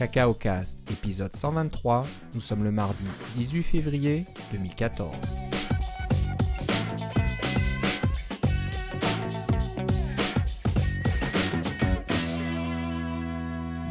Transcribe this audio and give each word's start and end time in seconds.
Cacao 0.00 0.32
Cast, 0.32 0.90
épisode 0.90 1.36
123. 1.36 2.06
Nous 2.32 2.40
sommes 2.40 2.64
le 2.64 2.70
mardi 2.70 3.04
18 3.34 3.62
février 3.62 4.24
2014. 4.50 5.14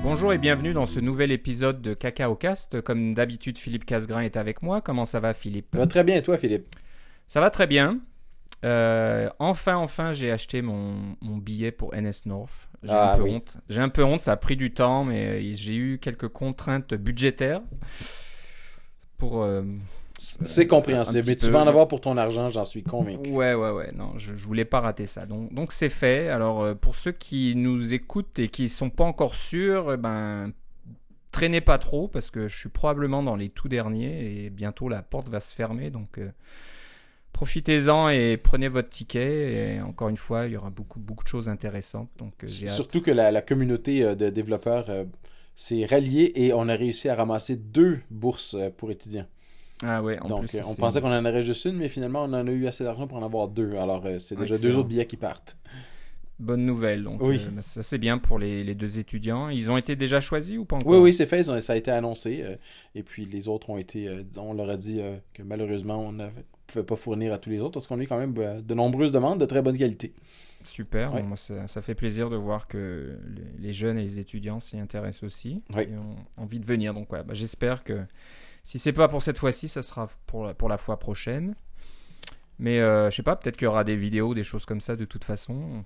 Bonjour 0.02 0.34
et 0.34 0.40
bienvenue 0.40 0.74
dans 0.74 0.88
ce 0.88 1.00
nouvel 1.00 1.32
épisode 1.32 1.80
de 1.84 1.94
Cacao 1.94 2.34
Cast. 2.34 2.82
Comme 2.82 3.14
d'habitude, 3.14 3.60
Philippe 3.60 3.86
Casgrain 3.86 4.22
est 4.22 4.36
avec 4.36 4.64
moi. 4.64 4.82
Comment 4.82 5.06
ça 5.06 5.20
va, 5.20 5.36
Philippe? 5.36 5.68
Ça 5.74 5.78
va 5.78 5.86
très 5.86 6.04
bien, 6.04 6.16
et 6.16 6.24
toi, 6.24 6.40
Philippe? 6.40 6.76
Ça 7.28 7.40
va 7.40 7.52
très 7.52 7.68
bien. 7.68 8.00
Euh, 8.66 9.30
enfin, 9.38 9.76
enfin, 9.76 10.12
j'ai 10.12 10.32
acheté 10.32 10.64
mon, 10.64 11.16
mon 11.22 11.38
billet 11.38 11.72
pour 11.72 11.94
NS 11.94 12.26
North. 12.26 12.69
J'ai 12.84 12.92
Ah, 12.92 13.14
un 13.14 13.18
peu 13.18 13.24
oui. 13.24 13.32
honte. 13.36 13.58
J'ai 13.70 13.82
un 13.82 13.90
peu 13.90 14.04
honte, 14.04 14.22
ça 14.22 14.34
a 14.34 14.38
pris 14.38 14.56
du 14.56 14.74
temps, 14.74 15.04
mais 15.06 15.28
euh, 15.42 15.56
j'ai 15.56 15.76
eu 15.76 16.00
quelques 16.00 16.30
contraintes 16.30 16.94
budgétaires 16.94 17.62
pour. 19.18 19.44
euh, 19.44 19.64
C'est 20.18 20.68
un 20.68 20.68
compréhensible, 20.68 21.26
mais 21.28 21.36
tu 21.36 21.46
peu, 21.46 21.52
vas 21.52 21.62
en 21.64 21.68
avoir 21.68 21.88
pour 21.88 22.02
ton 22.02 22.18
argent, 22.18 22.50
j'en 22.50 22.66
suis 22.66 22.84
convaincu. 22.84 23.32
Ouais, 23.32 23.54
ouais, 23.54 23.72
ouais. 23.72 23.92
Non, 23.96 24.18
je, 24.18 24.36
je 24.36 24.46
voulais 24.46 24.66
pas 24.66 24.82
rater 24.82 25.06
ça. 25.08 25.26
Donc, 25.26 25.54
donc 25.54 25.72
c'est 25.72 25.90
fait. 25.90 26.30
Alors, 26.30 26.62
euh, 26.64 26.76
pour 26.76 26.96
ceux 26.96 27.12
qui 27.12 27.56
nous 27.56 27.94
écoutent 27.94 28.40
et 28.40 28.50
qui 28.50 28.70
sont 28.70 28.90
pas 28.90 29.04
encore 29.04 29.36
sûrs, 29.36 29.94
eh 29.94 29.98
ben, 29.98 30.52
traînez 31.32 31.62
pas 31.62 31.78
trop 31.80 32.08
parce 32.08 32.32
que 32.32 32.48
je 32.48 32.58
suis 32.58 32.70
probablement 32.70 33.24
dans 33.24 33.36
les 33.36 33.50
tout 33.50 33.70
derniers 33.70 34.46
et 34.46 34.50
bientôt 34.52 34.90
la 34.90 35.04
porte 35.04 35.30
va 35.30 35.40
se 35.42 35.56
fermer. 35.56 35.92
Donc, 35.92 36.20
euh, 36.20 36.32
profitez-en 37.34 38.10
et 38.10 38.38
prenez 38.38 38.68
votre 38.68 38.90
ticket. 38.90 39.76
Et 39.78 39.82
encore 39.82 40.10
une 40.10 40.18
fois, 40.18 40.46
il 40.48 40.54
y 40.54 40.58
aura 40.58 40.70
beaucoup, 40.70 41.00
beaucoup 41.00 41.24
de 41.24 41.30
choses 41.30 41.50
intéressantes. 41.50 42.10
Donc, 42.18 42.34
euh. 42.44 42.48
Surtout 42.48 43.02
que 43.02 43.12
la, 43.12 43.32
la 43.32 43.42
communauté 43.42 44.04
euh, 44.04 44.16
de 44.16 44.30
développeurs 44.30 44.90
euh, 44.90 45.06
s'est 45.56 45.86
ralliée 45.86 46.32
et 46.36 46.54
on 46.54 46.68
a 46.70 46.76
réussi 46.76 47.10
à 47.10 47.16
ramasser 47.16 47.56
deux 47.56 48.00
bourses 48.10 48.56
pour 48.78 48.92
étudiants. 48.92 49.28
Ah 49.82 50.04
ouais, 50.04 50.20
en 50.20 50.28
Donc, 50.28 50.40
plus, 50.48 50.60
on 50.68 50.76
pensait 50.76 51.00
qu'on 51.00 51.12
en 51.14 51.24
aurait 51.26 51.42
juste 51.44 51.64
une, 51.64 51.78
mais 51.78 51.88
finalement, 51.88 52.24
on 52.24 52.34
en 52.34 52.48
a 52.48 52.52
eu 52.52 52.68
assez 52.68 52.84
d'argent 52.84 53.08
pour 53.08 53.18
en 53.18 53.24
avoir 53.26 53.48
deux. 53.48 53.76
Alors, 53.78 54.06
c'est 54.20 54.38
déjà 54.38 54.58
deux 54.58 54.76
autres 54.78 54.90
billets 54.90 55.06
qui 55.08 55.16
partent. 55.16 55.56
bonne 56.38 56.66
nouvelle. 56.66 57.04
Donc, 57.04 57.22
Oui. 57.22 57.38
euh, 57.38 57.62
ça 57.62 57.82
c'est 57.82 57.98
bien 57.98 58.18
pour 58.18 58.40
les, 58.40 58.64
les 58.66 58.76
deux 58.76 59.00
étudiants. 59.00 59.48
Ils 59.48 59.72
ont 59.72 59.78
été 59.78 59.96
déjà 59.96 60.20
choisis 60.20 60.58
ou 60.58 60.66
pas 60.66 60.76
encore? 60.76 60.92
Oui, 60.92 60.98
oui, 60.98 61.14
c'est 61.14 61.26
fait, 61.28 61.48
ont- 61.50 61.62
ça 61.62 61.74
a 61.74 61.76
été 61.78 61.92
annoncé. 61.92 62.42
euh, 62.44 62.56
et 62.94 63.04
puis, 63.04 63.24
les 63.26 63.48
autres 63.48 63.70
ont 63.70 63.78
été. 63.78 64.08
euh, 64.10 64.24
on 64.36 64.54
leur 64.54 64.70
a 64.70 64.76
dit 64.76 65.00
que 65.34 65.44
malheureusement, 65.44 66.00
on 66.00 66.12
ne 66.12 66.28
pouvait 66.72 66.84
pas 66.86 66.96
fournir 66.96 67.34
à 67.34 67.38
tous 67.38 67.50
les 67.50 67.60
autres 67.60 67.74
parce 67.74 67.88
qu'on 67.88 68.00
a 68.00 68.04
eu 68.04 68.08
quand 68.08 68.18
même 68.18 68.34
euh, 68.38 68.62
de 68.62 68.74
nombreuses 68.74 69.12
demandes 69.12 69.40
de 69.40 69.46
très 69.46 69.62
bonne 69.62 69.78
qualité. 69.78 70.14
Super, 70.64 71.14
Ouais. 71.14 71.22
bon, 71.22 71.28
moi 71.30 71.38
ça, 71.38 71.68
ça 71.68 71.82
fait 71.82 71.96
plaisir 71.96 72.30
de 72.30 72.36
voir 72.36 72.68
que 72.68 73.18
les, 73.60 73.72
jeunes 73.72 73.98
et 73.98 74.04
les 74.04 74.20
étudiants 74.20 74.60
s'y 74.60 74.78
intéressent 74.80 75.24
aussi 75.24 75.62
Ouais. 75.74 75.86
et 75.90 75.96
ont 75.98 76.16
envie 76.42 76.60
de 76.60 76.66
venir. 76.66 76.94
Donc 76.94 77.12
ouais, 77.14 77.24
bah, 77.24 77.34
j'espère 77.34 77.84
que 77.84 78.02
si 78.64 78.78
c'est 78.80 78.92
pas 78.94 79.08
pour 79.08 79.24
cette 79.24 79.38
fois-ci, 79.38 79.68
ça 79.68 79.82
sera 79.82 80.08
pour 80.28 80.46
la, 80.46 80.54
pour 80.54 80.68
la 80.70 80.78
fois 80.78 81.00
prochaine. 81.00 81.56
Mais 82.60 82.80
euh, 82.80 83.10
je 83.10 83.16
sais 83.16 83.24
pas, 83.24 83.38
peut-être 83.38 83.56
qu'il 83.56 83.66
y 83.66 83.68
aura 83.70 83.86
des 83.86 83.96
vidéos, 83.96 84.34
des 84.34 84.44
choses 84.44 84.66
comme 84.66 84.82
ça 84.82 84.96
de 84.98 85.06
toute 85.06 85.24
façon. 85.24 85.84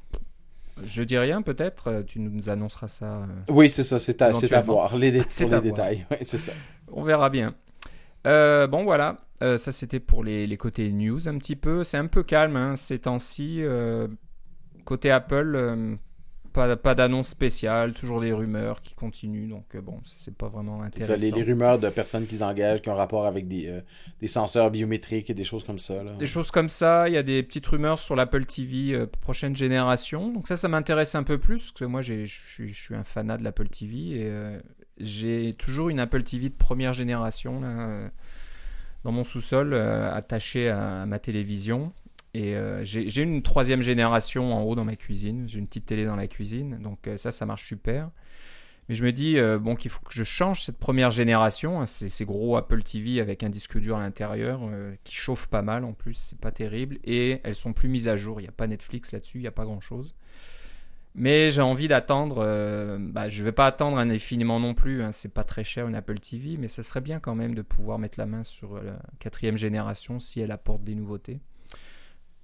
Je 0.84 1.04
dis 1.04 1.20
rien, 1.20 1.44
peut-être. 1.44 1.88
euh, 1.92 2.02
Tu 2.04 2.20
nous 2.20 2.50
annonceras 2.50 2.88
ça. 2.88 3.06
euh, 3.06 3.26
Oui, 3.50 3.70
c'est 3.70 3.84
ça, 3.84 4.00
c'est 4.00 4.20
à, 4.24 4.32
à 4.32 4.62
voir. 4.62 4.98
Les, 4.98 5.12
dé- 5.12 5.22
C'est 5.28 5.46
pour 5.46 5.54
à 5.54 5.62
les 5.62 5.70
voir. 5.70 5.88
détails. 5.92 6.08
C'est 6.24 6.40
ça. 6.40 6.52
On 6.92 7.04
verra 7.04 7.30
bien. 7.30 7.54
Euh, 8.26 8.66
bon 8.66 8.84
voilà, 8.86 9.18
Euh, 9.44 9.58
ça 9.58 9.72
c'était 9.72 10.00
pour 10.00 10.24
les, 10.24 10.48
les 10.48 10.58
côtés 10.58 10.90
news 10.92 11.28
un 11.28 11.38
petit 11.38 11.56
peu. 11.56 11.84
C'est 11.84 11.98
un 11.98 12.08
peu 12.08 12.24
calme 12.24 12.56
hein, 12.56 12.76
ces 12.76 13.00
temps-ci. 13.00 13.58
Euh, 13.62 14.08
côté 14.86 15.12
Apple, 15.12 15.54
euh, 15.56 15.96
pas, 16.54 16.78
pas 16.78 16.96
d'annonce 16.96 17.28
spéciale, 17.30 17.94
toujours 17.94 18.22
des 18.22 18.32
rumeurs 18.32 18.82
qui 18.82 18.96
continuent. 18.96 19.50
Donc 19.50 19.76
bon, 19.76 20.00
c'est 20.06 20.36
pas 20.36 20.48
vraiment 20.48 20.82
C'est 20.94 21.04
ça, 21.04 21.14
intéressant. 21.14 21.36
les, 21.36 21.44
les 21.44 21.52
rumeurs 21.52 21.78
de 21.78 21.90
personnes 21.90 22.26
qui 22.26 22.42
engagent, 22.42 22.82
qui 22.82 22.90
ont 22.90 22.96
rapport 22.96 23.26
avec 23.26 23.50
des, 23.50 23.82
des 24.22 24.28
senseurs 24.28 24.72
biométriques 24.72 25.30
et 25.30 25.34
des 25.34 25.44
choses 25.44 25.66
comme 25.66 25.80
ça. 25.80 26.04
Là. 26.04 26.14
Des 26.14 26.26
choses 26.26 26.50
comme 26.50 26.70
ça, 26.70 27.10
il 27.10 27.16
y 27.16 27.18
a 27.18 27.24
des 27.24 27.44
petites 27.44 27.66
rumeurs 27.66 28.00
sur 28.00 28.16
l'Apple 28.16 28.46
TV 28.46 29.08
prochaine 29.22 29.56
génération. 29.56 30.32
Donc 30.32 30.48
ça, 30.48 30.56
ça 30.56 30.70
m'intéresse 30.70 31.16
un 31.16 31.24
peu 31.24 31.38
plus, 31.38 31.64
parce 31.64 31.72
que 31.72 31.86
moi, 31.86 32.02
je 32.02 32.24
suis, 32.26 32.96
un 32.96 33.04
fanat 33.04 33.38
de 33.38 33.44
l'Apple 33.44 33.68
TV, 33.68 33.98
et 34.22 34.32
j'ai 35.00 35.54
toujours 35.58 35.90
une 35.90 36.00
Apple 36.00 36.24
TV 36.24 36.50
de 36.50 36.56
première 36.56 36.94
génération 36.94 37.60
là, 37.60 38.12
dans 39.04 39.12
mon 39.12 39.24
sous-sol, 39.24 39.74
euh, 39.74 40.14
attachée 40.14 40.70
à, 40.70 41.06
ma 41.06 41.20
télévision. 41.20 41.92
Et 42.34 42.56
euh, 42.56 42.84
j'ai 42.84 43.22
une 43.22 43.44
troisième 43.44 43.82
génération 43.82 44.54
en 44.54 44.64
haut 44.64 44.76
dans 44.76 44.86
ma 44.86 44.96
cuisine. 44.96 45.48
J'ai 45.48 45.60
une 45.60 45.68
petite 45.68 45.86
télé 45.86 46.06
dans 46.06 46.16
la 46.16 46.28
cuisine, 46.28 46.80
donc 46.82 47.08
euh, 47.08 47.18
ça, 47.18 47.32
ça 47.32 47.46
marche 47.46 47.68
super. 47.68 48.10
Mais 48.90 48.96
je 48.96 49.06
me 49.06 49.14
dis 49.14 49.38
bon 49.62 49.76
qu'il 49.78 49.90
faut 49.90 50.02
que 50.02 50.14
je 50.14 50.26
change 50.26 50.66
cette 50.66 50.78
première 50.78 51.10
génération, 51.10 51.80
hein, 51.80 51.86
ces, 51.86 52.26
gros 52.26 52.58
Apple 52.58 52.84
TV 52.84 53.22
avec 53.22 53.42
un 53.42 53.50
disque 53.50 53.80
dur 53.80 53.96
à 53.96 54.02
l'intérieur 54.02 54.60
qui 55.06 55.16
chauffe 55.16 55.48
pas 55.48 55.62
mal 55.62 55.86
en 55.86 55.94
plus, 55.94 56.16
c'est 56.16 56.38
pas 56.38 56.52
terrible 56.52 57.00
et 57.06 57.40
elles 57.46 57.56
sont 57.56 57.72
plus 57.72 57.88
mises 57.88 58.10
à 58.10 58.18
jour. 58.18 58.42
Il 58.42 58.44
n'y 58.44 58.50
a 58.50 58.52
pas 58.52 58.68
Netflix 58.68 59.14
là-dessus, 59.14 59.38
il 59.38 59.42
n'y 59.44 59.48
a 59.48 59.52
pas 59.52 59.64
grand-chose. 59.64 60.16
Mais 61.16 61.52
j'ai 61.52 61.62
envie 61.62 61.88
d'attendre. 61.88 62.38
euh, 62.40 62.98
bah, 63.00 63.30
je 63.30 63.44
vais 63.44 63.52
pas 63.52 63.68
attendre 63.68 63.98
un 63.98 64.10
infiniment 64.10 64.60
non 64.60 64.74
plus. 64.74 65.04
Hein, 65.04 65.12
c'est 65.12 65.34
pas 65.34 65.44
très 65.44 65.64
cher 65.64 65.88
une 65.88 65.96
Apple 65.96 66.20
TV, 66.20 66.58
mais 66.58 66.68
ça 66.68 66.82
serait 66.84 67.02
bien 67.02 67.20
quand 67.20 67.36
même 67.36 67.54
de 67.54 67.62
pouvoir 67.62 68.00
mettre 68.00 68.20
la 68.20 68.26
main 68.26 68.44
sur 68.44 68.82
la 68.82 68.98
quatrième 69.20 69.58
génération 69.58 70.20
si 70.20 70.40
elle 70.42 70.52
apporte 70.52 70.84
des 70.84 70.96
nouveautés. 70.96 71.40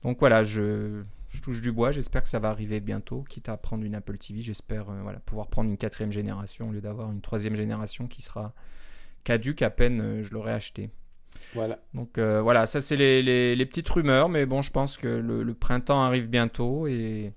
Donc 0.04 0.20
voilà, 0.20 0.44
je, 0.44 1.02
je 1.30 1.42
touche 1.42 1.62
du 1.62 1.72
bois. 1.72 1.92
J'espère 1.92 2.24
que 2.24 2.30
ça 2.30 2.40
va 2.40 2.50
arriver 2.50 2.80
bientôt. 2.80 3.24
Quitte 3.28 3.50
à 3.50 3.58
prendre 3.58 3.84
une 3.84 3.96
Apple 3.96 4.18
TV, 4.18 4.42
j'espère 4.42 4.90
euh, 4.90 5.02
voilà, 5.02 5.20
pouvoir 5.20 5.48
prendre 5.48 5.70
une 5.70 5.78
quatrième 5.78 6.12
génération 6.12 6.70
au 6.70 6.72
lieu 6.72 6.82
d'avoir 6.82 7.12
une 7.12 7.22
troisième 7.22 7.56
génération 7.56 8.08
qui 8.08 8.22
sera 8.22 8.54
caduque 9.24 9.62
à 9.62 9.70
peine 9.72 10.02
euh, 10.02 10.24
je 10.24 10.32
l'aurai 10.34 10.54
acheté. 10.54 10.92
Voilà. 11.54 11.80
Donc 11.94 12.18
euh, 12.18 12.42
voilà, 12.42 12.66
ça 12.66 12.82
c'est 12.82 12.96
les, 12.96 13.24
les- 13.24 13.56
les 13.56 13.66
petites 13.66 13.90
rumeurs, 13.90 14.30
mais 14.30 14.46
bon, 14.46 14.62
je 14.62 14.72
pense 14.72 14.98
que 14.98 15.08
le, 15.08 15.44
le 15.44 15.54
printemps 15.54 16.02
arrive 16.02 16.30
bientôt 16.30 16.88
et, 16.88 17.34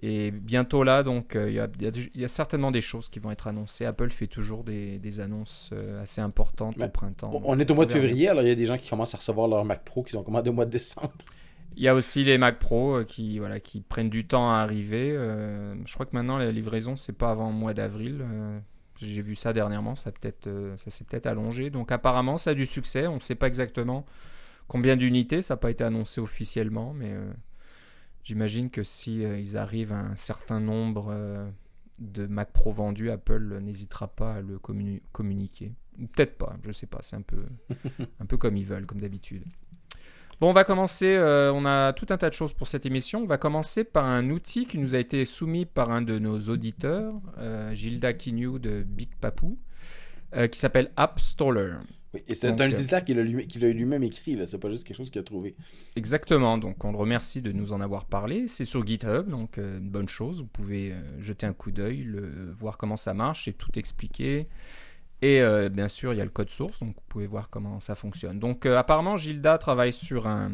et 0.00 0.30
bientôt 0.30 0.84
là, 0.84 1.02
donc 1.02 1.34
euh, 1.34 1.48
il 1.50 1.54
y, 1.54 1.60
a, 1.60 1.68
y 1.84 2.22
y 2.22 2.28
certainement 2.28 2.70
des 2.70 2.80
choses 2.80 3.08
qui 3.08 3.18
vont 3.18 3.30
être 3.30 3.46
annoncées. 3.48 3.84
Apple 3.84 4.10
fait 4.10 4.26
toujours 4.28 4.62
des, 4.64 4.98
des 4.98 5.20
annonces 5.20 5.70
euh, 5.72 6.02
assez 6.02 6.20
importantes 6.20 6.76
Mais 6.76 6.84
au 6.86 6.88
printemps. 6.88 7.30
On- 7.44 7.58
est 7.58 7.70
au 7.70 7.74
mois 7.74 7.86
de 7.86 7.92
février, 7.92 8.28
alors 8.28 8.42
il 8.42 8.48
y 8.48 8.52
a 8.52 8.54
des 8.54 8.66
gens 8.66 8.78
qui 8.78 8.88
commencent 8.88 9.14
à 9.14 9.18
recevoir 9.18 9.48
leur 9.48 9.64
Mac 9.64 9.84
Pro 9.84 10.02
qu'ils 10.02 10.16
ont 10.18 10.22
commandé 10.22 10.50
au 10.50 10.52
mois 10.52 10.66
de 10.66 10.70
décembre. 10.70 11.12
Il 11.76 11.82
y 11.82 11.88
a 11.88 11.94
aussi 11.94 12.24
les 12.24 12.38
Mac 12.38 12.58
Pro 12.58 12.96
euh, 12.98 13.04
qui, 13.04 13.38
voilà, 13.38 13.60
qui 13.60 13.80
prennent 13.80 14.10
du 14.10 14.26
temps 14.26 14.50
à 14.50 14.56
arriver. 14.58 15.12
Euh, 15.12 15.74
je 15.84 15.94
crois 15.94 16.06
que 16.06 16.14
maintenant 16.14 16.38
la 16.38 16.50
livraison 16.52 16.96
c'est 16.96 17.12
pas 17.16 17.30
avant 17.30 17.48
le 17.50 17.54
mois 17.56 17.74
d'avril. 17.74 18.18
Euh, 18.20 18.58
J'ai 18.96 19.22
vu 19.22 19.34
ça 19.36 19.52
dernièrement, 19.52 19.94
ça, 19.94 20.10
peut-être, 20.10 20.46
euh, 20.48 20.76
ça 20.76 20.90
s'est 20.90 21.04
peut-être 21.04 21.26
allongé. 21.26 21.70
Donc 21.70 21.92
apparemment 21.92 22.36
ça 22.38 22.50
a 22.50 22.54
du 22.54 22.66
succès. 22.66 23.06
On 23.06 23.16
ne 23.16 23.20
sait 23.20 23.36
pas 23.36 23.46
exactement 23.48 24.06
combien 24.68 24.96
d'unités, 24.96 25.40
ça 25.42 25.54
n'a 25.54 25.58
pas 25.58 25.70
été 25.70 25.84
annoncé 25.84 26.20
officiellement, 26.20 26.92
mais 26.94 27.10
euh, 27.12 27.30
j'imagine 28.28 28.68
que 28.68 28.82
si 28.82 29.24
euh, 29.24 29.38
ils 29.40 29.56
arrivent 29.56 29.92
à 29.92 30.00
un 30.00 30.16
certain 30.16 30.60
nombre 30.60 31.08
euh, 31.10 31.48
de 31.98 32.26
Mac 32.26 32.52
Pro 32.52 32.70
vendus, 32.70 33.10
Apple 33.10 33.58
n'hésitera 33.62 34.06
pas 34.08 34.34
à 34.34 34.40
le 34.42 34.58
communi- 34.58 35.00
communiquer. 35.12 35.72
Ou 35.98 36.06
Peut-être 36.08 36.36
pas, 36.36 36.54
je 36.62 36.72
sais 36.72 36.86
pas. 36.86 36.98
C'est 37.02 37.16
un 37.16 37.22
peu, 37.22 37.42
un 38.20 38.26
peu 38.26 38.36
comme 38.36 38.56
ils 38.58 38.66
veulent, 38.66 38.84
comme 38.84 39.00
d'habitude. 39.00 39.42
Bon, 40.40 40.50
on 40.50 40.52
va 40.52 40.62
commencer. 40.64 41.16
euh, 41.16 41.50
on 41.54 41.64
a 41.64 41.94
tout 41.94 42.06
un 42.10 42.18
tas 42.18 42.28
de 42.28 42.34
choses 42.34 42.52
pour 42.52 42.66
cette 42.68 42.84
émission. 42.84 43.22
On 43.22 43.26
va 43.26 43.38
commencer 43.38 43.82
par 43.82 44.04
un 44.04 44.28
outil 44.28 44.66
qui 44.66 44.76
nous 44.78 44.94
a 44.94 44.98
été 44.98 45.24
soumis 45.24 45.64
par 45.64 45.90
un 45.90 46.02
de 46.02 46.18
nos 46.18 46.38
auditeurs, 46.38 47.14
Gilda 47.72 48.12
Quignou 48.12 48.58
de 48.60 48.82
Big 48.86 49.08
Papou, 49.20 49.58
qui 50.52 50.58
s'appelle 50.58 50.92
App 50.96 51.18
Stoller. 51.18 51.74
Oui, 52.14 52.22
et 52.26 52.34
c'est 52.34 52.48
un 52.60 52.70
utilitaire 52.70 53.04
qu'il 53.04 53.18
a 53.18 53.22
lui- 53.22 53.46
lui-même 53.46 54.02
écrit, 54.02 54.34
là. 54.34 54.46
c'est 54.46 54.58
pas 54.58 54.70
juste 54.70 54.84
quelque 54.86 54.96
chose 54.96 55.10
qu'il 55.10 55.20
a 55.20 55.24
trouvé. 55.24 55.54
Exactement. 55.94 56.56
Donc, 56.56 56.82
on 56.84 56.90
le 56.92 56.96
remercie 56.96 57.42
de 57.42 57.52
nous 57.52 57.72
en 57.74 57.80
avoir 57.82 58.06
parlé. 58.06 58.48
C'est 58.48 58.64
sur 58.64 58.86
GitHub, 58.86 59.28
donc 59.28 59.58
euh, 59.58 59.78
une 59.78 59.90
bonne 59.90 60.08
chose. 60.08 60.40
Vous 60.40 60.46
pouvez 60.46 60.92
euh, 60.92 61.20
jeter 61.20 61.44
un 61.46 61.52
coup 61.52 61.70
d'œil, 61.70 62.08
voir 62.56 62.78
comment 62.78 62.96
ça 62.96 63.12
marche, 63.12 63.44
c'est 63.44 63.52
tout 63.58 63.78
expliqué. 63.78 64.48
Et 65.20 65.40
euh, 65.42 65.68
bien 65.68 65.88
sûr, 65.88 66.14
il 66.14 66.16
y 66.16 66.20
a 66.20 66.24
le 66.24 66.30
code 66.30 66.48
source, 66.48 66.78
donc 66.78 66.94
vous 66.94 67.02
pouvez 67.08 67.26
voir 67.26 67.50
comment 67.50 67.80
ça 67.80 67.96
fonctionne. 67.96 68.38
Donc, 68.38 68.66
euh, 68.66 68.78
apparemment, 68.78 69.16
Gilda 69.16 69.58
travaille 69.58 69.92
sur 69.92 70.28
un- 70.28 70.52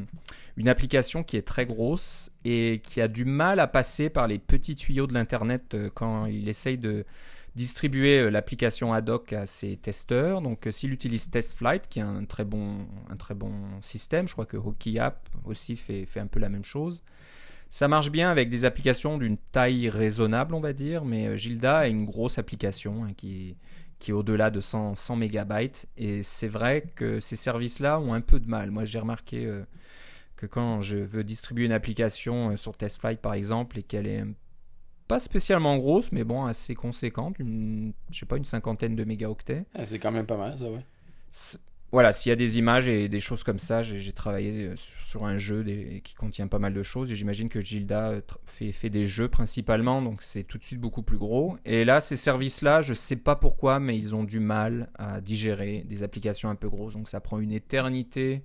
une 0.56 0.68
application 0.68 1.22
qui 1.22 1.36
est 1.36 1.42
très 1.42 1.66
grosse 1.66 2.32
et 2.46 2.80
qui 2.82 3.02
a 3.02 3.06
du 3.08 3.26
mal 3.26 3.60
à 3.60 3.66
passer 3.66 4.08
par 4.08 4.26
les 4.26 4.38
petits 4.38 4.74
tuyaux 4.74 5.06
de 5.06 5.12
l'Internet 5.12 5.74
euh, 5.74 5.90
quand 5.94 6.24
il 6.26 6.48
essaye 6.48 6.78
de 6.78 7.04
distribuer 7.54 8.20
euh, 8.20 8.30
l'application 8.30 8.92
ad 8.92 9.08
hoc 9.08 9.32
à 9.32 9.46
ses 9.46 9.76
testeurs. 9.76 10.42
Donc, 10.42 10.66
euh, 10.66 10.70
s'il 10.70 10.92
utilise 10.92 11.30
TestFlight, 11.30 11.88
qui 11.88 12.00
est 12.00 12.02
un 12.02 12.24
très 12.24 12.44
bon, 12.44 12.86
un 13.10 13.16
très 13.16 13.34
bon 13.34 13.52
système, 13.80 14.28
je 14.28 14.32
crois 14.32 14.46
que 14.46 14.56
Hockey 14.56 14.98
App 14.98 15.28
aussi 15.44 15.76
fait, 15.76 16.04
fait 16.04 16.20
un 16.20 16.26
peu 16.26 16.40
la 16.40 16.48
même 16.48 16.64
chose. 16.64 17.02
Ça 17.70 17.88
marche 17.88 18.10
bien 18.10 18.30
avec 18.30 18.50
des 18.50 18.64
applications 18.64 19.18
d'une 19.18 19.36
taille 19.36 19.88
raisonnable, 19.88 20.54
on 20.54 20.60
va 20.60 20.72
dire, 20.72 21.04
mais 21.04 21.26
euh, 21.26 21.36
Gilda 21.36 21.78
a 21.78 21.88
une 21.88 22.04
grosse 22.04 22.38
application 22.38 22.98
hein, 23.02 23.12
qui, 23.16 23.56
qui 23.98 24.10
est 24.10 24.14
au-delà 24.14 24.50
de 24.50 24.60
100, 24.60 24.94
100 24.94 25.16
mégabytes. 25.16 25.86
Et 25.96 26.22
c'est 26.22 26.48
vrai 26.48 26.84
que 26.94 27.20
ces 27.20 27.36
services-là 27.36 28.00
ont 28.00 28.14
un 28.14 28.20
peu 28.20 28.40
de 28.40 28.48
mal. 28.48 28.70
Moi, 28.70 28.84
j'ai 28.84 28.98
remarqué 28.98 29.50
que 30.36 30.46
quand 30.46 30.80
je 30.80 30.98
veux 30.98 31.24
distribuer 31.24 31.64
une 31.64 31.72
application 31.72 32.56
sur 32.56 32.76
TestFlight, 32.76 33.20
par 33.20 33.34
exemple, 33.34 33.78
et 33.78 33.82
qu'elle 33.82 34.06
est 34.06 34.20
un 34.20 34.32
pas 35.08 35.18
spécialement 35.18 35.76
grosse, 35.76 36.12
mais 36.12 36.24
bon, 36.24 36.44
assez 36.44 36.74
conséquente, 36.74 37.38
une, 37.38 37.92
je 38.10 38.20
sais 38.20 38.26
pas, 38.26 38.36
une 38.36 38.44
cinquantaine 38.44 38.96
de 38.96 39.04
mégaoctets. 39.04 39.64
Ah, 39.74 39.86
c'est 39.86 39.98
quand 39.98 40.12
même 40.12 40.26
pas 40.26 40.36
mal, 40.36 40.58
ça, 40.58 40.70
ouais. 40.70 40.84
Voilà, 41.92 42.12
s'il 42.12 42.30
y 42.30 42.32
a 42.32 42.36
des 42.36 42.58
images 42.58 42.88
et 42.88 43.08
des 43.08 43.20
choses 43.20 43.44
comme 43.44 43.60
ça, 43.60 43.84
j'ai 43.84 44.12
travaillé 44.12 44.64
euh, 44.64 44.74
sur, 44.74 45.04
sur 45.04 45.24
un 45.26 45.36
jeu 45.36 45.62
des- 45.62 46.00
qui 46.02 46.16
contient 46.16 46.48
pas 46.48 46.58
mal 46.58 46.74
de 46.74 46.82
choses 46.82 47.12
et 47.12 47.14
j'imagine 47.14 47.48
que 47.48 47.60
Gilda 47.60 48.08
euh, 48.10 48.20
fait, 48.46 48.72
fait 48.72 48.90
des 48.90 49.06
jeux 49.06 49.28
principalement, 49.28 50.02
donc 50.02 50.20
c'est 50.22 50.42
tout 50.42 50.58
de 50.58 50.64
suite 50.64 50.80
beaucoup 50.80 51.02
plus 51.02 51.18
gros. 51.18 51.56
Et 51.64 51.84
là, 51.84 52.00
ces 52.00 52.16
services-là, 52.16 52.82
je 52.82 52.94
sais 52.94 53.14
pas 53.14 53.36
pourquoi, 53.36 53.78
mais 53.78 53.96
ils 53.96 54.16
ont 54.16 54.24
du 54.24 54.40
mal 54.40 54.88
à 54.98 55.20
digérer 55.20 55.84
des 55.88 56.02
applications 56.02 56.48
un 56.48 56.56
peu 56.56 56.68
grosses, 56.68 56.94
donc 56.94 57.08
ça 57.08 57.20
prend 57.20 57.38
une 57.38 57.52
éternité 57.52 58.42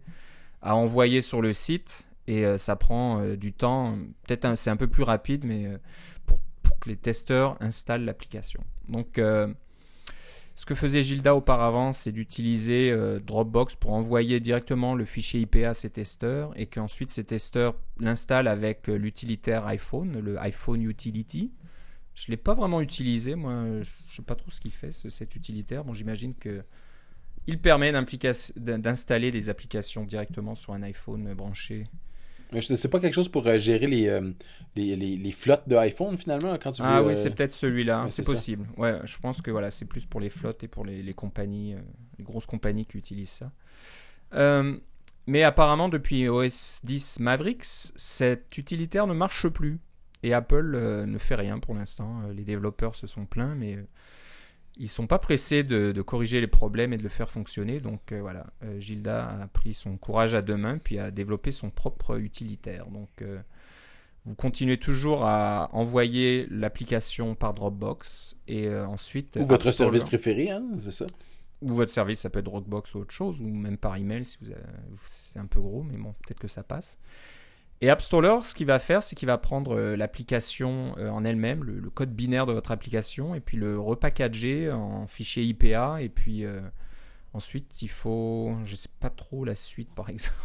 à 0.62 0.76
envoyer 0.76 1.22
sur 1.22 1.42
le 1.42 1.52
site 1.52 2.06
et 2.28 2.46
euh, 2.46 2.60
ça 2.60 2.76
prend 2.76 3.24
du 3.36 3.52
temps. 3.52 3.98
Peut-être 4.28 4.56
c'est 4.60 4.70
un 4.70 4.78
peu 4.78 4.88
plus 4.88 5.02
rapide, 5.04 5.44
mais 5.44 5.66
euh, 5.66 5.78
pour, 6.28 6.38
pour 6.62 6.69
que 6.69 6.69
les 6.88 6.96
testeurs 6.96 7.58
installent 7.62 8.06
l'application. 8.06 8.64
Donc 8.88 9.18
euh, 9.18 9.52
ce 10.56 10.66
que 10.66 10.76
faisait 10.76 11.02
Gilda 11.02 11.36
auparavant, 11.36 11.94
c'est 11.94 12.12
d'utiliser 12.12 12.92
euh, 12.92 13.20
Dropbox 13.20 13.76
pour 13.76 13.94
envoyer 13.94 14.40
directement 14.40 14.94
le 14.96 15.06
fichier 15.06 15.40
IP 15.42 15.58
à 15.58 15.74
ses 15.74 15.90
testeurs 15.90 16.52
et 16.60 16.66
qu'ensuite 16.68 17.10
ces 17.12 17.24
testeurs 17.24 17.76
l'installent 18.00 18.48
avec 18.48 18.90
euh, 18.90 18.96
l'utilitaire 18.98 19.66
iPhone, 19.68 20.20
le 20.20 20.38
iPhone 20.40 20.82
Utility. 20.84 21.52
Je 22.16 22.26
ne 22.28 22.32
l'ai 22.32 22.38
pas 22.38 22.54
vraiment 22.54 22.82
utilisé, 22.82 23.36
moi 23.36 23.64
je 23.66 23.80
ne 23.80 23.84
sais 24.14 24.22
pas 24.24 24.36
trop 24.36 24.52
ce 24.52 24.60
qu'il 24.60 24.72
fait 24.72 24.92
ce- 24.92 25.10
cet 25.10 25.36
utilitaire. 25.38 25.86
Bon, 25.86 25.94
j'imagine 25.94 26.36
que 26.36 26.64
il 27.48 27.60
permet 27.60 27.92
d'installer 28.58 29.32
des 29.32 29.50
applications 29.50 30.04
directement 30.04 30.54
sur 30.56 30.74
un 30.74 30.84
iPhone 30.84 31.34
branché. 31.34 31.88
C'est 32.62 32.88
pas 32.90 33.00
quelque 33.00 33.14
chose 33.14 33.30
pour 33.30 33.46
euh, 33.46 33.60
gérer 33.60 33.86
les, 33.86 34.08
euh, 34.08 34.32
les, 34.76 34.96
les, 34.96 35.18
les 35.18 35.32
flottes 35.32 35.68
de 35.68 35.76
iPhone, 35.76 36.18
finalement, 36.18 36.58
quand 36.58 36.72
tu 36.72 36.82
veux... 36.82 36.88
Ah 36.88 37.04
oui, 37.04 37.12
euh, 37.12 37.16
c'est 37.16 37.30
peut-être 37.30 37.52
celui-là, 37.52 38.06
ouais, 38.06 38.12
c'est 38.12 38.24
ça. 38.24 38.32
possible. 38.32 38.68
Ouais, 38.76 39.00
je 39.04 39.18
pense 39.20 39.42
que 39.42 39.52
voilà, 39.52 39.70
c'est 39.70 39.86
plus 39.86 40.06
pour 40.06 40.20
les 40.20 40.30
flottes 40.30 40.64
et 40.64 40.68
pour 40.68 40.84
les, 40.84 41.04
les 41.04 41.14
compagnies, 41.14 41.76
les 42.18 42.24
grosses 42.24 42.48
compagnies 42.48 42.86
qui 42.86 42.98
utilisent 42.98 43.44
ça. 44.32 44.72
Mais 45.28 45.44
apparemment, 45.44 45.90
depuis 45.90 46.28
OS 46.28 46.82
10 46.84 47.20
Mavericks, 47.20 47.66
cet 47.66 48.58
utilitaire 48.58 49.06
ne 49.06 49.14
marche 49.14 49.48
plus. 49.48 49.80
Et 50.24 50.34
Apple 50.34 51.06
ne 51.06 51.18
fait 51.20 51.36
rien 51.36 51.60
pour 51.60 51.76
l'instant. 51.76 52.24
Les 52.34 52.44
développeurs 52.44 52.96
se 52.96 53.06
sont 53.06 53.26
plaints, 53.26 53.54
mais 53.56 53.78
ils 54.78 54.88
sont 54.90 55.08
pas 55.08 55.20
pressés 55.20 55.64
de, 55.64 55.92
de 55.92 56.02
corriger 56.02 56.40
les 56.42 56.48
problèmes 56.48 56.94
et 56.94 56.98
de 56.98 57.04
le 57.04 57.10
faire 57.10 57.30
fonctionner. 57.30 57.80
Donc 57.80 58.12
euh, 58.12 58.22
voilà, 58.22 58.48
euh, 58.64 58.80
Gilda 58.80 59.42
a 59.42 59.48
pris 59.48 59.74
son 59.74 59.98
courage 59.98 60.36
à 60.36 60.42
deux 60.42 60.58
mains, 60.58 60.78
puis 60.78 61.00
a 61.00 61.12
développé 61.12 61.52
son 61.52 61.70
propre 61.70 62.18
utilitaire. 62.20 62.88
Donc 62.88 63.10
euh, 63.22 63.40
vous 64.26 64.36
continuez 64.36 64.78
toujours 64.78 65.26
à 65.26 65.70
envoyer 65.74 66.48
l'application 66.50 67.36
par 67.36 67.54
Dropbox 67.54 68.38
et 68.48 68.70
ensuite 68.74 69.38
Ou 69.42 69.46
votre 69.46 69.72
service 69.72 70.04
préféré, 70.04 70.50
hein, 70.52 70.64
c'est 70.78 70.92
ça? 70.92 71.06
ou 71.62 71.74
votre 71.74 71.92
service, 71.92 72.20
ça 72.22 72.30
peut 72.30 72.40
être 72.40 72.46
Dropbox 72.46 72.96
ou 72.96 73.00
autre 73.00 73.12
chose, 73.14 73.42
ou 73.42 73.46
même 73.48 73.78
par 73.78 73.98
email 73.98 74.24
si 74.24 74.38
vous 74.42 74.50
avez- 74.50 74.62
c'est 75.04 75.40
un 75.40 75.46
peu 75.46 75.60
gros, 75.60 75.84
mais 75.84 75.98
bon, 75.98 76.14
peut-être 76.24 76.40
que 76.40 76.48
ça 76.48 76.64
passe. 76.64 76.98
Et 77.82 77.90
AppStorer, 77.90 78.44
ce 78.44 78.54
qu'il 78.54 78.68
va 78.68 78.78
faire, 78.78 79.02
c'est 79.02 79.16
qu'il 79.16 79.28
va 79.28 79.38
prendre 79.38 79.74
euh, 79.78 79.96
l'application 79.96 80.96
euh, 80.98 81.10
en 81.10 81.24
elle-même, 81.24 81.64
le, 81.64 81.80
le 81.80 81.90
code 81.90 82.14
binaire 82.14 82.46
de 82.46 82.52
votre 82.54 82.72
application, 82.72 83.36
et 83.36 83.40
puis 83.40 83.56
le 83.58 83.80
repackager 83.80 84.70
en 84.72 85.08
fichier 85.08 85.44
IPA, 85.44 86.02
et 86.02 86.10
puis 86.10 86.44
euh, 86.44 86.60
ensuite 87.34 87.82
il 87.82 87.88
faut, 87.90 88.54
je 88.66 88.76
sais 88.76 88.90
pas 89.00 89.10
trop 89.10 89.46
la 89.46 89.56
suite 89.56 89.90
par 89.96 90.10
exemple, 90.12 90.40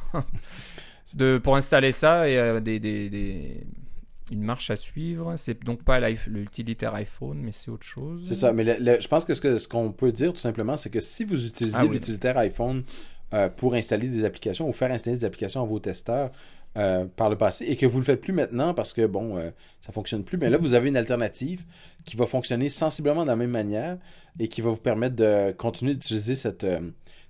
de, 1.14 1.38
pour 1.38 1.56
installer 1.56 1.90
ça 1.92 2.28
et 2.28 2.38
euh, 2.38 2.60
des, 2.60 2.78
des- 2.78 3.10
des- 3.10 3.66
une 4.30 4.42
marche 4.42 4.70
à 4.70 4.76
suivre. 4.76 5.34
C'est 5.36 5.62
donc 5.64 5.82
pas 5.82 6.00
l'utilitaire 6.28 6.94
iPhone, 6.94 7.38
mais 7.42 7.52
c'est 7.52 7.70
autre 7.70 7.84
chose. 7.84 8.24
C'est 8.26 8.34
ça, 8.34 8.52
mais 8.52 8.64
le- 8.64 8.76
le- 8.78 9.00
je 9.00 9.08
pense 9.08 9.24
que 9.24 9.34
ce 9.34 9.68
qu'on 9.68 9.92
peut 9.92 10.12
dire 10.12 10.32
tout 10.32 10.38
simplement, 10.38 10.76
c'est 10.76 10.88
que 10.88 11.00
si 11.00 11.24
vous 11.24 11.46
utilisez 11.46 11.76
Ah 11.78 11.84
oui. 11.84 11.92
l'utilitaire 11.94 12.38
iPhone 12.38 12.84
euh, 13.34 13.48
pour 13.50 13.74
installer 13.74 14.08
des 14.08 14.24
applications 14.24 14.68
ou 14.68 14.72
faire 14.72 14.92
installer 14.92 15.16
des 15.16 15.24
applications 15.24 15.62
à 15.62 15.66
vos 15.66 15.78
testeurs 15.80 16.30
euh, 16.76 17.04
par 17.04 17.30
le 17.30 17.38
passé 17.38 17.64
et 17.66 17.76
que 17.76 17.86
vous 17.86 17.98
le 17.98 18.04
faites 18.04 18.20
plus 18.20 18.32
maintenant 18.32 18.74
parce 18.74 18.92
que 18.92 19.06
bon, 19.06 19.36
euh, 19.36 19.50
ça 19.80 19.92
fonctionne 19.92 20.24
plus, 20.24 20.38
mais 20.38 20.50
là 20.50 20.58
vous 20.58 20.74
avez 20.74 20.88
une 20.88 20.96
alternative 20.96 21.64
qui 22.04 22.16
va 22.16 22.26
fonctionner 22.26 22.68
sensiblement 22.68 23.22
de 23.22 23.28
la 23.28 23.36
même 23.36 23.52
manière 23.52 23.96
et 24.40 24.48
qui 24.48 24.60
va 24.60 24.70
vous 24.70 24.80
permettre 24.80 25.14
de 25.14 25.52
continuer 25.52 25.94
d'utiliser 25.94 26.34
cette, 26.34 26.64
euh, 26.64 26.80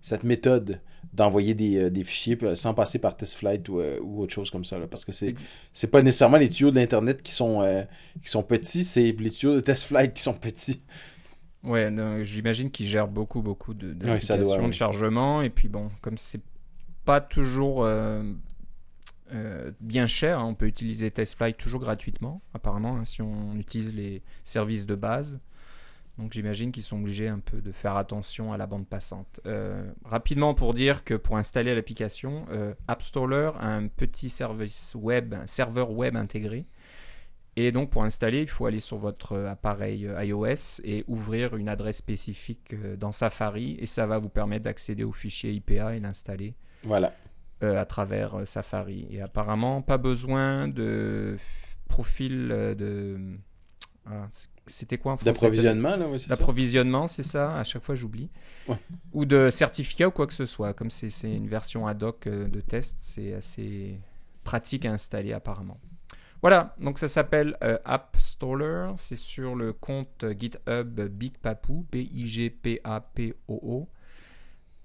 cette 0.01 0.25
méthode 0.25 0.81
d'envoyer 1.13 1.53
des, 1.53 1.91
des 1.91 2.05
fichiers 2.05 2.39
sans 2.55 2.73
passer 2.73 2.99
par 2.99 3.19
TestFlight 3.19 3.69
ou, 3.69 3.83
ou 4.03 4.23
autre 4.23 4.33
chose 4.33 4.51
comme 4.51 4.65
ça. 4.65 4.79
là, 4.79 4.87
parce 4.87 5.05
que 5.05 5.13
c'est 5.13 5.35
c'est 5.75 5.89
pas 5.89 6.01
nécessairement 6.01 6.39
les 6.39 6.49
tuyaux 6.49 6.71
de 6.71 6.77
l'Internet 6.77 7.23
qui 7.23 7.33
sont, 7.33 7.87
qui 8.23 8.31
sont 8.31 8.43
petits, 8.43 8.83
c'est 8.83 9.13
les 9.13 9.31
tuyaux 9.31 9.57
de 9.57 9.61
TestFlight 9.61 10.15
qui 10.15 10.23
sont 10.23 10.33
petits. 10.33 10.83
Ouais, 11.63 11.93
j'imagine 12.23 12.71
qu'ils 12.71 12.87
gèrent 12.87 13.09
beaucoup, 13.09 13.43
beaucoup 13.43 13.75
de, 13.75 13.93
doit, 13.93 14.15
oui. 14.15 14.67
de 14.67 14.73
chargement. 14.73 15.43
Et 15.43 15.51
puis 15.51 15.69
bon, 15.69 15.91
comme 16.01 16.17
c'est 16.17 16.43
pas 17.05 17.21
toujours 17.21 17.87
euh, 19.35 19.73
bien 19.81 20.07
cher, 20.07 20.39
hein, 20.39 20.45
on 20.45 20.55
peut 20.55 20.67
utiliser 20.67 21.11
TestFlight 21.11 21.57
toujours 21.57 21.81
gratuitement, 21.81 22.43
apparemment, 22.55 22.97
hein, 22.97 23.05
si 23.05 23.23
on 23.23 23.57
utilise 23.57 23.95
les 23.95 24.23
services 24.45 24.87
de 24.87 24.95
base. 24.95 25.41
Donc 26.19 26.33
j'imagine 26.33 26.71
qu'ils 26.71 26.85
sont 26.85 26.99
obligés 26.99 27.29
un 27.29 27.41
peu 27.41 27.61
de 27.61 27.73
faire 27.73 27.97
attention 27.97 28.53
à 28.53 28.57
la 28.57 28.67
bande 28.67 28.87
passante. 28.87 29.41
Euh, 29.47 29.91
rapidement 30.05 30.55
pour 30.55 30.73
dire 30.73 31.03
que 31.03 31.15
pour 31.15 31.37
installer 31.37 31.75
l'application, 31.75 32.47
euh, 32.51 32.73
AppStorer 32.87 33.51
a 33.59 33.67
un 33.67 33.89
petit 33.89 34.29
service 34.29 34.95
web, 34.95 35.35
serveur 35.47 35.91
web 35.91 36.17
intégré. 36.17 36.67
Et 37.57 37.73
donc 37.73 37.91
pour 37.91 38.05
installer, 38.05 38.43
il 38.43 38.49
faut 38.49 38.67
aller 38.67 38.81
sur 38.81 38.99
votre 38.99 39.37
appareil 39.37 40.07
euh, 40.07 40.25
iOS 40.25 40.83
et 40.85 41.05
ouvrir 41.09 41.57
une 41.57 41.69
adresse 41.69 41.97
spécifique 41.97 42.75
dans 42.97 43.13
Safari 43.13 43.77
et 43.81 43.87
ça 43.87 44.07
va 44.07 44.19
vous 44.19 44.29
permettre 44.29 44.65
d'accéder 44.65 45.03
au 45.03 45.13
fichier 45.13 45.53
IPA 45.53 45.97
et 45.97 46.01
l'installer 46.01 46.55
Voilà. 46.85 47.13
Euh, 47.63 47.81
à 47.81 47.85
travers 47.85 48.41
euh, 48.41 48.45
Safari. 48.45 49.07
Et 49.11 49.21
apparemment, 49.21 49.83
pas 49.83 49.99
besoin 49.99 50.69
de 50.69 51.37
profil 51.89 52.51
euh, 52.53 52.75
de... 52.75 53.19
Ah, 54.07 54.29
C'était 54.67 54.99
quoi 54.99 55.13
en 55.13 55.17
français? 55.17 55.33
D'approvisionnement, 55.33 55.97
là, 55.97 56.07
ouais, 56.09 56.19
c'est 56.19 56.29
ça. 56.29 56.37
D'approvisionnement, 56.37 57.07
c'est 57.07 57.23
ça 57.23 57.57
À 57.57 57.65
chaque 57.65 57.83
fois, 57.83 57.95
j'oublie. 57.95 58.31
Ouais. 58.69 58.77
Ou 59.13 59.25
de 59.25 59.51
certificat 59.51 60.09
ou 60.09 60.11
quoi 60.11 60.27
que 60.27 60.35
ce 60.35 60.47
soit. 60.47 60.75
Comme 60.75 60.91
c'est 60.91 61.11
c'est 61.11 61.33
une 61.33 61.49
version 61.49 61.87
ad 61.87 62.03
hoc 62.03 62.29
de 62.29 62.61
test, 62.61 62.99
c'est 63.01 63.35
assez 63.35 63.99
pratique 64.43 64.85
à 64.85 64.93
installer 64.93 65.33
apparemment. 65.33 65.81
Voilà, 66.45 66.75
donc 66.79 66.99
ça 66.99 67.09
s'appelle 67.09 67.57
euh, 67.65 67.79
AppStoller. 67.87 68.93
C'est 68.97 69.17
sur 69.17 69.55
le 69.55 69.73
compte 69.73 70.27
GitHub 70.39 71.01
Big 71.09 71.39
Papou, 71.39 71.87
B-I-G-P-A-P-O-O. 71.91 72.69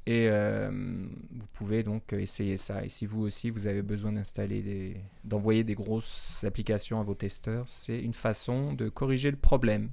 Et 0.09 0.27
euh, 0.27 0.71
vous 0.71 1.45
pouvez 1.53 1.83
donc 1.83 2.13
essayer 2.13 2.57
ça. 2.57 2.83
Et 2.83 2.89
si 2.89 3.05
vous 3.05 3.21
aussi 3.21 3.51
vous 3.51 3.67
avez 3.67 3.83
besoin 3.83 4.11
d'installer 4.11 4.63
des, 4.63 4.97
d'envoyer 5.23 5.63
des 5.63 5.75
grosses 5.75 6.43
applications 6.43 6.99
à 6.99 7.03
vos 7.03 7.13
testeurs, 7.13 7.69
c'est 7.69 7.99
une 7.99 8.15
façon 8.15 8.73
de 8.73 8.89
corriger 8.89 9.29
le 9.29 9.37
problème. 9.37 9.91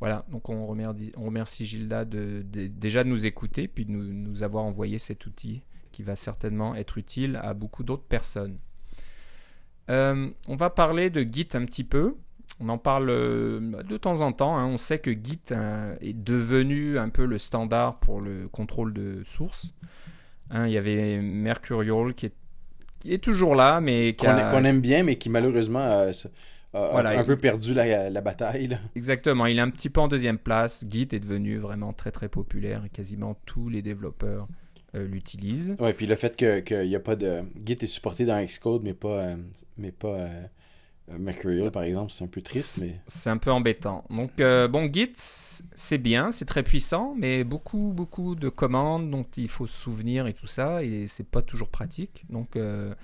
Voilà, 0.00 0.24
donc 0.30 0.48
on 0.48 0.66
remercie, 0.66 1.66
Gilda 1.66 2.06
de, 2.06 2.42
déjà 2.42 3.04
de 3.04 3.10
nous 3.10 3.26
écouter, 3.26 3.68
puis 3.68 3.84
de 3.84 3.90
nous, 3.90 4.14
nous 4.14 4.42
avoir 4.44 4.64
envoyé 4.64 4.98
cet 4.98 5.26
outil 5.26 5.60
qui 5.92 6.02
va 6.02 6.16
certainement 6.16 6.74
être 6.74 6.96
utile 6.96 7.38
à 7.42 7.52
beaucoup 7.52 7.84
d'autres 7.84 8.06
personnes. 8.06 8.56
Euh, 9.90 10.30
on 10.48 10.56
va 10.56 10.70
parler 10.70 11.10
de 11.10 11.20
Git 11.20 11.48
un 11.52 11.66
petit 11.66 11.84
peu. 11.84 12.16
On 12.60 12.68
en 12.68 12.78
parle 12.78 13.10
euh, 13.10 13.60
de 13.82 13.96
temps 13.96 14.20
en 14.20 14.32
temps. 14.32 14.56
hein. 14.56 14.66
On 14.66 14.76
sait 14.78 14.98
que 14.98 15.10
Git 15.10 15.40
euh, 15.50 15.94
est 16.00 16.12
devenu 16.12 16.98
un 16.98 17.08
peu 17.08 17.24
le 17.26 17.36
standard 17.38 17.98
pour 17.98 18.20
le 18.20 18.48
contrôle 18.48 18.92
de 18.92 19.22
source. 19.24 19.74
Hein, 20.50 20.66
il 20.66 20.72
y 20.72 20.78
avait 20.78 21.20
Mercurial 21.20 22.14
qui 22.14 22.26
est, 22.26 22.32
qui 23.00 23.12
est 23.12 23.22
toujours 23.22 23.54
là, 23.54 23.80
mais 23.80 24.14
Qu'on 24.14 24.28
a- 24.28 24.62
aime 24.62 24.80
bien, 24.80 25.02
mais 25.02 25.16
qui 25.16 25.30
malheureusement 25.30 25.80
euh, 25.80 26.12
a, 26.72 26.78
a 26.78 26.90
Voilà, 26.92 27.10
un 27.10 27.22
il- 27.22 27.26
peu 27.26 27.36
perdu 27.36 27.74
la, 27.74 28.08
la 28.08 28.20
bataille. 28.20 28.68
là. 28.68 28.78
Exactement, 28.94 29.46
il 29.46 29.58
est 29.58 29.62
un 29.62 29.70
petit 29.70 29.90
peu 29.90 30.00
en 30.00 30.08
deuxième 30.08 30.38
place. 30.38 30.84
Git 30.88 31.08
est 31.12 31.20
devenu 31.20 31.56
vraiment 31.58 31.92
très 31.92 32.12
très 32.12 32.28
populaire 32.28 32.82
et 32.86 32.88
quasiment 32.88 33.36
tous 33.46 33.68
les 33.68 33.82
développeurs 33.82 34.46
euh, 34.94 35.06
l'utilisent. 35.08 35.74
Ouais, 35.80 35.92
puis 35.92 36.06
le 36.06 36.14
fait 36.14 36.36
que 36.36 36.60
qu'il 36.60 36.86
y 36.86 36.94
a 36.94 37.00
pas 37.00 37.16
de 37.16 37.40
Git 37.66 37.78
est 37.80 37.86
supporté 37.88 38.26
dans 38.26 38.40
Xcode, 38.44 38.82
mais 38.84 38.94
pas 38.94 39.08
euh, 39.18 39.36
mais 39.76 39.90
pas 39.90 40.08
euh, 40.14 40.42
Mercurial 41.18 41.70
par 41.70 41.82
exemple, 41.82 42.12
c'est 42.12 42.24
un 42.24 42.28
peu 42.28 42.40
triste, 42.40 42.80
mais 42.82 43.00
C'est 43.06 43.30
un 43.30 43.36
peu 43.36 43.50
embêtant. 43.52 44.04
Donc 44.10 44.40
euh, 44.40 44.68
bon, 44.68 44.90
Git, 44.92 45.12
c'est 45.14 45.98
bien, 45.98 46.32
c'est 46.32 46.46
très 46.46 46.62
puissant, 46.62 47.14
mais 47.18 47.44
beaucoup 47.44 47.92
beaucoup 47.94 48.34
de 48.34 48.48
commandes 48.48 49.10
dont 49.10 49.26
il 49.36 49.48
faut 49.48 49.66
se 49.66 49.76
souvenir 49.76 50.26
et 50.26 50.32
tout 50.32 50.46
ça, 50.46 50.82
et 50.82 51.06
c'est 51.06 51.28
pas 51.28 51.42
toujours 51.42 51.68
pratique. 51.68 52.24
Donc 52.30 52.56
euh, 52.56 52.94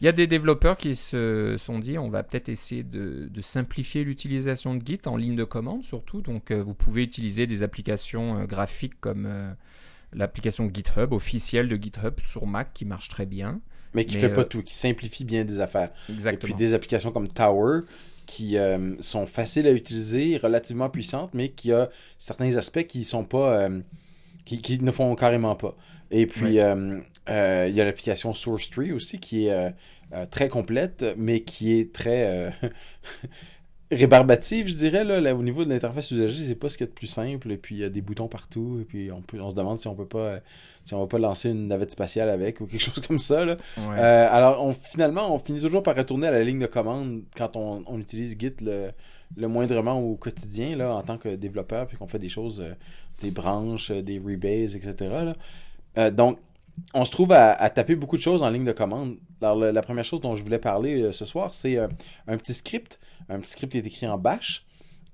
il 0.00 0.04
y 0.04 0.08
a 0.08 0.12
des 0.12 0.26
développeurs 0.26 0.76
qui 0.76 0.94
se 0.94 1.56
sont 1.58 1.78
dit 1.78 1.96
on 1.96 2.10
va 2.10 2.22
peut-être 2.22 2.50
essayer 2.50 2.82
de, 2.82 3.28
de 3.30 3.40
simplifier 3.40 4.04
l'utilisation 4.04 4.74
de 4.74 4.86
Git 4.86 5.00
en 5.06 5.16
ligne 5.16 5.36
de 5.36 5.44
commande 5.44 5.84
surtout. 5.84 6.20
Donc 6.20 6.50
euh, 6.50 6.62
vous 6.62 6.74
pouvez 6.74 7.02
utiliser 7.02 7.46
des 7.46 7.62
applications 7.62 8.40
euh, 8.40 8.44
graphiques 8.44 9.00
comme 9.00 9.24
euh, 9.26 9.50
l'application 10.12 10.70
GitHub 10.72 11.12
officielle 11.12 11.68
de 11.68 11.76
GitHub 11.76 12.20
sur 12.20 12.46
Mac 12.46 12.74
qui 12.74 12.84
marche 12.84 13.08
très 13.08 13.24
bien. 13.24 13.60
Mais 13.96 14.04
qui 14.04 14.14
Mais, 14.16 14.20
fait 14.20 14.28
pas 14.28 14.42
euh, 14.42 14.44
tout, 14.44 14.62
qui 14.62 14.74
simplifie 14.74 15.24
bien 15.24 15.44
des 15.44 15.58
affaires. 15.58 15.90
Exactement. 16.08 16.50
Et 16.50 16.54
puis 16.54 16.54
des 16.54 16.74
applications 16.74 17.10
comme 17.10 17.26
Tower 17.26 17.80
qui 18.26 18.58
euh, 18.58 18.94
sont 19.00 19.26
faciles 19.26 19.66
à 19.66 19.72
utiliser, 19.72 20.36
relativement 20.36 20.90
puissantes, 20.90 21.30
mais 21.32 21.48
qui 21.48 21.72
a 21.72 21.88
certains 22.18 22.56
aspects 22.56 22.86
qui 22.86 23.04
sont 23.04 23.24
pas 23.24 23.62
euh, 23.62 23.80
qui, 24.44 24.58
qui 24.58 24.82
ne 24.82 24.90
font 24.90 25.14
carrément 25.14 25.56
pas. 25.56 25.76
Et 26.10 26.26
puis 26.26 26.44
Oui. 26.44 26.50
il 26.50 27.74
y 27.74 27.80
a 27.80 27.84
l'application 27.84 28.34
Source 28.34 28.70
Tree 28.70 28.92
aussi 28.92 29.18
qui 29.18 29.46
est 29.46 29.74
très 30.30 30.48
complète, 30.48 31.04
mais 31.16 31.40
qui 31.40 31.80
est 31.80 31.92
très 31.92 32.52
rébarbative, 33.90 34.68
je 34.68 34.74
dirais 34.74 35.04
là, 35.04 35.20
Là, 35.20 35.34
au 35.34 35.42
niveau 35.42 35.64
de 35.64 35.70
l'interface 35.70 36.10
usagée, 36.10 36.44
c'est 36.44 36.54
pas 36.54 36.68
ce 36.68 36.76
qu'il 36.76 36.86
y 36.86 36.88
a 36.88 36.90
de 36.90 36.94
plus 36.94 37.06
simple. 37.06 37.50
Et 37.52 37.56
puis 37.56 37.76
il 37.76 37.80
y 37.80 37.84
a 37.84 37.88
des 37.88 38.00
boutons 38.00 38.28
partout, 38.28 38.78
et 38.80 38.84
puis 38.84 39.10
on 39.12 39.22
peut, 39.22 39.40
on 39.40 39.50
se 39.50 39.56
demande 39.56 39.80
si 39.80 39.88
on 39.88 39.94
peut 39.94 40.06
pas 40.06 40.40
si 40.84 40.94
on 40.94 41.00
va 41.00 41.06
pas 41.06 41.18
lancer 41.18 41.50
une 41.50 41.66
navette 41.66 41.92
spatiale 41.92 42.28
avec 42.28 42.60
ou 42.60 42.66
quelque 42.66 42.82
chose 42.82 43.00
comme 43.06 43.18
ça 43.18 43.44
là. 43.44 43.56
Ouais. 43.76 43.98
Euh, 43.98 44.28
alors, 44.30 44.64
on, 44.64 44.72
finalement, 44.72 45.34
on 45.34 45.38
finit 45.38 45.60
toujours 45.60 45.82
par 45.82 45.96
retourner 45.96 46.28
à 46.28 46.30
la 46.30 46.44
ligne 46.44 46.60
de 46.60 46.66
commande 46.66 47.22
quand 47.36 47.56
on, 47.56 47.82
on 47.86 47.98
utilise 47.98 48.36
Git 48.38 48.54
le, 48.60 48.90
le 49.36 49.48
moindrement 49.48 49.98
au 50.00 50.16
quotidien, 50.16 50.76
là, 50.76 50.94
en 50.94 51.02
tant 51.02 51.18
que 51.18 51.34
développeur, 51.34 51.86
puis 51.86 51.96
qu'on 51.96 52.06
fait 52.06 52.18
des 52.18 52.28
choses, 52.28 52.60
euh, 52.60 52.74
des 53.20 53.30
branches, 53.30 53.90
euh, 53.90 54.02
des 54.02 54.18
rebases, 54.18 54.76
etc. 54.76 54.94
là. 55.00 55.36
Euh, 55.98 56.10
donc, 56.10 56.38
on 56.94 57.04
se 57.04 57.10
trouve 57.10 57.32
à, 57.32 57.70
taper 57.70 57.94
beaucoup 57.94 58.16
de 58.16 58.22
choses 58.22 58.42
en 58.42 58.50
ligne 58.50 58.64
de 58.64 58.72
commande. 58.72 59.16
Alors, 59.40 59.56
la 59.56 59.82
première 59.82 60.04
chose 60.04 60.20
dont 60.20 60.34
je 60.34 60.42
voulais 60.42 60.58
parler 60.58 61.02
euh, 61.02 61.12
ce 61.12 61.24
soir, 61.24 61.54
c'est 61.54 61.78
euh, 61.78 61.88
un 62.26 62.36
petit 62.36 62.54
script. 62.54 62.98
Un 63.28 63.40
petit 63.40 63.50
script 63.50 63.72
qui 63.72 63.78
est 63.78 63.86
écrit 63.86 64.06
en 64.06 64.18
Bash, 64.18 64.64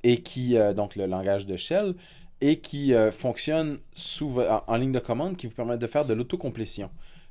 et 0.02 0.22
qui, 0.22 0.56
euh, 0.56 0.74
donc 0.74 0.96
le 0.96 1.06
langage 1.06 1.46
de 1.46 1.56
Shell, 1.56 1.94
et 2.40 2.58
qui 2.58 2.92
fonctionne 3.12 3.78
sous, 3.94 4.40
en, 4.66 4.76
ligne 4.76 4.90
de 4.90 4.98
commande, 4.98 5.36
qui 5.36 5.46
vous 5.46 5.54
permet 5.54 5.78
de 5.78 5.86
faire 5.86 6.04
de 6.04 6.12
l'autocomplétion. 6.12 6.90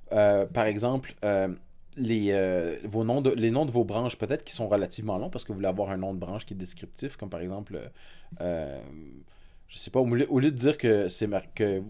Par 0.09 0.65
exemple, 0.67 1.15
les, 1.97 2.31
noms 2.93 3.21
de, 3.21 3.71
vos 3.71 3.83
branches, 3.83 4.17
peut-être 4.17 4.45
qui 4.45 4.53
sont 4.53 4.69
relativement 4.69 5.17
longs, 5.17 5.29
parce 5.29 5.43
que 5.43 5.49
vous 5.49 5.55
voulez 5.55 5.67
avoir 5.67 5.89
un 5.89 5.97
nom 5.97 6.13
de 6.13 6.17
branche 6.17 6.45
qui 6.45 6.53
est 6.53 6.57
descriptif, 6.57 7.17
comme 7.17 7.29
par 7.29 7.41
exemple, 7.41 7.77
je 9.71 9.77
sais 9.77 9.89
pas, 9.89 10.01
au 10.01 10.05
lieu, 10.13 10.27
au 10.29 10.39
lieu 10.39 10.51
de 10.51 10.57
dire 10.57 10.77
que 10.77 11.07
c'est 11.07 11.29
que 11.55 11.81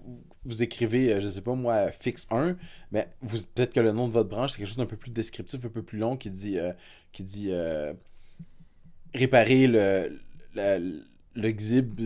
vous- 0.46 0.64
écrivez, 0.64 1.14
euh, 1.14 1.20
je 1.22 1.30
sais 1.30 1.42
pas 1.42 1.56
moi, 1.56 1.92
fixe 1.92 2.28
1, 2.32 2.56
mais 2.92 3.10
vous 3.22 3.38
peut-être 3.56 3.74
que 3.74 3.80
le 3.80 3.92
nom 3.92 4.08
de 4.08 4.14
votre 4.14 4.30
branche, 4.30 4.52
c'est 4.52 4.58
quelque 4.60 4.68
chose 4.68 4.78
d'un 4.78 4.86
peu 4.86 4.98
plus 4.98 5.12
descriptif, 5.12 5.66
un 5.66 5.70
peu 5.70 5.82
plus 5.84 5.98
long, 6.00 6.16
qui 6.16 6.30
dit, 6.30 6.60
euh, 6.60 6.74
qui 7.12 7.24
dit 7.24 7.48
euh, 7.52 7.94
réparer 9.14 9.68
le, 9.68 10.20
le, 10.56 11.04
le 11.36 11.54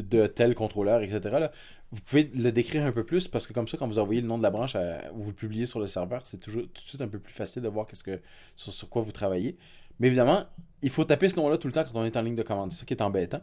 de 0.01 0.27
tel 0.27 0.55
contrôleur, 0.55 1.01
etc. 1.01 1.19
là. 1.39 1.51
Vous 1.91 2.01
pouvez 2.01 2.29
le 2.33 2.51
décrire 2.51 2.83
un 2.85 2.91
peu 2.91 3.05
plus 3.05 3.27
parce 3.27 3.47
que 3.47 3.53
comme 3.53 3.67
ça, 3.67 3.77
quand 3.77 3.87
vous 3.87 3.99
envoyez 3.99 4.19
le 4.21 4.27
nom 4.27 4.37
de 4.37 4.43
la 4.43 4.49
branche, 4.49 4.75
vous 5.13 5.27
le 5.29 5.35
publiez 5.35 5.65
sur 5.65 5.79
le 5.79 5.87
serveur, 5.87 6.25
c'est 6.25 6.39
toujours 6.39 6.63
tout 6.63 6.81
de 6.83 6.87
suite 6.87 7.01
un 7.01 7.07
peu 7.07 7.19
plus 7.19 7.31
facile 7.33 7.61
de 7.61 7.69
voir 7.69 7.85
qu'est-ce 7.85 8.03
que, 8.03 8.19
sur, 8.55 8.73
sur 8.73 8.89
quoi 8.89 9.01
vous 9.01 9.11
travaillez. 9.13 9.55
Mais 9.99 10.07
évidemment, 10.07 10.45
il 10.81 10.89
faut 10.89 11.05
taper 11.05 11.29
ce 11.29 11.37
nom-là 11.37 11.57
tout 11.57 11.67
le 11.67 11.73
temps 11.73 11.83
quand 11.85 11.99
on 11.99 12.03
est 12.05 12.17
en 12.17 12.21
ligne 12.21 12.35
de 12.35 12.43
commande. 12.43 12.71
C'est 12.71 12.79
ça 12.79 12.85
qui 12.85 12.93
est 12.93 13.01
embêtant. 13.01 13.41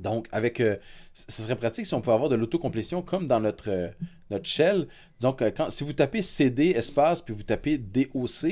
Donc, 0.00 0.26
avec, 0.32 0.60
euh, 0.60 0.76
ce 1.14 1.42
serait 1.42 1.56
pratique 1.56 1.86
si 1.86 1.94
on 1.94 2.00
pouvait 2.00 2.14
avoir 2.14 2.28
de 2.28 2.34
l'autocomplétion 2.36 3.02
comme 3.02 3.26
dans 3.26 3.40
notre, 3.40 3.70
euh, 3.70 3.88
notre 4.30 4.46
shell. 4.46 4.88
Donc, 5.20 5.42
euh, 5.42 5.50
quand, 5.54 5.70
si 5.70 5.84
vous 5.84 5.92
tapez 5.92 6.22
CD 6.22 6.70
espace 6.70 7.22
puis 7.22 7.34
vous 7.34 7.42
tapez 7.42 7.78
DOC, 7.78 8.44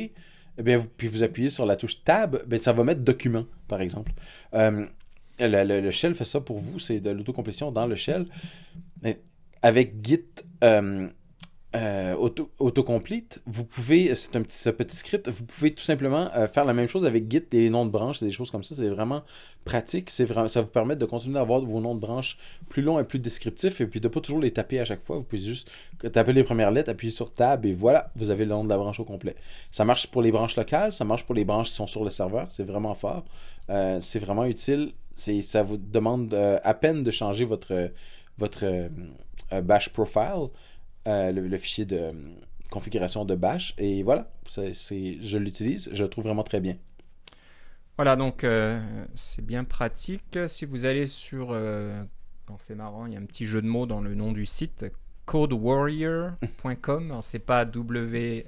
eh 0.60 0.62
bien, 0.62 0.84
puis 0.96 1.08
vous 1.08 1.22
appuyez 1.22 1.50
sur 1.50 1.66
la 1.66 1.76
touche 1.76 2.02
Tab, 2.04 2.42
ben, 2.46 2.58
ça 2.58 2.72
va 2.72 2.84
mettre 2.84 3.00
document, 3.00 3.44
par 3.68 3.80
exemple. 3.80 4.12
Le, 4.52 5.80
le- 5.80 5.90
shell 5.92 6.14
fait 6.16 6.24
ça 6.24 6.40
pour 6.40 6.58
vous, 6.58 6.78
c'est 6.80 6.98
de 6.98 7.10
l'autocomplétion 7.10 7.70
dans 7.70 7.86
le 7.86 7.94
shell. 7.94 8.26
Avec 9.62 10.04
Git 10.04 10.24
euh, 11.74 11.98
euh, 12.08 12.14
auto, 12.16 12.50
autocomplete, 12.58 13.40
vous 13.46 13.64
pouvez, 13.64 14.14
c'est 14.14 14.36
un 14.36 14.42
petit, 14.42 14.56
ce 14.56 14.70
petit 14.70 14.96
script, 14.96 15.28
vous 15.28 15.44
pouvez 15.44 15.74
tout 15.74 15.82
simplement 15.82 16.30
euh, 16.34 16.48
faire 16.48 16.64
la 16.64 16.72
même 16.72 16.88
chose 16.88 17.04
avec 17.04 17.30
Git 17.30 17.44
les 17.52 17.70
noms 17.70 17.84
de 17.86 17.90
branches, 17.90 18.20
des 18.20 18.30
choses 18.30 18.50
comme 18.50 18.62
ça. 18.62 18.74
C'est 18.74 18.88
vraiment 18.88 19.22
pratique. 19.64 20.10
Vraiment, 20.20 20.48
ça 20.48 20.62
vous 20.62 20.70
permet 20.70 20.96
de 20.96 21.04
continuer 21.04 21.38
à 21.38 21.42
avoir 21.42 21.60
vos 21.60 21.80
noms 21.80 21.94
de 21.94 22.00
branches 22.00 22.38
plus 22.68 22.82
longs 22.82 22.98
et 22.98 23.04
plus 23.04 23.18
descriptifs 23.18 23.80
et 23.80 23.86
puis 23.86 24.00
de 24.00 24.08
pas 24.08 24.20
toujours 24.20 24.40
les 24.40 24.50
taper 24.50 24.80
à 24.80 24.84
chaque 24.84 25.02
fois. 25.02 25.16
Vous 25.18 25.24
pouvez 25.24 25.42
juste 25.42 25.70
taper 26.12 26.32
les 26.32 26.44
premières 26.44 26.70
lettres, 26.70 26.90
appuyer 26.90 27.12
sur 27.12 27.32
Tab 27.32 27.66
et 27.66 27.74
voilà, 27.74 28.10
vous 28.16 28.30
avez 28.30 28.44
le 28.44 28.50
nom 28.50 28.64
de 28.64 28.68
la 28.68 28.76
branche 28.76 29.00
au 29.00 29.04
complet. 29.04 29.34
Ça 29.70 29.84
marche 29.84 30.06
pour 30.06 30.22
les 30.22 30.32
branches 30.32 30.56
locales, 30.56 30.92
ça 30.92 31.04
marche 31.04 31.24
pour 31.24 31.34
les 31.34 31.44
branches 31.44 31.70
qui 31.70 31.76
sont 31.76 31.86
sur 31.86 32.04
le 32.04 32.10
serveur. 32.10 32.46
C'est 32.50 32.64
vraiment 32.64 32.94
fort. 32.94 33.24
Euh, 33.70 34.00
c'est 34.00 34.18
vraiment 34.18 34.44
utile. 34.44 34.92
Ça 35.14 35.62
vous 35.62 35.76
demande 35.76 36.32
euh, 36.32 36.58
à 36.62 36.74
peine 36.74 37.02
de 37.02 37.10
changer 37.10 37.44
votre, 37.44 37.90
votre 38.38 38.64
euh, 38.64 38.88
euh, 39.52 39.62
bash 39.62 39.88
profile, 39.88 40.48
euh, 41.08 41.32
le, 41.32 41.58
fichier 41.58 41.86
de 41.86 41.96
euh, 41.96 42.12
configuration 42.70 43.24
de 43.24 43.34
bash. 43.34 43.74
Et 43.78 44.02
voilà, 44.02 44.30
c'est, 44.44 44.72
je 44.74 45.38
l'utilise, 45.38 45.88
je 45.92 46.02
le 46.02 46.10
trouve 46.10 46.24
vraiment 46.24 46.42
très 46.42 46.60
bien. 46.60 46.76
Voilà, 47.96 48.14
donc 48.14 48.44
euh, 48.44 48.80
c'est 49.14 49.44
bien 49.44 49.64
pratique. 49.64 50.38
Si 50.46 50.66
vous 50.66 50.84
allez 50.84 51.06
sur... 51.06 51.58
c'est 52.58 52.74
marrant, 52.74 53.06
il 53.06 53.14
y 53.14 53.16
a 53.16 53.18
un 53.18 53.24
petit 53.24 53.46
jeu 53.46 53.62
de 53.62 53.66
mots 53.66 53.86
dans 53.86 54.00
le 54.00 54.14
nom 54.14 54.32
du 54.32 54.44
site, 54.46 54.84
codewarrior.com. 55.24 57.18
C'est 57.22 57.38
pas 57.40 57.64
W... 57.64 58.44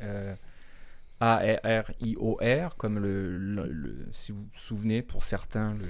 A-R-R-I-O-R, 1.21 2.77
comme 2.77 2.99
le, 2.99 3.37
le- 3.37 3.69
le- 3.71 4.07
si 4.11 4.33
vous 4.33 4.41
vous 4.43 4.49
souvenez, 4.55 5.03
pour 5.03 5.23
certains, 5.23 5.75
le, 5.75 5.87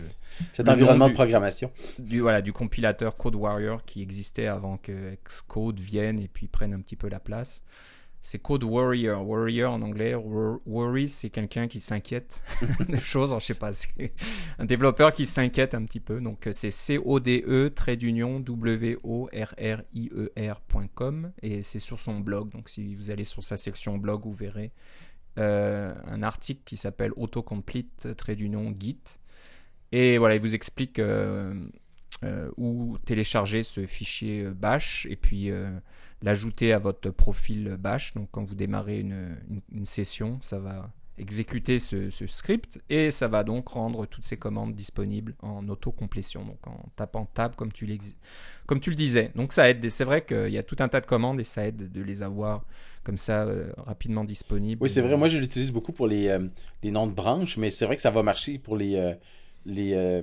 Cet 0.52 0.68
environnement 0.68 1.08
de 1.08 1.14
programmation. 1.14 1.70
du, 1.99 2.20
voilà, 2.20 2.42
du 2.42 2.52
compilateur 2.52 3.16
Code 3.16 3.37
Warrior 3.37 3.84
qui 3.84 4.02
existait 4.02 4.46
avant 4.46 4.76
que 4.76 5.14
Xcode 5.25 5.80
vienne 5.80 6.18
et 6.20 6.28
puis 6.28 6.49
prenne 6.49 6.75
un 6.75 6.80
petit 6.80 6.96
peu 6.96 7.08
la 7.08 7.20
place. 7.20 7.62
C'est 8.22 8.38
Code 8.38 8.64
Warrior. 8.64 9.26
Warrior 9.26 9.72
en 9.72 9.80
anglais. 9.80 10.14
Wor- 10.14 10.60
Worry, 10.66 11.08
c'est 11.08 11.30
quelqu'un 11.30 11.68
qui 11.68 11.80
s'inquiète 11.80 12.42
de 12.87 12.96
choses. 12.96 13.30
Alors, 13.30 13.40
je 13.40 13.46
sais 13.46 13.58
pas, 13.58 13.72
c'est 13.72 14.12
un 14.58 14.66
développeur 14.66 15.10
qui 15.10 15.25
s'inquiète 15.25 15.72
un 15.75 15.84
petit 15.87 16.00
peu. 16.00 16.20
Donc, 16.20 16.46
euh, 16.46 16.52
c'est 16.52 16.70
C-O-D-E, 16.70 17.70
trait 17.75 17.96
d'union, 17.96 18.38
W-O-R-R-I-E-R.com. 20.10 21.32
Et 21.42 21.62
c'est 21.62 21.78
sur 21.78 21.99
son 22.00 22.20
blog. 22.20 22.50
Donc, 22.50 22.68
si 22.68 22.94
vous 22.94 23.10
allez 23.10 23.25
sur 23.25 23.42
sa 23.42 23.56
section 23.56 23.96
blog, 23.99 24.22
vous 24.25 24.32
verrez 24.32 24.70
euh, 25.38 25.92
un 26.06 26.22
article 26.22 26.60
qui 26.64 26.76
s'appelle 26.76 27.12
Autocomplete, 27.16 28.16
trait 28.16 28.34
d'union, 28.34 28.75
Git. 28.78 28.99
Et 29.92 30.18
voilà, 30.18 30.34
il 30.34 30.40
vous 30.40 30.54
explique 30.54 30.99
euh, 30.99 31.54
euh, 32.25 32.50
où 32.56 32.99
télécharger 33.04 33.62
ce 33.62 33.87
fichier 33.87 34.44
bash 34.50 35.06
et 35.08 35.16
puis 35.16 35.50
l'ajouter 36.22 36.72
à 36.72 36.78
votre 36.78 37.10
profil 37.10 37.76
bash. 37.78 38.14
Donc 38.14 38.28
quand 38.30 38.44
vous 38.44 38.54
démarrez 38.54 39.00
une, 39.00 39.87
session, 39.87 40.38
ça 40.42 40.58
va 40.58 40.90
exécuter 41.18 41.78
ce, 41.78 42.08
script 42.26 42.80
et 42.88 43.10
ça 43.10 43.28
va 43.28 43.44
donc 43.44 43.68
rendre 43.68 44.06
toutes 44.06 44.25
ces 44.25 44.37
commandes 44.37 44.75
disponibles 44.75 45.34
en 45.40 45.68
autocomplétion, 45.68 46.44
donc 46.44 46.66
en 46.66 46.88
tapant 46.96 47.26
tab 47.26 47.54
comme 47.56 47.72
tu, 47.72 47.99
comme 48.66 48.80
tu 48.80 48.90
le 48.90 48.96
disais. 48.96 49.30
Donc 49.34 49.52
ça 49.52 49.68
aide, 49.68 49.88
c'est 49.90 50.04
vrai 50.04 50.25
qu'il 50.25 50.50
y 50.50 50.58
a 50.58 50.62
tout 50.62 50.76
un 50.80 50.88
tas 50.88 51.00
de 51.00 51.06
commandes 51.06 51.38
et 51.38 51.44
ça 51.44 51.66
aide 51.66 51.92
de 51.92 52.02
les 52.02 52.22
avoir 52.22 52.64
comme 53.04 53.16
ça 53.19 53.45
euh, 53.45 53.73
rapidement 53.78 54.25
disponibles. 54.25 54.83
Oui, 54.83 54.90
c'est 54.90 55.00
vrai. 55.00 55.16
Moi, 55.16 55.28
je 55.28 55.38
l'utilise 55.38 55.71
beaucoup 55.73 55.92
pour 55.92 56.07
les, 56.07 56.28
euh, 56.28 56.47
les 56.83 56.90
noms 56.90 57.07
de 57.07 57.12
branches, 57.14 57.57
mais 57.57 57.71
c'est 57.71 57.87
vrai 57.87 57.97
que 57.97 58.02
ça 58.02 58.11
va 58.11 58.23
marcher 58.23 58.59
pour 58.59 58.76
les. 58.76 58.95
euh, 58.97 59.14
les 59.66 60.23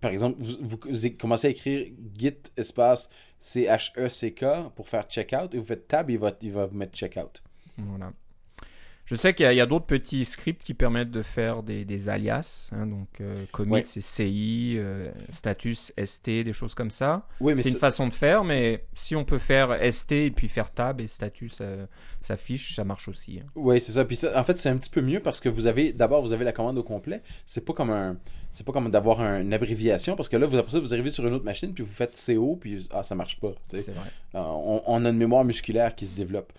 par 0.00 0.10
exemple, 0.10 0.36
vous, 0.42 0.56
vous- 0.60 0.78
vous 0.90 1.10
commencez 1.18 1.46
à 1.46 1.50
écrire 1.50 1.86
git 2.18 2.34
espace 2.56 3.08
C-H-E-C-K 3.40 4.70
pour 4.74 4.88
faire 4.88 5.04
checkout 5.08 5.54
et 5.54 5.58
vous 5.58 5.64
faites 5.64 5.88
tab, 5.88 6.10
il 6.10 6.18
va, 6.18 6.32
il 6.42 6.52
va 6.52 6.66
vous 6.66 6.76
mettre 6.76 6.92
checkout. 6.96 7.42
Voilà. 7.78 8.12
Je 9.06 9.14
sais 9.14 9.32
qu'il 9.34 9.50
y 9.52 9.60
a, 9.60 9.66
d'autres 9.66 9.86
petits 9.86 10.24
scripts 10.24 10.62
qui 10.64 10.74
permettent 10.74 11.12
de 11.12 11.22
faire 11.22 11.62
des, 11.62 11.84
des 11.84 12.08
alias. 12.08 12.70
hein, 12.72 12.86
donc, 12.86 13.08
euh, 13.20 13.44
commit, 13.52 13.72
Ouais. 13.72 13.82
c'est 13.86 14.00
CI, 14.00 14.74
euh, 14.78 15.04
status 15.28 15.92
ST, 15.96 16.42
des 16.42 16.52
choses 16.52 16.74
comme 16.74 16.90
ça. 16.90 17.26
Oui, 17.40 17.54
mais 17.54 17.62
C'est 17.62 17.70
une 17.70 17.76
façon 17.76 18.08
de 18.08 18.12
faire, 18.12 18.42
mais 18.42 18.84
si 18.94 19.14
on 19.14 19.24
peut 19.24 19.38
faire 19.38 19.78
ST 19.92 20.10
et 20.12 20.30
puis 20.32 20.48
faire 20.48 20.72
tab 20.72 21.00
et 21.00 21.06
status 21.06 21.58
euh, 21.60 21.86
s'affiche, 22.20 22.74
ça 22.74 22.82
marche 22.84 23.06
aussi. 23.08 23.38
hein. 23.40 23.46
Oui, 23.54 23.80
c'est 23.80 23.92
ça. 23.92 24.04
Puis 24.04 24.16
ça, 24.16 24.38
en 24.38 24.42
fait, 24.42 24.58
c'est 24.58 24.68
un 24.68 24.76
petit 24.76 24.90
peu 24.90 25.00
mieux 25.02 25.20
parce 25.20 25.38
que 25.38 25.48
vous 25.48 25.66
avez 25.68 25.92
d'abord 25.92 26.22
vous 26.22 26.32
avez 26.32 26.44
la 26.44 26.52
commande 26.52 26.76
au 26.78 26.82
complet. 26.82 27.22
C'est 27.46 27.64
pas 27.64 27.72
comme 27.72 27.90
un 27.90 28.16
c'est 28.50 28.64
pas 28.66 28.72
comme 28.72 28.90
d'avoir 28.90 29.20
un- 29.20 29.40
une 29.42 29.52
abréviation 29.52 30.16
parce 30.16 30.28
que 30.28 30.36
là 30.36 30.46
vous 30.46 30.56
après 30.56 30.72
ça 30.72 30.80
vous 30.80 30.92
arrivez 30.94 31.10
sur 31.10 31.26
une 31.26 31.34
autre 31.34 31.44
machine 31.44 31.72
puis 31.74 31.84
vous 31.84 31.92
faites 31.92 32.20
CO 32.26 32.56
puis 32.56 32.88
ah 32.90 33.02
ça 33.02 33.14
marche 33.14 33.38
pas. 33.38 33.52
vrai. 33.72 33.82
Euh, 34.34 34.38
on, 34.40 34.82
on 34.86 35.04
a 35.04 35.10
une 35.10 35.16
mémoire 35.18 35.44
musculaire 35.44 35.94
qui 35.94 36.06
se 36.06 36.14
développe 36.14 36.52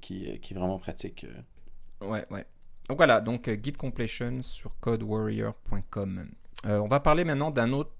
qui, 0.00 0.38
qui 0.40 0.54
est 0.54 0.56
vraiment 0.56 0.78
pratique. 0.78 1.24
euh. 1.24 2.06
Ouais, 2.06 2.24
ouais. 2.30 2.46
Donc 2.88 2.96
voilà, 2.98 3.20
donc 3.20 3.48
euh, 3.48 3.56
Git 3.62 3.72
completion 3.72 4.42
sur 4.42 4.78
codewarrior.com. 4.80 6.26
Euh, 6.66 6.78
on 6.78 6.88
va 6.88 7.00
parler 7.00 7.24
maintenant 7.24 7.50
d'un 7.50 7.72
autre, 7.72 7.92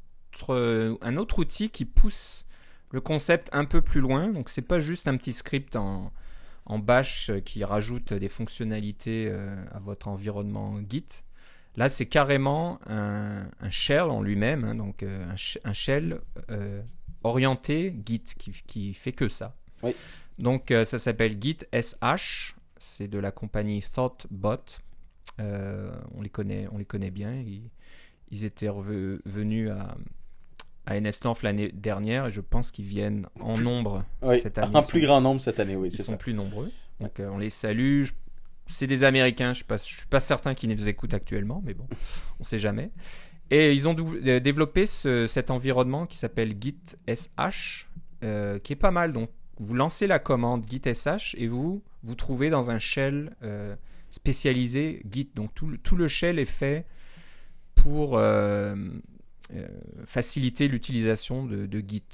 euh, 0.50 0.96
un 1.00 1.16
autre 1.16 1.38
outil 1.38 1.70
qui 1.70 1.84
pousse 1.84 2.46
le 2.90 3.00
concept 3.00 3.48
un 3.52 3.64
peu 3.64 3.80
plus 3.80 4.00
loin. 4.00 4.28
Donc 4.28 4.48
c'est 4.48 4.66
pas 4.66 4.80
juste 4.80 5.08
un 5.08 5.16
petit 5.16 5.32
script 5.32 5.76
en, 5.76 6.12
en 6.66 6.78
bash 6.78 7.30
euh, 7.30 7.40
qui 7.40 7.64
rajoute 7.64 8.12
des 8.12 8.28
fonctionnalités 8.28 9.28
euh, 9.30 9.56
à 9.72 9.78
votre 9.78 10.08
environnement 10.08 10.72
Git. 10.88 11.06
Là, 11.76 11.88
c'est 11.88 12.06
carrément 12.06 12.78
un, 12.86 13.46
un 13.60 13.70
shell 13.70 14.02
en 14.02 14.20
lui-même, 14.20 14.64
hein, 14.64 14.74
donc 14.74 15.02
euh, 15.02 15.24
un, 15.30 15.36
sh- 15.36 15.58
un 15.64 15.72
shell 15.72 16.20
euh, 16.50 16.82
orienté 17.24 17.94
Git 18.04 18.24
qui, 18.38 18.50
qui 18.66 18.92
fait 18.94 19.12
que 19.12 19.28
ça. 19.28 19.56
Oui. 19.82 19.94
Donc 20.38 20.70
euh, 20.70 20.84
ça 20.84 20.98
s'appelle 20.98 21.36
Git 21.40 21.58
SH 21.72 22.54
C'est 22.78 23.08
de 23.08 23.18
la 23.18 23.30
compagnie 23.30 23.82
ThoughtBot. 23.82 24.80
Euh, 25.40 25.94
on, 26.14 26.22
les 26.22 26.28
connaît, 26.28 26.66
on 26.72 26.78
les 26.78 26.84
connaît 26.84 27.10
bien. 27.10 27.34
Ils, 27.34 27.70
ils 28.30 28.44
étaient 28.44 28.68
revenus 28.68 29.70
à, 29.70 29.96
à 30.86 30.94
l'année 31.42 31.70
dernière 31.72 32.26
et 32.26 32.30
je 32.30 32.40
pense 32.40 32.70
qu'ils 32.70 32.84
viennent 32.84 33.26
en 33.40 33.58
nombre 33.58 34.04
cette 34.38 34.58
année. 34.58 34.76
En 34.76 34.82
plus 34.82 35.02
grand 35.02 35.20
nombre 35.20 35.40
cette 35.40 35.60
année, 35.60 35.76
oui. 35.76 35.90
Ils 35.92 36.02
sont 36.02 36.16
plus 36.16 36.34
nombreux. 36.34 36.70
Donc 37.00 37.20
euh, 37.20 37.28
on 37.28 37.38
les 37.38 37.50
salue. 37.50 38.04
C'est 38.66 38.86
des 38.86 39.04
Américains, 39.04 39.52
je 39.52 39.64
ne 39.68 39.76
suis 39.76 40.06
pas 40.06 40.20
certain 40.20 40.54
qu'ils 40.54 40.70
nous 40.70 40.88
écoutent 40.88 41.14
actuellement, 41.14 41.62
mais 41.64 41.74
bon, 41.74 41.86
on 41.90 42.40
ne 42.40 42.44
sait 42.44 42.58
jamais. 42.58 42.90
Et 43.50 43.72
ils 43.72 43.86
ont 43.86 43.92
développé 43.92 44.86
cet 44.86 45.50
environnement 45.50 46.06
qui 46.06 46.16
s'appelle 46.16 46.54
Git 46.58 46.78
SH, 47.06 47.88
euh, 48.24 48.58
qui 48.58 48.72
est 48.72 48.76
pas 48.76 48.90
mal. 48.90 49.12
Donc 49.12 49.28
vous 49.58 49.74
lancez 49.74 50.06
la 50.06 50.18
commande 50.18 50.64
Git 50.68 50.82
SH 50.94 51.34
et 51.36 51.46
vous 51.46 51.82
vous 52.02 52.14
trouvez 52.14 52.50
dans 52.50 52.70
un 52.70 52.78
shell 52.78 53.36
spécialisé 54.10 55.02
Git. 55.10 55.30
Donc 55.34 55.52
tout, 55.54 55.96
le 55.96 56.08
shell 56.08 56.38
est 56.38 56.44
fait 56.44 56.86
pour 57.74 58.16
euh, 58.16 58.76
faciliter 60.04 60.68
l'utilisation 60.68 61.44
de, 61.44 61.84
Git. 61.86 62.04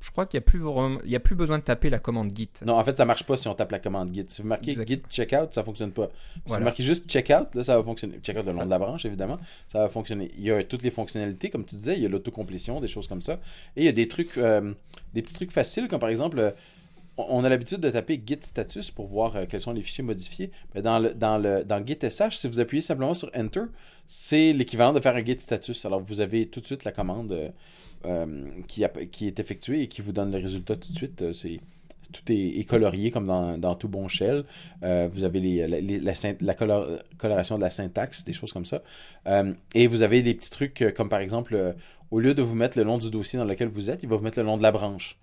Je 0.00 0.10
crois 0.10 0.26
qu'il 0.26 0.38
n'y 0.38 0.44
a, 0.44 0.46
plus 0.46 0.62
il 1.04 1.16
a 1.16 1.20
plus 1.20 1.34
besoin 1.34 1.58
de 1.58 1.62
taper 1.62 1.88
la 1.88 1.98
commande 1.98 2.30
Git. 2.34 2.50
Non, 2.64 2.74
en 2.74 2.84
fait, 2.84 2.96
ça 2.96 3.04
marche 3.04 3.24
pas 3.24 3.36
si 3.36 3.48
on 3.48 3.54
tape 3.54 3.72
la 3.72 3.78
commande 3.78 4.14
Git. 4.14 4.26
Si 4.28 4.42
vous 4.42 4.48
marquez 4.48 4.72
Git 4.72 5.02
checkout, 5.08 5.52
ça 5.52 5.64
fonctionne 5.64 5.92
pas. 5.92 6.10
Si 6.46 6.54
vous 6.54 6.60
marquez 6.60 6.82
juste 6.82 7.10
checkout, 7.10 7.54
là, 7.54 7.64
ça 7.64 7.76
va 7.76 7.82
fonctionner. 7.82 8.18
Checkout 8.22 8.44
le 8.44 8.52
nom 8.52 8.64
de 8.64 8.70
la 8.70 8.78
branche, 8.78 9.04
évidemment, 9.06 9.38
ça 9.68 9.80
va 9.80 9.88
fonctionner. 9.88 10.30
Il 10.36 10.44
y 10.44 10.50
a 10.50 10.62
toutes 10.64 10.82
les 10.82 10.90
fonctionnalités, 10.90 11.50
comme 11.50 11.64
tu 11.64 11.76
disais, 11.76 11.96
il 11.96 12.02
y 12.02 12.06
a 12.06 12.08
l'autocomplétion, 12.08 12.80
des 12.80 12.88
choses 12.88 13.08
comme 13.08 13.22
ça. 13.22 13.34
Et 13.74 13.82
il 13.82 13.84
y 13.84 13.88
a 13.88 13.92
des 13.92 14.06
trucs, 14.06 14.36
euh, 14.36 14.74
des 15.14 15.22
petits 15.22 15.34
trucs 15.34 15.52
faciles, 15.52 15.88
comme 15.88 16.00
par 16.00 16.10
exemple, 16.10 16.38
euh, 16.38 16.50
on 17.16 17.44
a 17.44 17.48
l'habitude 17.48 17.80
de 17.80 17.88
taper 17.88 18.22
git 18.24 18.38
status 18.42 18.90
pour 18.90 19.06
voir 19.06 19.48
quels 19.48 19.62
sont 19.62 19.72
les 19.72 19.82
fichiers 19.82 20.04
modifiés. 20.04 20.50
Mais 20.74 20.82
dans, 20.82 20.98
le, 20.98 21.14
dans, 21.14 21.38
le, 21.38 21.64
dans 21.64 21.84
git 21.84 21.98
sh, 22.02 22.36
si 22.36 22.48
vous 22.48 22.60
appuyez 22.60 22.82
simplement 22.82 23.14
sur 23.14 23.30
enter, 23.34 23.62
c'est 24.06 24.52
l'équivalent 24.52 24.92
de 24.92 25.00
faire 25.00 25.16
un 25.16 25.24
git 25.24 25.40
status. 25.40 25.84
Alors 25.86 26.00
vous 26.00 26.20
avez 26.20 26.46
tout 26.46 26.60
de 26.60 26.66
suite 26.66 26.84
la 26.84 26.92
commande 26.92 27.32
euh, 27.32 27.48
euh, 28.06 28.26
qui, 28.66 28.84
est 28.84 29.40
effectuée 29.40 29.82
et 29.82 29.88
qui 29.88 30.00
vous 30.00 30.12
donne 30.12 30.30
le 30.30 30.38
résultat 30.38 30.76
tout 30.76 30.92
de 30.92 30.96
suite. 30.96 31.22
Euh, 31.22 31.32
tout 32.12 32.22
est, 32.28 32.64
colorié 32.68 33.10
comme 33.10 33.26
dans, 33.26 33.74
tout 33.74 33.88
bon 33.88 34.06
shell. 34.06 34.44
vous 34.80 35.24
avez 35.24 35.66
la, 35.66 36.54
coloration 36.54 37.56
de 37.56 37.62
la 37.62 37.70
syntaxe, 37.70 38.22
des 38.22 38.32
choses 38.32 38.52
comme 38.52 38.64
ça. 38.64 38.80
et 39.74 39.88
vous 39.88 40.02
avez 40.02 40.22
des 40.22 40.34
petits 40.34 40.50
trucs 40.50 40.94
comme 40.96 41.08
par 41.08 41.18
exemple, 41.18 41.74
au 42.12 42.20
lieu 42.20 42.32
de 42.32 42.42
vous 42.42 42.54
mettre 42.54 42.78
le 42.78 42.84
nom 42.84 42.98
du 42.98 43.10
dossier 43.10 43.40
dans 43.40 43.44
lequel 43.44 43.66
vous 43.66 43.90
êtes, 43.90 44.04
il 44.04 44.08
va 44.08 44.14
vous 44.14 44.22
mettre 44.22 44.38
le 44.38 44.44
nom 44.44 44.56
de 44.56 44.62
la 44.62 44.70
branche. 44.70 45.18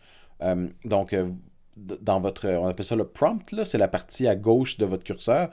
donc, 0.83 1.15
dans 1.77 2.19
votre, 2.19 2.49
on 2.49 2.67
appelle 2.67 2.85
ça 2.85 2.97
le 2.97 3.07
prompt, 3.07 3.63
c'est 3.63 3.77
la 3.77 3.87
partie 3.87 4.27
à 4.27 4.35
gauche 4.35 4.77
de 4.77 4.83
votre 4.83 5.05
curseur 5.05 5.51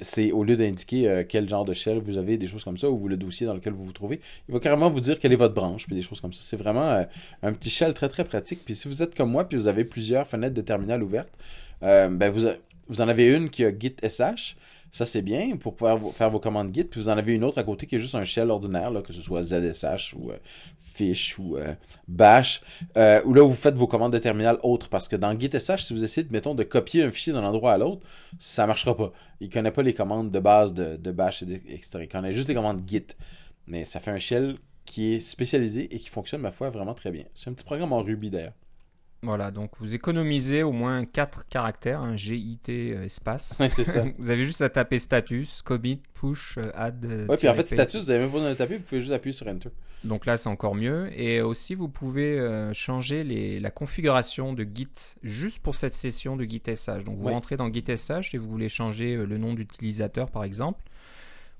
c'est 0.00 0.32
au 0.32 0.44
lieu 0.44 0.56
d'indiquer 0.56 1.08
euh, 1.08 1.24
quel 1.28 1.48
genre 1.48 1.64
de 1.64 1.72
shell 1.72 1.98
vous 1.98 2.16
avez, 2.16 2.36
des 2.36 2.46
choses 2.46 2.64
comme 2.64 2.78
ça, 2.78 2.90
ou 2.90 3.08
le 3.08 3.16
dossier 3.16 3.46
dans 3.46 3.54
lequel 3.54 3.72
vous 3.72 3.84
vous 3.84 3.92
trouvez, 3.92 4.20
il 4.48 4.52
va 4.52 4.60
carrément 4.60 4.90
vous 4.90 5.00
dire 5.00 5.18
quelle 5.18 5.32
est 5.32 5.36
votre 5.36 5.54
branche, 5.54 5.86
puis 5.86 5.94
des 5.94 6.02
choses 6.02 6.20
comme 6.20 6.32
ça. 6.32 6.40
C'est 6.42 6.56
vraiment 6.56 6.90
euh, 6.90 7.04
un 7.42 7.52
petit 7.52 7.70
shell 7.70 7.94
très 7.94 8.08
très 8.08 8.24
pratique. 8.24 8.60
Puis 8.64 8.74
si 8.74 8.88
vous 8.88 9.02
êtes 9.02 9.14
comme 9.14 9.30
moi, 9.30 9.48
puis 9.48 9.58
vous 9.58 9.66
avez 9.66 9.84
plusieurs 9.84 10.26
fenêtres 10.26 10.54
de 10.54 10.62
terminal 10.62 11.02
ouvertes, 11.02 11.32
euh, 11.82 12.08
ben 12.08 12.30
vous, 12.30 12.46
vous 12.88 13.00
en 13.00 13.08
avez 13.08 13.28
une 13.28 13.50
qui 13.50 13.64
a 13.64 13.70
git 13.70 13.94
sh, 14.02 14.56
ça, 14.92 15.06
c'est 15.06 15.22
bien 15.22 15.56
pour 15.56 15.76
pouvoir 15.76 15.98
faire 16.12 16.30
vos 16.30 16.40
commandes 16.40 16.74
Git. 16.74 16.84
Puis 16.84 17.00
vous 17.00 17.08
en 17.08 17.16
avez 17.16 17.34
une 17.34 17.44
autre 17.44 17.58
à 17.58 17.62
côté 17.62 17.86
qui 17.86 17.96
est 17.96 17.98
juste 17.98 18.14
un 18.14 18.24
shell 18.24 18.50
ordinaire, 18.50 18.90
là, 18.90 19.02
que 19.02 19.12
ce 19.12 19.22
soit 19.22 19.42
ZSH 19.42 20.14
ou 20.14 20.30
Fish 20.78 21.38
ou 21.38 21.56
Bash, 22.08 22.60
euh, 22.96 23.22
où 23.24 23.32
là, 23.32 23.42
vous 23.42 23.54
faites 23.54 23.74
vos 23.74 23.86
commandes 23.86 24.12
de 24.12 24.18
terminal 24.18 24.58
autres. 24.62 24.88
Parce 24.88 25.08
que 25.08 25.16
dans 25.16 25.38
GitSH, 25.38 25.84
si 25.84 25.94
vous 25.94 26.04
essayez, 26.04 26.26
mettons, 26.30 26.54
de 26.54 26.64
copier 26.64 27.04
un 27.04 27.10
fichier 27.10 27.32
d'un 27.32 27.44
endroit 27.44 27.72
à 27.72 27.78
l'autre, 27.78 28.02
ça 28.38 28.62
ne 28.62 28.68
marchera 28.68 28.96
pas. 28.96 29.12
Il 29.40 29.48
ne 29.48 29.52
connaît 29.52 29.72
pas 29.72 29.82
les 29.82 29.94
commandes 29.94 30.30
de 30.30 30.40
base 30.40 30.74
de, 30.74 30.96
de 30.96 31.10
Bash, 31.12 31.42
etc. 31.42 31.88
Il 32.00 32.08
connaît 32.08 32.32
juste 32.32 32.48
les 32.48 32.54
commandes 32.54 32.82
Git. 32.86 33.06
Mais 33.66 33.84
ça 33.84 34.00
fait 34.00 34.10
un 34.10 34.18
shell 34.18 34.56
qui 34.84 35.14
est 35.14 35.20
spécialisé 35.20 35.94
et 35.94 35.98
qui 36.00 36.08
fonctionne, 36.08 36.40
ma 36.40 36.50
foi, 36.50 36.68
vraiment 36.70 36.94
très 36.94 37.12
bien. 37.12 37.24
C'est 37.34 37.48
un 37.48 37.52
petit 37.52 37.64
programme 37.64 37.92
en 37.92 38.02
Ruby, 38.02 38.30
d'ailleurs. 38.30 38.54
Voilà, 39.22 39.50
donc 39.50 39.72
vous 39.78 39.94
économisez 39.94 40.62
au 40.62 40.72
moins 40.72 41.04
4 41.04 41.46
caractères, 41.46 42.00
un 42.00 42.16
GIT 42.16 42.70
euh, 42.70 43.04
espace. 43.04 43.60
c'est 43.70 43.84
ça. 43.84 44.04
vous 44.18 44.30
avez 44.30 44.44
juste 44.44 44.62
à 44.62 44.70
taper 44.70 44.98
status, 44.98 45.60
commit, 45.60 45.98
push, 46.14 46.56
euh, 46.56 46.72
add. 46.74 47.04
Euh, 47.04 47.26
ouais, 47.26 47.36
puis 47.36 47.46
en 47.48 47.54
fait, 47.54 47.66
status, 47.68 48.04
vous 48.04 48.08
n'avez 48.08 48.20
même 48.20 48.30
pas 48.30 48.38
besoin 48.38 48.50
de 48.50 48.54
taper, 48.54 48.78
vous 48.78 48.84
pouvez 48.84 49.02
juste 49.02 49.12
appuyer 49.12 49.34
sur 49.34 49.46
Enter. 49.46 49.68
Donc 50.04 50.24
là, 50.24 50.38
c'est 50.38 50.48
encore 50.48 50.74
mieux. 50.74 51.10
Et 51.20 51.42
aussi, 51.42 51.74
vous 51.74 51.90
pouvez 51.90 52.42
changer 52.72 53.22
les, 53.22 53.60
la 53.60 53.70
configuration 53.70 54.54
de 54.54 54.64
Git 54.64 54.88
juste 55.22 55.62
pour 55.62 55.74
cette 55.74 55.92
session 55.92 56.36
de 56.36 56.44
Git 56.44 56.62
SH. 56.74 57.04
Donc 57.04 57.18
vous 57.18 57.28
rentrez 57.28 57.58
dans 57.58 57.70
Git 57.70 57.84
SH 57.94 58.34
et 58.34 58.38
vous 58.38 58.48
voulez 58.48 58.70
changer 58.70 59.16
le 59.16 59.36
nom 59.36 59.52
d'utilisateur, 59.52 60.30
par 60.30 60.44
exemple. 60.44 60.82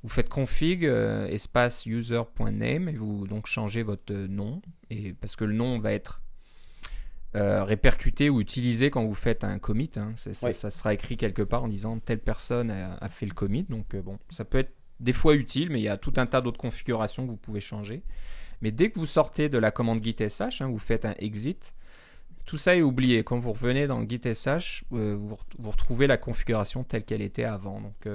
Vous 0.02 0.08
faites 0.08 0.30
config 0.30 0.84
espace 0.84 1.84
user.name 1.84 2.88
et 2.88 2.94
vous 2.94 3.26
donc 3.26 3.46
changez 3.46 3.82
votre 3.82 4.14
nom. 4.14 4.62
Et 4.88 5.12
parce 5.12 5.36
que 5.36 5.44
le 5.44 5.52
nom 5.52 5.78
va 5.78 5.92
être 5.92 6.22
euh, 7.36 7.62
répercuter 7.62 8.28
ou 8.28 8.40
utiliser 8.40 8.90
quand 8.90 9.04
vous 9.04 9.14
faites 9.14 9.44
un 9.44 9.60
commit. 9.60 9.90
Hein. 9.96 10.14
Ça 10.16 10.70
sera 10.70 10.94
écrit 10.94 11.16
quelque 11.16 11.42
part 11.42 11.62
en 11.62 11.68
disant 11.68 11.98
telle 12.00 12.18
personne 12.18 12.70
a, 12.70 13.08
fait 13.08 13.26
le 13.26 13.34
commit. 13.34 13.64
Donc 13.68 13.94
euh, 13.94 14.02
bon, 14.02 14.18
ça 14.30 14.44
peut 14.44 14.58
être 14.58 14.72
des 14.98 15.12
fois 15.12 15.36
utile, 15.36 15.70
mais 15.70 15.78
il 15.78 15.84
y 15.84 15.88
a 15.88 15.96
tout 15.96 16.12
un 16.16 16.26
tas 16.26 16.40
d'autres 16.40 16.58
configurations 16.58 17.24
que 17.24 17.30
vous 17.30 17.36
pouvez 17.36 17.60
changer. 17.60 18.02
Mais 18.62 18.72
dès 18.72 18.90
que 18.90 18.98
vous 18.98 19.06
sortez 19.06 19.48
de 19.48 19.58
la 19.58 19.70
commande 19.70 20.02
git 20.02 20.16
sh, 20.18 20.60
hein, 20.60 20.68
vous 20.68 20.78
faites 20.78 21.04
un 21.04 21.14
exit, 21.18 21.74
tout 22.46 22.56
ça 22.56 22.74
est 22.74 22.82
oublié. 22.82 23.22
Quand 23.22 23.38
vous 23.38 23.52
revenez 23.52 23.86
dans 23.86 24.06
git 24.08 24.20
sh, 24.24 24.82
euh, 24.92 25.16
vous, 25.16 25.38
vous, 25.58 25.70
retrouvez 25.70 26.08
la 26.08 26.16
configuration 26.16 26.82
telle 26.82 27.04
qu'elle 27.04 27.22
était 27.22 27.44
avant. 27.44 27.80
Donc 27.80 28.08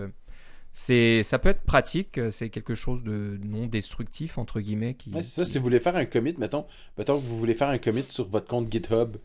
c'est 0.77 1.23
ça 1.23 1.39
peut 1.39 1.47
être 1.47 1.61
pratique, 1.61 2.17
euh, 2.17 2.29
c'est 2.29 2.49
quelque 2.49 2.75
chose 2.75 3.01
de 3.01 3.39
non 3.45 3.65
destructif 3.65 4.37
entre 4.37 4.59
guillemets 4.59 4.95
qui. 4.95 5.09
c'est 5.13 5.21
ça. 5.21 5.45
Si 5.45 5.57
vous 5.57 5.63
voulez 5.63 5.79
faire 5.79 5.95
un 5.95 6.03
commit, 6.03 6.35
mettons, 6.37 6.65
mettons 6.97 7.17
que 7.17 7.25
vous 7.25 7.37
voulez 7.37 7.55
faire 7.55 7.69
un 7.69 7.77
commit 7.77 8.03
sur 8.09 8.27
votre 8.27 8.47
compte 8.47 8.69
GitHub, 8.69 9.15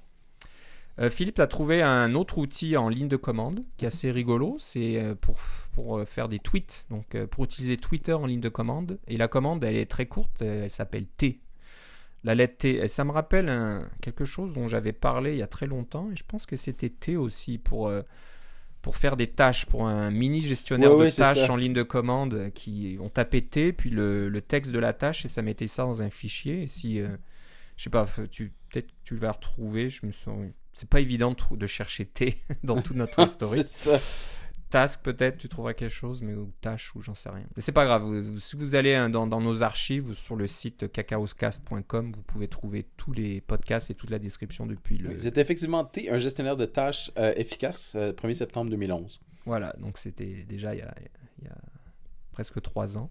Philippe 1.09 1.39
a 1.39 1.47
trouvé 1.47 1.81
un 1.81 2.15
autre 2.15 2.37
outil 2.37 2.77
en 2.77 2.87
ligne 2.87 3.09
de 3.09 3.17
commande 3.17 3.65
qui 3.75 3.83
est 3.83 3.89
assez 3.89 4.11
rigolo. 4.11 4.55
C'est 4.59 5.03
pour, 5.19 5.37
pour 5.73 6.01
faire 6.03 6.29
des 6.29 6.39
tweets. 6.39 6.85
Donc 6.89 7.21
pour 7.25 7.43
utiliser 7.43 7.75
Twitter 7.75 8.13
en 8.13 8.25
ligne 8.25 8.39
de 8.39 8.47
commande. 8.47 8.97
Et 9.07 9.17
la 9.17 9.27
commande, 9.27 9.61
elle 9.65 9.75
est 9.75 9.91
très 9.91 10.05
courte. 10.05 10.41
Elle 10.41 10.71
s'appelle 10.71 11.05
T 11.05 11.41
la 12.25 12.35
lettre 12.35 12.57
T. 12.57 12.75
Et 12.77 12.87
ça 12.87 13.03
me 13.03 13.11
rappelle 13.11 13.87
quelque 14.01 14.25
chose 14.25 14.53
dont 14.53 14.67
j'avais 14.67 14.93
parlé 14.93 15.33
il 15.33 15.37
y 15.37 15.43
a 15.43 15.47
très 15.47 15.67
longtemps, 15.67 16.07
et 16.11 16.15
je 16.15 16.23
pense 16.27 16.45
que 16.45 16.55
c'était 16.55 16.89
T 16.89 17.15
aussi 17.15 17.57
pour, 17.59 17.87
euh, 17.87 18.01
pour 18.81 18.97
faire 18.97 19.15
des 19.15 19.27
tâches, 19.27 19.67
pour 19.67 19.87
un 19.87 20.09
mini 20.11 20.41
gestionnaire 20.41 20.97
de 20.97 21.09
tâches 21.09 21.49
en 21.49 21.55
ligne 21.55 21.73
de 21.73 21.83
commande 21.83 22.51
qui 22.53 22.97
ont 22.99 23.09
tapé 23.09 23.43
T, 23.43 23.71
puis 23.71 23.91
le, 23.91 24.41
texte 24.41 24.71
de 24.71 24.79
la 24.79 24.91
tâche, 24.91 25.23
et 25.25 25.27
ça 25.27 25.43
mettait 25.43 25.67
ça 25.67 25.83
dans 25.83 26.01
un 26.01 26.09
fichier. 26.09 26.63
Et 26.63 26.67
si, 26.67 26.99
euh, 26.99 27.07
je 27.77 27.83
sais 27.83 27.89
pas, 27.91 28.07
tu, 28.31 28.51
peut-être 28.71 28.89
tu 29.03 29.15
vas 29.15 29.31
retrouver, 29.31 29.89
je 29.89 30.05
me 30.05 30.11
sens. 30.11 30.37
C'est 30.73 30.89
pas 30.89 30.99
évident 30.99 31.35
de, 31.51 31.67
chercher 31.67 32.05
T 32.05 32.41
dans 32.63 32.81
toute 32.81 32.97
notre 32.97 33.19
historique. 33.23 33.67
Task 34.75 35.03
peut-être, 35.05 35.37
tu 35.37 35.47
trouveras 35.47 35.73
quelque 35.73 35.89
chose, 35.89 36.21
mais 36.21 36.33
ou 36.33 36.51
tâche 36.59 36.93
ou 36.95 37.01
j'en 37.01 37.15
sais 37.15 37.29
rien. 37.29 37.45
Mais 37.55 37.61
c'est 37.61 37.71
pas 37.71 37.85
grave. 37.85 38.03
Vous- 38.03 38.39
si 38.39 38.57
vous 38.57 38.75
allez 38.75 38.93
hein, 38.93 39.09
dans, 39.09 39.25
dans 39.25 39.39
nos 39.39 39.63
archives 39.63 40.09
ou 40.09 40.13
sur 40.13 40.35
le 40.35 40.47
site 40.47 40.91
cacaoscast.com, 40.91 42.11
vous 42.13 42.23
pouvez 42.23 42.47
trouver 42.49 42.83
tous 42.97 43.13
les 43.13 43.39
podcasts 43.39 43.89
et 43.89 43.95
toute 43.95 44.09
la 44.09 44.19
description 44.19 44.65
depuis 44.65 44.97
le. 44.97 45.17
C'est 45.17 45.37
effectivement 45.37 45.85
T, 45.85 46.09
un 46.09 46.17
gestionnaire 46.17 46.57
de 46.57 46.65
tâches 46.65 47.09
euh, 47.17 47.33
efficace, 47.37 47.93
euh, 47.95 48.11
1er 48.11 48.33
septembre 48.33 48.69
2011. 48.71 49.21
Voilà, 49.45 49.73
donc 49.79 49.97
c'était 49.97 50.43
déjà 50.47 50.73
il 50.75 50.79
y 50.79 50.81
a, 50.81 50.93
il 51.39 51.45
y 51.45 51.47
a 51.47 51.55
presque 52.33 52.61
trois 52.61 52.97
ans. 52.97 53.09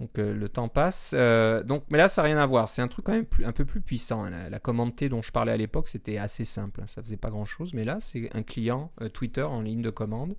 Donc 0.00 0.18
euh, 0.18 0.34
le 0.34 0.48
temps 0.48 0.68
passe. 0.68 1.12
Euh, 1.14 1.62
donc, 1.62 1.84
mais 1.88 1.96
là, 1.98 2.08
ça 2.08 2.22
n'a 2.22 2.26
rien 2.28 2.38
à 2.38 2.44
voir. 2.46 2.68
C'est 2.68 2.82
un 2.82 2.88
truc 2.88 3.06
quand 3.06 3.12
même 3.12 3.24
plus- 3.24 3.44
un 3.46 3.52
peu 3.52 3.64
plus 3.64 3.80
puissant. 3.80 4.24
hein. 4.24 4.30
La, 4.30 4.50
la 4.50 4.58
commande 4.58 4.94
T 4.96 5.08
dont 5.08 5.22
je 5.22 5.30
parlais 5.32 5.52
à 5.52 5.56
l'époque, 5.56 5.88
c'était 5.88 6.18
assez 6.18 6.44
simple. 6.44 6.80
hein. 6.82 6.86
Ça 6.86 7.02
faisait 7.02 7.16
pas 7.16 7.30
grand-chose. 7.30 7.72
Mais 7.74 7.84
là, 7.84 7.98
c'est 8.00 8.28
un 8.36 8.42
client 8.42 8.92
euh, 9.00 9.08
Twitter 9.08 9.42
en 9.42 9.60
ligne 9.62 9.82
de 9.82 9.90
commande. 9.90 10.36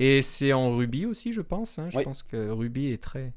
Et 0.00 0.22
c'est 0.22 0.52
en 0.52 0.74
Ruby 0.76 1.06
aussi, 1.06 1.32
je 1.32 1.40
pense. 1.42 1.78
hein. 1.78 1.88
Je 1.90 1.98
Oui. 1.98 2.04
pense 2.04 2.22
que 2.22 2.48
Ruby 2.50 2.86
est 2.88 3.02
très 3.02 3.32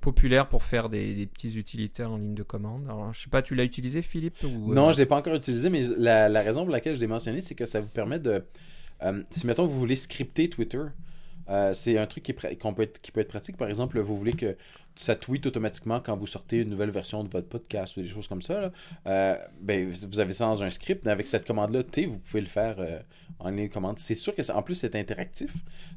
populaire 0.00 0.48
pour 0.48 0.62
faire 0.62 0.88
des, 0.88 1.14
des 1.14 1.26
petits 1.26 1.58
utilitaires 1.58 2.10
en 2.12 2.16
ligne 2.16 2.34
de 2.34 2.42
commande. 2.42 2.84
Alors, 2.86 3.12
je 3.12 3.22
sais 3.22 3.30
pas, 3.30 3.42
tu 3.42 3.54
l'as 3.54 3.64
utilisé, 3.64 4.00
Philippe 4.00 4.36
ou, 4.42 4.70
euh, 4.70 4.74
Non, 4.74 4.90
je 4.90 4.96
ne 4.96 5.02
l'ai 5.02 5.06
pas 5.06 5.16
encore 5.16 5.34
utilisé, 5.34 5.68
mais 5.70 5.82
la, 5.96 6.28
la 6.28 6.40
raison 6.42 6.62
pour 6.62 6.70
laquelle 6.72 6.94
je 6.94 7.00
l'ai 7.00 7.06
mentionné, 7.06 7.42
c'est 7.42 7.54
que 7.54 7.66
ça 7.66 7.80
vous 7.80 7.88
permet 7.88 8.18
de. 8.18 8.42
euh, 9.02 9.22
si, 9.30 9.46
mettons, 9.46 9.66
vous 9.66 9.78
voulez 9.78 9.96
scripter 9.96 10.48
Twitter, 10.48 10.82
euh, 11.50 11.72
c'est 11.72 11.98
un 11.98 12.06
truc 12.06 12.22
qui, 12.24 12.30
est 12.30 12.34
peut 12.34 12.82
être, 12.82 13.00
qui 13.00 13.10
peut 13.12 13.20
être 13.20 13.28
pratique. 13.28 13.56
Par 13.56 13.68
exemple, 13.68 13.98
vous 14.00 14.16
voulez 14.16 14.34
que 14.34 14.56
ça 14.94 15.14
tweet 15.14 15.46
automatiquement 15.46 16.00
quand 16.00 16.16
vous 16.16 16.26
sortez 16.26 16.60
une 16.62 16.70
nouvelle 16.70 16.90
version 16.90 17.22
de 17.24 17.28
votre 17.28 17.48
podcast 17.48 17.96
ou 17.96 18.02
des 18.02 18.08
choses 18.08 18.28
comme 18.28 18.42
ça. 18.42 18.60
là. 18.60 18.72
Euh, 19.06 19.36
ben, 19.60 19.90
vous 19.90 20.20
avez 20.20 20.32
ça 20.32 20.44
dans 20.46 20.62
un 20.62 20.70
script. 20.70 21.04
mais 21.04 21.10
Avec 21.12 21.26
cette 21.26 21.46
commande-là, 21.46 21.82
T, 21.84 22.06
vous 22.06 22.18
pouvez 22.18 22.40
le 22.40 22.46
faire 22.48 22.76
euh, 22.78 22.98
en 23.40 23.50
ligne 23.50 23.68
de 23.68 23.72
commande. 23.72 23.98
C'est 23.98 24.14
sûr 24.14 24.34
que 24.34 24.42
ça, 24.42 24.56
en 24.56 24.62
plus, 24.62 24.74
c'est 24.74 24.94
interactif. 24.96 25.52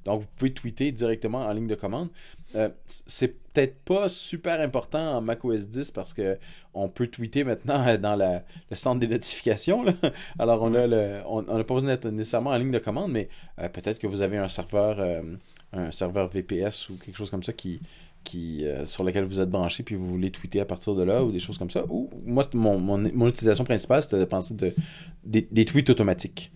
Donc, 0.06 0.21
vous 0.21 0.27
pouvez 0.36 0.54
tweeter 0.54 0.91
directement 0.91 1.39
en 1.39 1.54
ligne 1.54 1.67
de 1.67 1.75
commande. 1.75 2.10
Euh, 2.56 2.69
c'est 2.86 3.30
peut-être 3.54 3.80
pas 3.84 4.10
super 4.10 4.60
important 4.62 5.17
en 5.17 5.21
macOS 5.21 5.67
10 5.67 5.91
parce 5.91 6.13
que 6.13 6.38
on 6.73 6.89
peut 6.89 7.08
tweeter 7.08 7.43
maintenant 7.43 7.97
dans 7.99 8.15
le 8.15 8.75
centre 8.75 8.99
des 8.99 9.08
notifications. 9.08 9.86
Alors, 10.39 10.62
on 10.62 10.73
a 10.73 10.88
le, 10.88 11.21
on 11.25 11.41
n'a 11.41 11.63
pas 11.63 11.73
besoin 11.73 11.91
d'être 11.91 12.10
nécessairement 12.10 12.51
en 12.51 12.58
ligne 12.58 12.71
de 12.71 12.80
commande, 12.80 13.12
mais 13.12 13.30
euh, 13.60 13.69
peut-être 13.69 13.99
que 13.99 14.08
vous 14.08 14.21
avez 14.21 14.38
un 14.38 14.49
serveur, 14.49 14.99
euh, 14.99 15.23
un 15.73 15.91
serveur 15.91 16.30
VPS 16.30 16.89
ou 16.89 16.97
quelque 16.97 17.17
chose 17.17 17.30
comme 17.30 17.43
ça 17.43 17.54
qui, 17.54 17.82
qui, 18.23 18.65
sur 18.86 19.04
lequel 19.04 19.23
vous 19.23 19.39
êtes 19.39 19.49
branché 19.49 19.82
puis 19.82 19.95
vous 19.95 20.06
voulez 20.06 20.30
tweeter 20.30 20.60
à 20.60 20.65
partir 20.65 20.93
de 20.93 21.01
là 21.01 21.23
ou 21.23 21.32
des 21.32 21.39
choses 21.39 21.58
comme 21.58 21.71
ça. 21.71 21.86
Ou 21.89 22.08
moi, 22.23 22.43
mon, 22.54 22.77
mon, 22.77 23.27
utilisation 23.27 23.63
principale, 23.63 24.04
c'était 24.04 24.19
de 24.19 24.25
penser 24.25 24.54
de, 24.54 24.73
des 25.23 25.65
tweets 25.65 25.89
automatiques. 25.89 26.51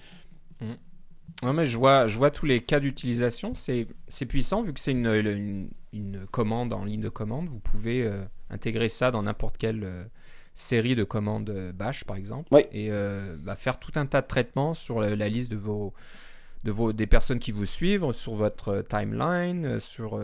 Ouais, 1.44 1.54
mais 1.54 1.66
je 1.66 1.78
vois, 1.78 2.08
je 2.08 2.18
vois 2.18 2.32
tous 2.32 2.46
les 2.46 2.62
cas 2.62 2.80
d'utilisation. 2.80 3.54
C'est 3.56 3.88
puissant 4.28 4.62
vu 4.62 4.74
que 4.74 4.80
c'est 4.80 4.92
une, 4.92 5.08
une, 5.08 5.70
une 5.94 6.26
commande 6.28 6.74
en 6.74 6.86
ligne 6.86 7.02
de 7.02 7.10
commande. 7.10 7.50
Vous 7.50 7.60
pouvez 7.60 8.04
euh, 8.04 8.24
intégrer 8.50 8.88
ça 8.88 9.12
dans 9.12 9.24
n'importe 9.24 9.58
quelle 9.58 9.84
euh, 9.84 10.06
série 10.54 10.96
de 10.96 11.04
commandes 11.04 11.50
euh, 11.50 11.72
bash, 11.74 12.06
par 12.06 12.16
exemple, 12.16 12.48
Oui. 12.52 12.62
et 12.72 12.88
euh, 12.90 13.36
bah, 13.38 13.56
faire 13.56 13.80
tout 13.80 13.92
un 13.96 14.06
tas 14.06 14.22
de 14.22 14.28
traitements 14.28 14.74
sur 14.74 15.02
la, 15.02 15.16
la 15.16 15.28
liste 15.28 15.52
de 15.52 15.58
vos, 15.58 15.94
de 16.64 16.72
vos 16.72 16.94
des 16.94 17.08
personnes 17.08 17.40
qui 17.40 17.52
vous 17.52 17.66
suivent, 17.66 18.12
sur 18.14 18.36
votre 18.36 18.82
timeline, 18.88 19.80
sur 19.82 20.20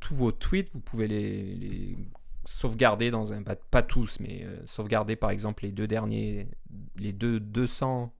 tous 0.00 0.14
vos 0.16 0.32
tweets. 0.32 0.72
Vous 0.74 0.80
pouvez 0.80 1.06
les, 1.06 1.54
les 1.54 1.96
sauvegarder 2.44 3.12
dans 3.12 3.32
un 3.32 3.44
pas, 3.44 3.54
pas 3.54 3.82
tous, 3.82 4.18
mais 4.18 4.44
sauvegarder 4.66 5.14
par 5.14 5.30
exemple 5.30 5.64
les 5.64 5.70
deux 5.72 5.86
derniers, 5.86 6.48
les 6.96 7.12
deux 7.12 7.38
200 7.38 8.12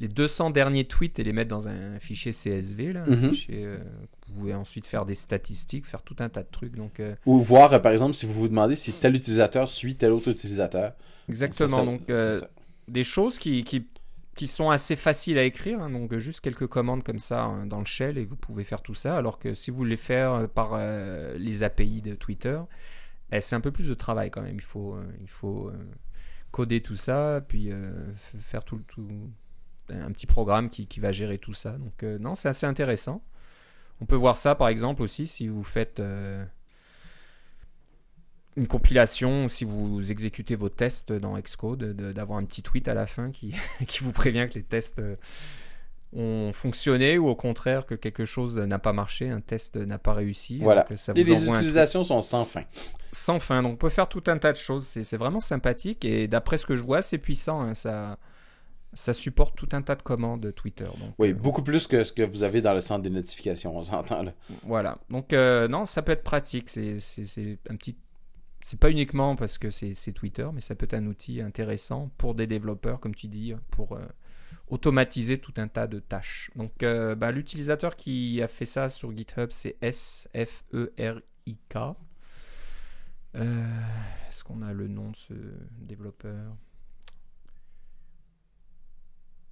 les 0.00 0.08
200 0.08 0.50
derniers 0.50 0.84
tweets 0.84 1.18
et 1.18 1.24
les 1.24 1.32
mettre 1.32 1.50
dans 1.50 1.68
un 1.68 1.98
fichier 2.00 2.32
CSV. 2.32 2.92
Là, 2.92 3.04
un 3.06 3.10
Mhm. 3.10 3.30
fichier, 3.30 3.64
euh, 3.64 3.78
vous 4.28 4.34
pouvez 4.34 4.54
ensuite 4.54 4.86
faire 4.86 5.04
des 5.04 5.14
statistiques, 5.14 5.86
faire 5.86 6.02
tout 6.02 6.16
un 6.18 6.28
tas 6.28 6.42
de 6.42 6.48
trucs. 6.50 6.74
Donc, 6.76 6.98
euh, 7.00 7.14
Ou 7.26 7.38
voir, 7.38 7.72
euh, 7.72 7.78
par 7.78 7.92
exemple, 7.92 8.14
si 8.14 8.26
vous 8.26 8.32
vous 8.34 8.48
demandez 8.48 8.74
si 8.74 8.92
tel 8.92 9.14
utilisateur 9.14 9.68
suit 9.68 9.94
tel 9.96 10.12
autre 10.12 10.28
utilisateur. 10.30 10.94
exactement. 11.28 11.76
Ça, 11.78 11.84
donc, 11.84 12.10
euh, 12.10 12.40
des 12.88 13.04
choses 13.04 13.38
qui, 13.38 13.62
qui, 13.64 13.86
qui 14.34 14.46
sont 14.48 14.70
assez 14.70 14.96
faciles 14.96 15.38
à 15.38 15.44
écrire. 15.44 15.80
hein, 15.82 15.90
donc, 15.90 16.16
juste 16.16 16.40
quelques 16.40 16.66
commandes 16.66 17.04
comme 17.04 17.18
ça 17.20 17.42
hein, 17.44 17.66
dans 17.66 17.78
le 17.78 17.84
shell 17.84 18.18
et 18.18 18.24
vous 18.24 18.36
pouvez 18.36 18.64
faire 18.64 18.82
tout 18.82 18.94
ça. 18.94 19.16
Alors 19.16 19.38
que 19.38 19.54
si 19.54 19.70
vous 19.70 19.76
voulez 19.76 19.96
faire 19.96 20.48
par 20.48 20.78
les 21.38 21.62
API 21.62 22.00
de 22.02 22.14
Twitter, 22.14 22.58
eh, 23.30 23.40
c'est 23.40 23.54
un 23.56 23.60
peu 23.60 23.70
plus 23.70 23.88
de 23.88 23.94
travail 23.94 24.30
quand 24.30 24.42
même. 24.42 24.56
Il 24.56 24.60
faut, 24.62 24.96
il 25.20 25.28
faut 25.30 25.70
coder 26.50 26.80
tout 26.80 26.96
ça, 26.96 27.40
puis 27.46 27.70
faire 28.38 28.64
tout, 28.64 28.80
tout 28.88 29.08
un 30.00 30.10
petit 30.12 30.26
programme 30.26 30.68
qui, 30.70 30.86
qui 30.86 31.00
va 31.00 31.12
gérer 31.12 31.38
tout 31.38 31.52
ça. 31.54 31.72
Donc 31.72 32.02
euh, 32.02 32.18
non, 32.18 32.34
c'est 32.34 32.48
assez 32.48 32.66
intéressant. 32.66 33.22
On 34.00 34.06
peut 34.06 34.16
voir 34.16 34.36
ça 34.36 34.54
par 34.54 34.68
exemple 34.68 35.02
aussi 35.02 35.26
si 35.26 35.46
vous 35.48 35.62
faites 35.62 36.00
euh, 36.00 36.44
une 38.56 38.66
compilation, 38.66 39.48
si 39.48 39.64
vous 39.64 40.10
exécutez 40.10 40.56
vos 40.56 40.68
tests 40.68 41.12
dans 41.12 41.38
Xcode, 41.38 41.78
de- 41.96 42.12
d'avoir 42.12 42.38
un 42.38 42.44
petit 42.44 42.62
tweet 42.62 42.86
à 42.88 42.94
la 42.94 43.06
fin 43.06 43.30
qui, 43.30 43.54
qui 43.86 44.00
vous 44.04 44.12
prévient 44.12 44.46
que 44.50 44.54
les 44.56 44.62
tests 44.62 44.98
euh, 44.98 45.16
ont 46.14 46.52
fonctionné 46.52 47.16
ou 47.16 47.28
au 47.28 47.34
contraire 47.34 47.86
que 47.86 47.94
quelque 47.94 48.26
chose 48.26 48.58
n'a 48.58 48.78
pas 48.78 48.92
marché, 48.92 49.30
un 49.30 49.40
test 49.40 49.76
n'a 49.76 49.98
pas 49.98 50.12
réussi. 50.12 50.58
Voilà. 50.58 50.84
Ça 50.96 51.12
Et 51.16 51.24
les 51.24 51.48
utilisations 51.48 52.04
sont 52.04 52.20
sans 52.20 52.44
fin. 52.44 52.64
sans 53.12 53.38
fin. 53.38 53.62
Donc 53.62 53.72
on 53.72 53.76
peut 53.76 53.88
faire 53.88 54.08
tout 54.08 54.24
un 54.26 54.36
tas 54.36 54.52
de 54.52 54.58
choses. 54.58 54.86
C'est 54.86 55.04
c'est 55.04 55.16
vraiment 55.16 55.40
sympathique 55.40 56.04
et 56.04 56.28
d'après 56.28 56.58
ce 56.58 56.66
que 56.66 56.76
je 56.76 56.82
vois, 56.82 57.00
c'est 57.00 57.16
puissant. 57.16 57.62
hein. 57.62 57.72
Ça, 57.72 58.18
ça 58.94 59.12
supporte 59.12 59.56
tout 59.56 59.68
un 59.72 59.82
tas 59.82 59.94
de 59.96 60.02
commandes 60.02 60.54
Twitter. 60.54 60.84
Donc, 60.84 61.14
Oui, 61.18 61.30
euh, 61.30 61.34
beaucoup 61.34 61.62
plus 61.62 61.86
que 61.86 62.04
ce 62.04 62.12
que 62.12 62.22
vous 62.22 62.42
avez 62.42 62.60
dans 62.60 62.74
le 62.74 62.80
centre 62.80 63.02
des 63.02 63.10
notifications, 63.10 63.76
on 63.76 63.82
s'entend 63.82 64.22
là. 64.22 64.34
Voilà. 64.64 64.98
Donc 65.10 65.32
euh, 65.32 65.68
non, 65.68 65.86
ça 65.86 66.02
peut 66.02 66.12
être 66.12 66.24
pratique. 66.24 66.68
C'est 66.68 66.98
un 67.68 67.76
petit. 67.76 67.96
C'est 68.60 68.78
pas 68.78 68.90
uniquement 68.90 69.34
parce 69.34 69.58
que 69.58 69.70
c'est 69.70 70.12
Twitter, 70.12 70.46
mais 70.52 70.60
ça 70.60 70.76
peut 70.76 70.84
être 70.84 70.94
un 70.94 71.06
outil 71.06 71.40
intéressant 71.40 72.12
pour 72.16 72.36
des 72.36 72.46
développeurs, 72.46 73.00
comme 73.00 73.14
tu 73.14 73.26
dis, 73.26 73.54
pour 73.72 73.96
euh, 73.96 74.06
automatiser 74.68 75.38
tout 75.38 75.54
un 75.56 75.66
tas 75.66 75.88
de 75.88 75.98
tâches. 75.98 76.50
Donc 76.54 76.84
bah, 76.84 77.32
l'utilisateur 77.32 77.96
qui 77.96 78.40
a 78.40 78.46
fait 78.46 78.64
ça 78.64 78.88
sur 78.88 79.16
GitHub, 79.16 79.48
c'est 79.50 79.76
S-F-E-R-I-K. 79.80 81.76
Est-ce 83.34 84.44
qu'on 84.44 84.62
a 84.62 84.72
le 84.72 84.86
nom 84.86 85.10
de 85.10 85.16
ce 85.16 85.34
développeur? 85.80 86.54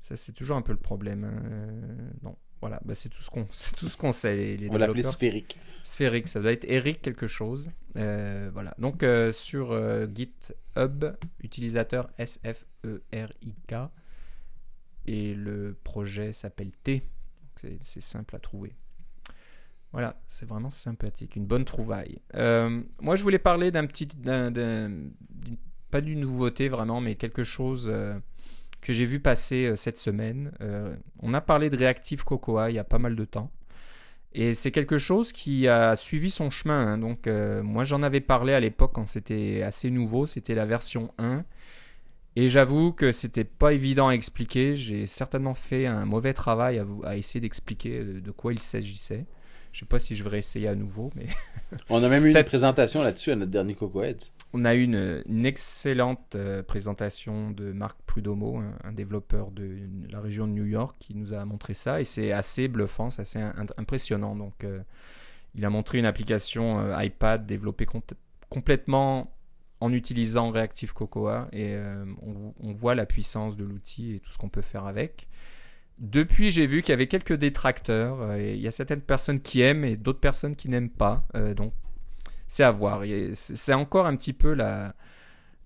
Ça, 0.00 0.16
c'est 0.16 0.32
toujours 0.32 0.56
un 0.56 0.62
peu 0.62 0.72
le 0.72 0.78
problème. 0.78 1.24
hein. 1.24 1.42
Euh, 1.44 2.10
non, 2.22 2.36
voilà, 2.60 2.80
bah, 2.84 2.94
c'est 2.94 3.08
tout 3.08 3.22
ce 3.22 3.30
qu'on 3.30 3.46
c'est 3.52 3.76
tout 3.76 3.88
ce 3.88 3.96
qu'on 3.96 4.12
sait. 4.12 4.34
Les, 4.36 4.56
les 4.56 4.70
On 4.70 4.76
l'appeler 4.76 5.02
sphérique. 5.02 5.58
sphérique, 5.82 6.28
ça 6.28 6.40
doit 6.40 6.52
être 6.52 6.64
Eric 6.68 7.00
quelque 7.02 7.26
chose. 7.26 7.70
Euh, 7.96 8.50
voilà. 8.52 8.74
Donc 8.78 9.02
euh, 9.02 9.32
sur 9.32 9.72
euh, 9.72 10.06
GitHub, 10.06 11.04
utilisateur 11.42 12.10
S-F-E-R-I-K. 12.18 13.74
Et 15.06 15.34
le 15.34 15.76
projet 15.82 16.32
s'appelle 16.32 16.72
T. 16.72 17.02
C'est 17.80 18.00
simple 18.02 18.36
à 18.36 18.38
trouver. 18.38 18.74
Voilà, 19.92 20.20
c'est 20.26 20.46
vraiment 20.46 20.70
sympathique, 20.70 21.34
une 21.36 21.46
bonne 21.46 21.64
trouvaille. 21.64 22.20
Moi, 22.34 23.16
je 23.16 23.22
voulais 23.22 23.38
parler 23.40 23.70
d'un 23.70 23.86
petit, 23.86 24.06
d'une- 24.06 25.12
pas 25.90 26.00
d'une 26.00 26.20
nouveauté 26.20 26.68
vraiment, 26.68 27.00
mais 27.00 27.16
quelque 27.16 27.42
chose 27.42 27.92
que 28.82 28.92
j'ai 28.92 29.04
vu 29.04 29.20
passer 29.20 29.66
euh, 29.66 29.76
cette 29.76 29.98
semaine. 29.98 30.52
Euh, 30.60 30.94
on 31.20 31.34
a 31.34 31.40
parlé 31.40 31.70
de 31.70 31.76
Reactive 31.76 32.24
Cocoa 32.24 32.70
il 32.70 32.74
y 32.74 32.78
a 32.78 32.84
pas 32.84 32.98
mal 32.98 33.16
de 33.16 33.24
temps. 33.24 33.50
Et 34.32 34.54
c'est 34.54 34.70
quelque 34.70 34.96
chose 34.98 35.32
qui 35.32 35.66
a 35.66 35.96
suivi 35.96 36.30
son 36.30 36.50
chemin. 36.50 36.86
hein. 36.86 36.98
Donc, 36.98 37.26
euh, 37.26 37.62
moi, 37.64 37.82
j'en 37.84 38.02
avais 38.02 38.20
parlé 38.20 38.52
à 38.52 38.60
l'époque 38.60 38.92
quand 38.94 39.06
c'était 39.08 39.62
assez 39.62 39.90
nouveau. 39.90 40.26
C'était 40.28 40.54
la 40.54 40.66
version 40.66 41.12
1. 41.18 41.44
Et 42.36 42.48
j'avoue 42.48 42.92
que 42.92 43.10
c'était 43.10 43.42
pas 43.42 43.72
évident 43.72 44.06
à 44.06 44.12
expliquer. 44.12 44.76
J'ai 44.76 45.06
certainement 45.08 45.54
fait 45.54 45.86
un 45.86 46.04
mauvais 46.06 46.32
travail 46.32 46.78
à, 46.78 46.84
vous- 46.84 47.02
à 47.04 47.16
essayer 47.16 47.40
d'expliquer 47.40 48.04
de, 48.04 48.30
quoi 48.30 48.52
il 48.52 48.60
s'agissait. 48.60 49.26
Je 49.72 49.80
sais 49.80 49.86
pas 49.86 49.98
si 49.98 50.14
je 50.14 50.22
vais 50.28 50.38
essayer 50.38 50.68
à 50.68 50.76
nouveau, 50.76 51.10
mais 51.16 51.26
On 51.88 52.02
a 52.02 52.08
même 52.08 52.24
eu 52.24 52.32
une 52.32 52.44
présentation 52.44 53.02
là-dessus 53.02 53.32
à 53.32 53.36
notre 53.36 53.50
dernier 53.50 53.74
Coco 53.74 54.02
Heads. 54.02 54.30
On 54.52 54.64
a 54.64 54.74
eu 54.74 54.82
une, 54.82 55.46
excellente 55.46 56.34
euh, 56.34 56.62
présentation 56.62 57.50
de 57.50 57.72
Marc 57.72 57.98
Prudomo, 58.02 58.60
un, 58.82 58.92
développeur 58.92 59.52
de 59.52 59.76
la 60.10 60.20
région 60.20 60.48
de 60.48 60.52
New 60.52 60.64
York, 60.64 60.96
qui 60.98 61.14
nous 61.14 61.32
a 61.32 61.44
montré 61.44 61.74
ça. 61.74 62.00
Et 62.00 62.04
c'est 62.04 62.32
assez 62.32 62.66
bluffant, 62.66 63.10
c'est 63.10 63.22
assez 63.22 63.40
impressionnant. 63.76 64.34
Donc, 64.34 64.64
euh, 64.64 64.80
il 65.54 65.64
a 65.64 65.70
montré 65.70 65.98
une 65.98 66.06
application 66.06 66.80
euh, 66.80 67.02
iPad 67.02 67.46
développée 67.46 67.86
com- 67.86 68.02
complètement 68.48 69.36
en 69.78 69.92
utilisant 69.92 70.50
Reactive 70.50 70.92
Cocoa. 70.92 71.48
Et 71.52 71.76
on, 72.20 72.72
voit 72.72 72.94
la 72.94 73.06
puissance 73.06 73.56
de 73.56 73.64
l'outil 73.64 74.16
et 74.16 74.20
tout 74.20 74.30
ce 74.30 74.36
qu'on 74.36 74.50
peut 74.50 74.60
faire 74.60 74.84
avec. 74.84 75.26
Depuis, 75.98 76.50
j'ai 76.50 76.66
vu 76.66 76.82
qu'il 76.82 76.90
y 76.90 76.92
avait 76.92 77.06
quelques 77.06 77.32
détracteurs. 77.32 78.36
il 78.36 78.58
y 78.58 78.66
a 78.66 78.70
certaines 78.70 79.00
personnes 79.00 79.40
qui 79.40 79.62
aiment 79.62 79.84
et 79.84 79.96
d'autres 79.96 80.20
personnes 80.20 80.54
qui 80.54 80.68
n'aiment 80.68 80.90
pas. 80.90 81.26
Donc, 81.56 81.72
c'est 82.52 82.64
à 82.64 82.72
voir. 82.72 83.02
C'est 83.34 83.74
encore 83.74 84.06
un 84.06 84.16
petit 84.16 84.32
peu 84.32 84.54
la, 84.54 84.96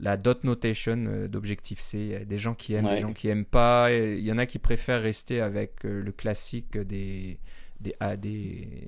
la 0.00 0.18
dot 0.18 0.44
notation 0.44 1.02
euh, 1.06 1.28
d'Objective-C. 1.28 1.98
Il 1.98 2.06
y 2.08 2.14
a 2.14 2.24
des 2.26 2.36
gens 2.36 2.54
qui 2.54 2.74
aiment, 2.74 2.84
Ouais. 2.84 2.96
des 2.96 3.00
gens 3.00 3.14
qui 3.14 3.28
aiment 3.28 3.46
pas. 3.46 3.90
Et 3.90 4.18
Il 4.18 4.24
y 4.24 4.30
en 4.30 4.36
a 4.36 4.44
qui 4.44 4.58
préfèrent 4.58 5.00
rester 5.00 5.40
avec 5.40 5.84
euh, 5.86 6.02
le 6.02 6.12
classique 6.12 6.76
des, 6.76 7.38
des, 7.80 7.94
ah, 8.00 8.18
des, 8.18 8.86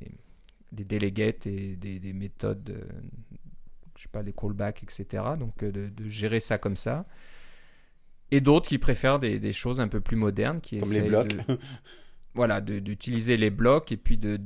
des 0.73 0.85
delegates 0.85 1.47
et 1.47 1.77
des, 1.77 1.99
des 1.99 2.13
méthodes, 2.13 2.69
euh, 2.69 2.85
je 3.97 4.03
sais 4.03 4.09
pas, 4.13 4.23
des 4.23 4.35
callbacks, 4.35 4.83
etc. 4.83 5.23
Donc 5.39 5.65
de, 5.65 5.89
de 5.89 6.09
gérer 6.09 6.41
ça 6.41 6.59
comme 6.59 6.77
ça. 6.77 7.07
Et 8.31 8.43
d'autres 8.43 8.69
qui 8.69 8.77
préfèrent 8.79 9.19
des, 9.21 9.39
des 9.39 9.53
choses 9.55 9.81
un 9.81 9.89
peu 9.89 10.01
plus 10.01 10.17
modernes, 10.17 10.61
qui 10.61 10.79
Comme 10.81 10.93
les 10.93 11.01
blocs. 11.01 11.29
de- 11.49 11.59
voilà, 12.35 12.61
d'utiliser 12.61 13.39
les 13.39 13.49
blocs 13.51 13.91
et 13.93 13.97
puis 13.97 14.19
de- 14.19 14.37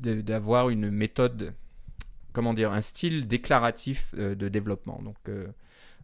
d'avoir 0.00 0.70
une 0.70 0.90
méthode, 0.90 1.54
comment 2.32 2.54
dire, 2.54 2.72
un 2.72 2.80
style 2.80 3.26
déclaratif 3.26 4.14
euh, 4.18 4.34
de 4.34 4.48
développement. 4.48 5.00
Donc, 5.02 5.16
euh, 5.28 5.48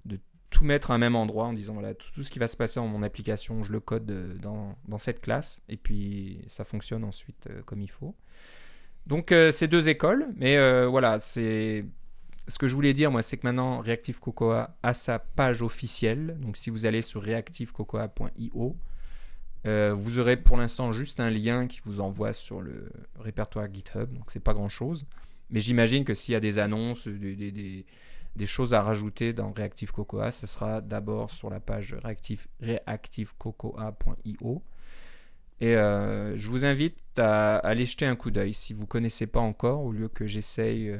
de 0.04 0.18
tout 0.50 0.64
mettre 0.64 0.90
à 0.90 0.94
un 0.94 0.98
même 0.98 1.16
endroit 1.16 1.46
en 1.46 1.52
disant, 1.52 1.74
voilà, 1.74 1.94
tout, 1.94 2.22
ce 2.22 2.30
qui 2.30 2.38
va 2.38 2.48
se 2.48 2.56
passer 2.56 2.80
dans 2.80 2.86
mon 2.86 3.02
application, 3.02 3.62
je 3.62 3.72
le 3.72 3.80
code 3.80 4.10
euh, 4.10 4.34
dans, 4.38 4.98
cette 4.98 5.20
classe 5.20 5.62
et 5.68 5.76
puis 5.76 6.40
ça 6.46 6.64
fonctionne 6.64 7.04
ensuite 7.04 7.48
comme 7.66 7.80
il 7.80 7.90
faut. 7.90 8.14
Donc, 9.06 9.32
c'est 9.52 9.68
deux 9.68 9.88
écoles, 9.88 10.28
mais 10.36 10.58
voilà, 10.86 11.18
c'est. 11.18 11.86
Ce 12.46 12.58
que 12.58 12.66
je 12.66 12.74
voulais 12.74 12.92
dire, 12.92 13.10
moi, 13.10 13.22
c'est 13.22 13.38
que 13.38 13.46
maintenant, 13.46 13.80
Reactive 13.80 14.20
Cocoa 14.20 14.76
a 14.82 14.92
sa 14.92 15.18
page 15.18 15.62
officielle. 15.62 16.36
Donc, 16.40 16.58
si 16.58 16.68
vous 16.68 16.84
allez 16.84 17.00
sur 17.00 17.22
reactivecocoa.io, 17.22 18.76
vous 19.64 20.18
aurez 20.18 20.36
pour 20.36 20.58
l'instant 20.58 20.92
juste 20.92 21.20
un 21.20 21.30
lien 21.30 21.66
qui 21.66 21.80
vous 21.86 22.00
envoie 22.00 22.34
sur 22.34 22.60
le 22.60 22.90
répertoire 23.18 23.72
GitHub, 23.72 24.12
donc 24.12 24.30
c'est 24.30 24.44
pas 24.44 24.52
grand 24.52 24.68
chose. 24.68 25.06
Mais 25.50 25.60
j'imagine 25.60 26.04
que 26.04 26.14
s'il 26.14 26.32
y 26.32 26.36
a 26.36 26.40
des 26.40 26.58
annonces, 26.58 27.08
des, 27.08 27.84
choses 28.44 28.74
à 28.74 28.82
rajouter 28.82 29.32
dans 29.32 29.52
Reactive 29.52 29.92
Cocoa, 29.92 30.30
ce 30.30 30.46
sera 30.46 30.80
d'abord 30.80 31.30
sur 31.30 31.50
la 31.50 31.60
page 31.60 31.94
reactive, 31.94 32.46
reactivecocoa.io. 32.60 34.62
Et 35.60 35.74
euh, 35.74 36.36
je 36.36 36.48
vous 36.48 36.64
invite 36.64 37.18
à, 37.18 37.56
aller 37.56 37.84
jeter 37.84 38.06
un 38.06 38.14
coup 38.14 38.30
d'œil 38.30 38.54
si 38.54 38.72
vous 38.72 38.86
connaissez 38.86 39.26
pas 39.26 39.40
encore, 39.40 39.82
au 39.82 39.92
lieu 39.92 40.08
que 40.08 40.26
j'essaye 40.26 40.90
euh, 40.90 40.98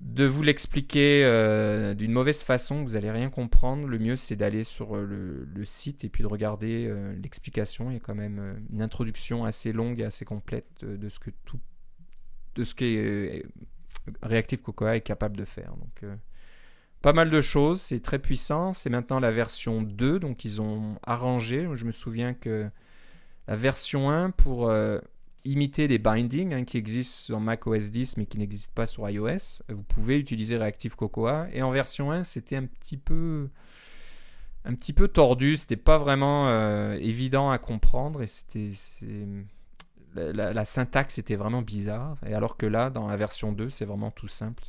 de 0.00 0.24
vous 0.24 0.42
l'expliquer 0.42 1.22
euh, 1.24 1.94
d'une 1.94 2.12
mauvaise 2.12 2.42
façon, 2.42 2.82
vous 2.82 2.96
allez 2.96 3.10
rien 3.10 3.28
comprendre. 3.28 3.86
Le 3.86 3.98
mieux, 3.98 4.16
c'est 4.16 4.36
d'aller 4.36 4.64
sur 4.64 4.96
le, 4.96 5.46
site 5.64 6.04
et 6.04 6.08
puis 6.08 6.22
de 6.22 6.28
regarder 6.28 6.92
l'explication. 7.22 7.90
Il 7.90 7.94
y 7.94 7.96
a 7.96 8.00
quand 8.00 8.14
même 8.14 8.64
une 8.72 8.82
introduction 8.82 9.44
assez 9.44 9.72
longue 9.72 10.00
et 10.00 10.04
assez 10.04 10.24
complète 10.24 10.84
de 10.84 11.08
ce 11.08 11.18
que 11.18 11.30
tout, 11.44 11.60
de 12.56 12.64
ce 12.64 12.74
que 12.74 12.84
euh, 12.84 13.42
Reactive 14.22 14.62
Cocoa 14.62 14.96
est 14.96 15.00
capable 15.02 15.36
de 15.36 15.44
faire. 15.44 15.76
Donc, 15.76 16.02
euh, 16.02 16.14
pas 17.02 17.12
mal 17.12 17.30
de 17.30 17.40
choses. 17.40 17.80
C'est 17.80 18.00
très 18.00 18.18
puissant. 18.18 18.72
C'est 18.72 18.90
maintenant 18.90 19.20
la 19.20 19.30
version 19.30 19.82
2, 19.82 20.18
donc 20.18 20.44
ils 20.44 20.60
ont 20.60 20.96
arrangé. 21.04 21.68
Je 21.74 21.84
me 21.84 21.92
souviens 21.92 22.34
que 22.34 22.68
la 23.46 23.56
version 23.56 24.10
1 24.10 24.30
pour 24.30 24.68
euh, 24.68 24.98
imiter 25.44 25.86
les 25.86 25.98
bindings 25.98 26.52
hein, 26.52 26.64
qui 26.64 26.76
existent 26.78 27.16
sur 27.26 27.40
Mac 27.40 27.66
OS 27.66 27.90
10 27.90 28.16
mais 28.16 28.26
qui 28.26 28.38
n'existent 28.38 28.72
pas 28.74 28.86
sur 28.86 29.08
iOS. 29.08 29.62
Vous 29.68 29.84
pouvez 29.84 30.18
utiliser 30.18 30.56
Reactive 30.56 30.96
Cocoa 30.96 31.46
et 31.52 31.62
en 31.62 31.70
version 31.70 32.10
1 32.10 32.24
c'était 32.24 32.56
un 32.56 32.66
petit 32.66 32.96
peu 32.96 33.48
un 34.64 34.74
petit 34.74 34.92
peu 34.92 35.06
tordu, 35.06 35.56
c'était 35.56 35.76
pas 35.76 35.96
vraiment 35.96 36.48
euh, 36.48 36.94
évident 36.94 37.50
à 37.50 37.58
comprendre 37.58 38.22
et 38.22 38.26
c'était 38.26 38.70
la, 40.16 40.64
syntaxe 40.64 41.18
était 41.18 41.36
vraiment 41.36 41.62
bizarre 41.62 42.16
et 42.26 42.34
alors 42.34 42.56
que 42.56 42.66
là 42.66 42.90
dans 42.90 43.06
la 43.06 43.16
version 43.16 43.52
2 43.52 43.68
c'est 43.68 43.84
vraiment 43.84 44.10
tout 44.10 44.28
simple, 44.28 44.62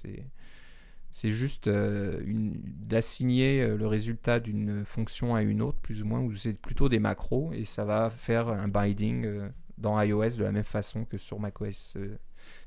c'est 1.18 1.30
juste 1.30 1.68
euh, 1.68 2.22
d'assigner 2.26 3.62
euh, 3.62 3.76
le 3.76 3.88
résultat 3.88 4.40
d'une 4.40 4.86
fonction 4.86 5.34
à 5.34 5.42
une 5.42 5.64
autre, 5.64 5.80
plus 5.80 6.04
ou 6.04 6.06
moins, 6.06 6.20
ou 6.20 6.32
c'est 6.36 6.54
plutôt 6.54 6.90
des 6.90 7.00
macros, 7.00 7.52
et 7.54 7.66
ça 7.66 7.86
va 7.86 8.12
faire 8.12 8.50
un 8.50 8.68
binding 8.68 9.26
euh, 9.26 9.50
dans 9.80 10.00
iOS 10.00 10.38
de 10.38 10.44
la 10.44 10.52
même 10.52 10.64
façon 10.64 11.06
que 11.06 11.18
sur 11.18 11.40
macOS 11.40 11.96
euh, 11.98 12.20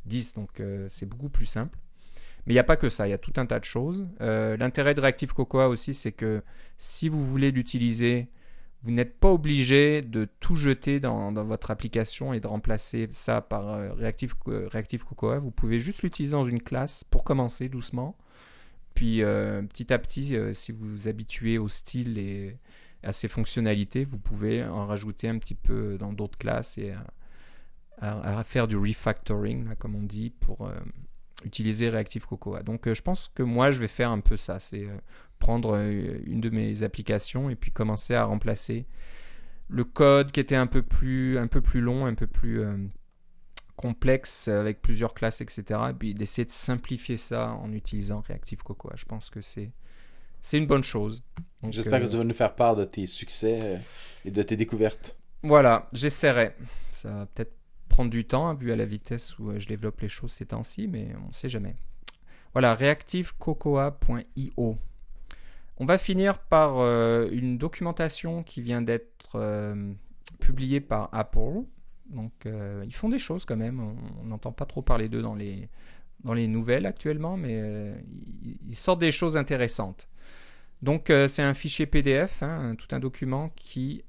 10. 0.06 0.34
Donc 0.34 0.60
c'est 0.88 1.06
beaucoup 1.06 1.28
plus 1.28 1.46
simple. 1.46 1.78
Mais 2.44 2.54
il 2.54 2.56
n'y 2.56 2.60
a 2.60 2.64
pas 2.64 2.76
que 2.76 2.88
ça, 2.88 3.06
il 3.06 3.10
y 3.10 3.14
a 3.14 3.18
tout 3.18 3.34
un 3.36 3.46
tas 3.46 3.60
de 3.60 3.64
choses. 3.64 4.08
L'intérêt 4.18 4.94
de 4.94 5.00
Reactive 5.00 5.32
Cocoa 5.32 5.68
aussi, 5.68 5.94
c'est 5.94 6.12
que 6.12 6.42
si 6.76 7.08
vous 7.08 7.24
voulez 7.24 7.50
l'utiliser, 7.52 8.28
vous 8.82 8.90
n'êtes 8.90 9.18
pas 9.18 9.30
obligé 9.30 10.00
de 10.02 10.26
tout 10.40 10.56
jeter 10.56 11.00
dans, 11.00 11.32
votre 11.44 11.70
application 11.70 12.32
et 12.32 12.40
de 12.40 12.46
remplacer 12.46 13.08
ça 13.12 13.40
par 13.42 13.68
euh, 13.68 13.92
Reactive, 13.92 14.34
Co- 14.36 14.68
Reactive 14.68 15.04
Cocoa. 15.04 15.38
Vous 15.38 15.50
pouvez 15.50 15.78
juste 15.78 16.02
l'utiliser 16.02 16.32
dans 16.32 16.44
une 16.44 16.62
classe 16.62 17.04
pour 17.04 17.22
commencer 17.24 17.68
doucement. 17.68 18.16
Puis 18.94 19.22
euh, 19.22 19.62
petit 19.62 19.92
à 19.92 19.98
petit, 19.98 20.34
euh, 20.36 20.52
si 20.54 20.72
vous 20.72 20.86
vous 20.86 21.08
habituez 21.08 21.58
au 21.58 21.68
style 21.68 22.18
et 22.18 22.56
à 23.02 23.12
ses 23.12 23.28
fonctionnalités, 23.28 24.04
vous 24.04 24.18
pouvez 24.18 24.64
en 24.64 24.86
rajouter 24.86 25.28
un 25.28 25.38
petit 25.38 25.54
peu 25.54 25.96
dans 25.98 26.12
d'autres 26.12 26.38
classes 26.38 26.78
et 26.78 26.94
faire 28.44 28.66
du 28.66 28.76
refactoring, 28.76 29.74
comme 29.78 29.94
on 29.94 30.02
dit, 30.02 30.30
pour 30.30 30.66
euh, 30.66 30.74
utiliser 31.44 31.88
Reactive 31.88 32.26
Cocoa. 32.26 32.62
Donc 32.62 32.86
euh, 32.86 32.94
je 32.94 33.02
pense 33.02 33.28
que 33.34 33.42
moi, 33.42 33.70
je 33.70 33.80
vais 33.80 33.88
faire 33.88 34.10
un 34.10 34.20
peu 34.20 34.36
ça. 34.36 34.58
C'est 34.58 34.84
euh, 34.84 34.96
prendre 35.40 35.76
euh, 35.76 36.20
une 36.26 36.40
de 36.40 36.50
mes 36.50 36.84
applications 36.84 37.50
et 37.50 37.56
puis 37.56 37.72
commencer 37.72 38.14
à 38.14 38.24
remplacer 38.24 38.86
le 39.68 39.82
code 39.82 40.30
qui 40.30 40.38
était 40.38 40.56
un 40.56 40.66
peu 40.66 40.82
plus, 40.82 41.38
un 41.38 41.48
peu 41.48 41.60
plus 41.60 41.80
long, 41.80 42.06
un 42.06 42.14
peu 42.14 42.26
plus 42.26 42.60
euh, 42.60 42.76
complexe 43.74 44.46
avec 44.48 44.82
plusieurs 44.82 45.14
classes, 45.14 45.40
etc. 45.40 45.80
Et 45.90 45.94
puis 45.94 46.14
d'essayer 46.14 46.44
de 46.44 46.50
simplifier 46.50 47.16
ça 47.16 47.52
en 47.54 47.72
utilisant 47.72 48.20
Reactive 48.20 48.62
Cocoa. 48.62 48.92
Je 48.94 49.06
pense 49.06 49.30
que 49.30 49.40
c'est 49.40 49.72
c'est 50.42 50.56
une 50.56 50.66
bonne 50.66 50.84
chose. 50.84 51.22
J'espère 51.68 52.00
euh, 52.00 52.06
que 52.06 52.10
tu 52.10 52.16
vas 52.16 52.24
nous 52.24 52.34
faire 52.34 52.54
part 52.54 52.74
de 52.74 52.84
tes 52.84 53.06
succès 53.06 53.80
et 54.24 54.30
de 54.30 54.42
tes 54.42 54.56
découvertes. 54.56 55.16
Voilà, 55.42 55.88
j'essaierai. 55.92 56.54
Ça 56.90 57.10
va 57.10 57.26
peut-être 57.26 57.59
prendre 57.90 58.08
du 58.08 58.24
temps, 58.24 58.48
hein, 58.48 58.54
vu 58.54 58.72
à 58.72 58.76
la 58.76 58.86
vitesse 58.86 59.38
où 59.38 59.50
euh, 59.50 59.58
je 59.58 59.68
développe 59.68 60.00
les 60.00 60.08
choses 60.08 60.32
ces 60.32 60.46
temps-ci, 60.46 60.88
mais 60.88 61.08
on 61.22 61.28
ne 61.28 61.34
sait 61.34 61.50
jamais. 61.50 61.76
Voilà, 62.54 62.74
reactivecocoa.io. 62.74 64.78
On 65.76 65.84
va 65.84 65.98
finir 65.98 66.38
par 66.38 66.78
euh, 66.78 67.28
une 67.30 67.58
documentation 67.58 68.42
qui 68.42 68.62
vient 68.62 68.80
d'être 68.80 69.32
euh, 69.34 69.92
publiée 70.40 70.80
par 70.80 71.10
Apple. 71.12 71.64
Donc, 72.06 72.32
ils 72.44 72.92
font 72.92 73.08
des 73.08 73.20
choses 73.20 73.44
quand 73.44 73.56
même. 73.56 73.80
On 74.20 74.24
n'entend 74.24 74.50
pas 74.50 74.66
trop 74.66 74.82
parler 74.82 75.08
d'eux 75.08 75.22
dans 75.22 75.36
les, 75.36 75.68
dans 76.24 76.32
les 76.32 76.48
nouvelles 76.48 76.84
actuellement, 76.84 77.36
mais 77.36 77.94
ils, 78.66 78.74
sortent 78.74 78.98
des 78.98 79.12
choses 79.12 79.36
intéressantes. 79.36 80.08
Donc, 80.82 81.12
c'est 81.28 81.44
un 81.44 81.54
fichier 81.54 81.86
PDF, 81.86 82.42
hein, 82.42 82.74
tout 82.76 82.88
un 82.90 82.98
document 82.98 83.52
qui 83.54 84.02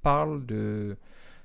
parle 0.00 0.46
de, 0.46 0.96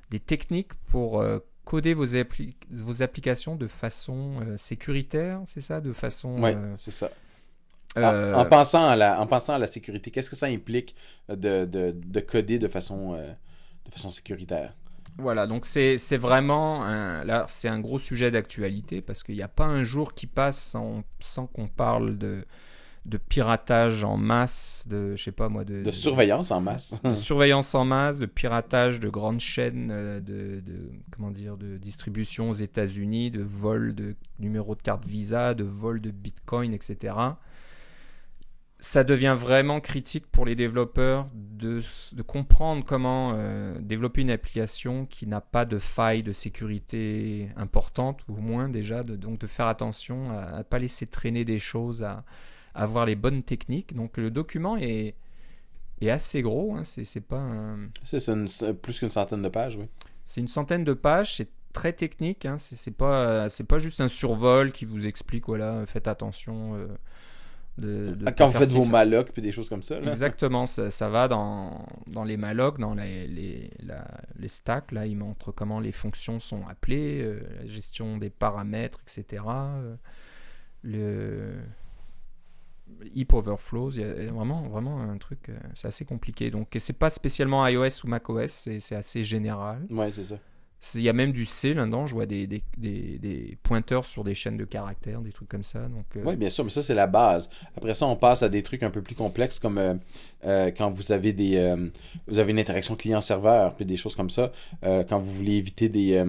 des 0.10 0.22
techniques 0.22 0.74
pour 0.86 1.22
coder 1.70 1.94
vos, 1.94 2.16
appli- 2.16 2.56
vos 2.72 3.04
applications 3.04 3.56
de 3.56 3.68
façon 3.68 4.34
euh, 4.42 4.58
sécuritaire, 4.58 5.42
c'est 5.46 5.62
ça? 5.62 5.82
De 5.82 5.94
façon. 5.94 6.36
Ouais, 6.42 6.56
euh, 6.56 6.74
c'est 6.78 6.92
ça. 6.92 7.10
En- 8.02 8.14
euh, 8.14 8.36
En, 8.36 8.46
pensant 8.46 8.88
à 8.88 8.96
la, 8.96 9.20
en 9.22 9.28
pensant 9.28 9.54
à 9.54 9.58
la 9.60 9.68
sécurité, 9.68 10.12
qu'est-ce 10.12 10.30
que 10.30 10.36
ça 10.36 10.48
implique 10.48 10.96
de, 11.30 11.66
de, 11.66 11.92
de 11.96 12.20
coder 12.22 12.60
de 12.60 12.68
façon, 12.68 13.14
de 13.14 13.92
façon 13.92 14.10
sécuritaire? 14.10 14.74
Voilà, 15.18 15.48
donc 15.48 15.66
c'est 15.66 15.98
c'est 15.98 16.16
vraiment 16.18 16.84
un, 16.86 17.26
là 17.26 17.44
c'est 17.50 17.68
un 17.68 17.80
gros 17.82 18.00
sujet 18.00 18.32
d'actualité 18.32 19.02
parce 19.02 19.22
qu'il 19.24 19.36
n'y 19.36 19.42
a 19.42 19.50
pas 19.50 19.66
un 19.66 19.84
jour 19.84 20.14
qui 20.14 20.28
passe 20.28 20.58
sans, 20.62 21.04
sans 21.20 21.46
qu'on 21.46 21.68
parle 21.68 22.18
de, 22.18 22.46
de 23.06 23.18
piratage 23.18 24.04
en 24.04 24.18
masse, 24.18 24.86
de 24.90 25.16
je 25.16 25.24
sais 25.24 25.32
pas 25.32 25.50
moi 25.50 25.64
de, 25.64 25.82
De 25.84 25.92
surveillance 25.92 26.52
en 26.52 26.62
masse. 26.62 27.02
de 27.04 27.12
surveillance 27.12 27.74
en 27.74 27.86
masse, 27.86 28.20
de 28.20 28.26
piratage 28.26 29.00
de 29.00 29.10
grandes 29.10 29.40
chaînes 29.40 29.90
euh, 29.92 30.20
de, 30.20 30.60
de- 30.60 30.92
comment 31.12 31.32
dire 31.32 31.58
de 31.58 31.78
distribution 31.78 32.50
aux 32.50 32.54
États-Unis, 32.54 33.32
de 33.32 33.42
vol 33.42 33.96
de 33.96 34.16
numéros 34.40 34.76
de 34.76 34.82
carte 34.82 35.06
Visa, 35.06 35.54
de 35.54 35.64
vol 35.64 36.02
de 36.02 36.12
Bitcoin, 36.12 36.74
etc. 36.74 37.16
Ça 38.82 39.04
devient 39.04 39.36
vraiment 39.38 39.82
critique 39.82 40.26
pour 40.32 40.46
les 40.46 40.56
développeurs 40.56 41.28
de, 41.34 41.82
comprendre 42.26 42.86
comment 42.86 43.34
euh, 43.36 43.78
développer 43.82 44.22
une 44.22 44.32
application 44.32 45.06
qui 45.06 45.28
n'a 45.28 45.42
pas 45.42 45.66
de 45.66 45.78
faille 45.78 46.24
de 46.24 46.32
sécurité 46.32 47.50
importante, 47.58 48.22
ou 48.30 48.36
au 48.36 48.40
moins 48.42 48.70
déjà, 48.70 49.04
de, 49.04 49.18
donc 49.18 49.38
de 49.40 49.48
faire 49.48 49.68
attention 49.68 50.32
à 50.32 50.60
ne 50.60 50.64
pas 50.64 50.80
laisser 50.80 51.08
traîner 51.08 51.44
des 51.44 51.60
choses, 51.60 52.04
à 52.04 52.24
avoir 52.82 53.06
les 53.06 53.16
bonnes 53.16 53.44
techniques. 53.44 53.96
Donc 53.96 54.18
le 54.18 54.32
document 54.32 54.78
est, 54.78 55.16
est 56.02 56.10
assez 56.10 56.42
gros, 56.42 56.76
hein, 56.76 56.84
c'est 56.84 57.22
pas 57.22 57.38
un- 57.40 57.90
C'est 58.04 58.74
plus 58.82 59.00
qu'une 59.00 59.10
centaine 59.10 59.42
de 59.42 59.50
pages, 59.50 59.76
oui. 59.78 59.86
c'est 60.26 60.42
une 60.42 60.48
centaine 60.48 60.84
de 60.84 60.94
pages, 60.94 61.36
c'est 61.36 61.50
très 61.74 61.94
technique, 61.94 62.46
hein, 62.46 62.58
c'est 62.58 62.92
pas, 62.96 63.48
pas 63.68 63.80
juste 63.80 64.02
un 64.02 64.08
survol 64.08 64.72
qui 64.72 64.86
vous 64.86 65.06
explique, 65.08 65.46
voilà, 65.48 65.86
faites 65.86 66.08
attention. 66.08 66.76
euh, 66.76 66.88
de, 67.78 68.14
de 68.16 68.30
Quand 68.32 68.48
vous 68.48 68.58
faites 68.58 68.70
vos 68.72 68.84
mallocs 68.84 69.32
et 69.38 69.42
des 69.42 69.54
choses 69.54 69.70
comme 69.70 69.84
ça. 69.84 70.00
là. 70.02 70.08
Exactement, 70.10 70.66
ça, 70.66 70.90
ça 70.90 71.08
va 71.08 71.30
dans, 71.30 71.86
dans 72.08 72.26
les 72.26 72.36
mallocs, 72.36 72.78
dans 72.78 72.94
les, 72.94 73.26
les, 73.28 73.72
la- 73.86 74.20
les 74.38 74.50
stacks. 74.50 74.92
Là, 74.92 75.06
ils 75.06 75.16
montrent 75.16 75.54
comment 75.54 75.80
les 75.80 75.94
fonctions 75.94 76.42
sont 76.42 76.68
appelées, 76.68 77.22
euh, 77.22 77.40
la 77.62 77.68
gestion 77.68 78.18
des 78.18 78.30
paramètres, 78.30 79.00
etc. 79.04 79.44
euh, 79.48 79.96
le 80.84 81.54
heap 83.16 83.34
overflows, 83.34 83.92
il 83.92 84.02
y 84.02 84.04
a 84.04 84.32
vraiment, 84.32 84.64
vraiment 84.64 85.00
un 85.00 85.18
truc, 85.18 85.50
euh, 85.50 85.58
c'est 85.74 85.88
assez 85.88 86.06
compliqué. 86.06 86.52
Donc, 86.52 86.76
c'est 86.78 86.98
pas 86.98 87.10
spécialement 87.10 87.66
iOS 87.68 88.04
ou 88.04 88.08
macOS, 88.08 88.70
c'est 88.80 88.96
assez 88.96 89.24
général. 89.24 89.86
Ouais, 89.90 90.12
c'est 90.12 90.24
ça. 90.24 90.38
Il 90.96 91.02
y 91.02 91.10
a 91.10 91.14
même 91.14 91.34
du 91.34 91.44
C 91.44 91.74
là-dedans, 91.74 92.08
je 92.08 92.14
vois 92.14 92.26
des, 92.26 92.48
des, 92.48 92.64
des, 92.78 93.58
pointeurs 93.64 94.06
sur 94.06 94.24
des 94.24 94.34
chaînes 94.34 94.56
de 94.56 94.64
caractères, 94.64 95.20
des 95.20 95.34
trucs 95.34 95.50
comme 95.50 95.64
ça. 95.64 95.82
Donc, 95.90 96.06
euh, 96.16 96.22
Oui, 96.24 96.38
bien 96.38 96.50
sûr, 96.50 96.64
mais 96.64 96.70
ça 96.70 96.82
c'est 96.82 96.94
la 96.94 97.08
base. 97.08 97.50
Après 97.76 97.94
ça, 97.94 98.06
on 98.08 98.16
passe 98.16 98.44
à 98.44 98.50
des 98.50 98.64
trucs 98.64 98.82
un 98.84 98.90
peu 98.90 99.02
plus 99.02 99.16
complexes 99.16 99.60
comme 99.60 99.78
euh, 99.78 99.96
euh, 100.46 100.72
quand 100.72 100.90
vous 100.90 101.12
avez 101.12 101.34
des 101.34 101.60
vous 102.28 102.40
avez 102.40 102.52
une 102.52 102.60
interaction 102.60 102.96
client-serveur, 102.96 103.76
puis 103.76 103.86
des 103.86 103.98
choses 103.98 104.16
comme 104.16 104.30
ça. 104.30 104.54
quand 104.82 105.20
vous 105.20 105.34
voulez 105.34 105.56
éviter 105.56 105.90
des 105.90 106.24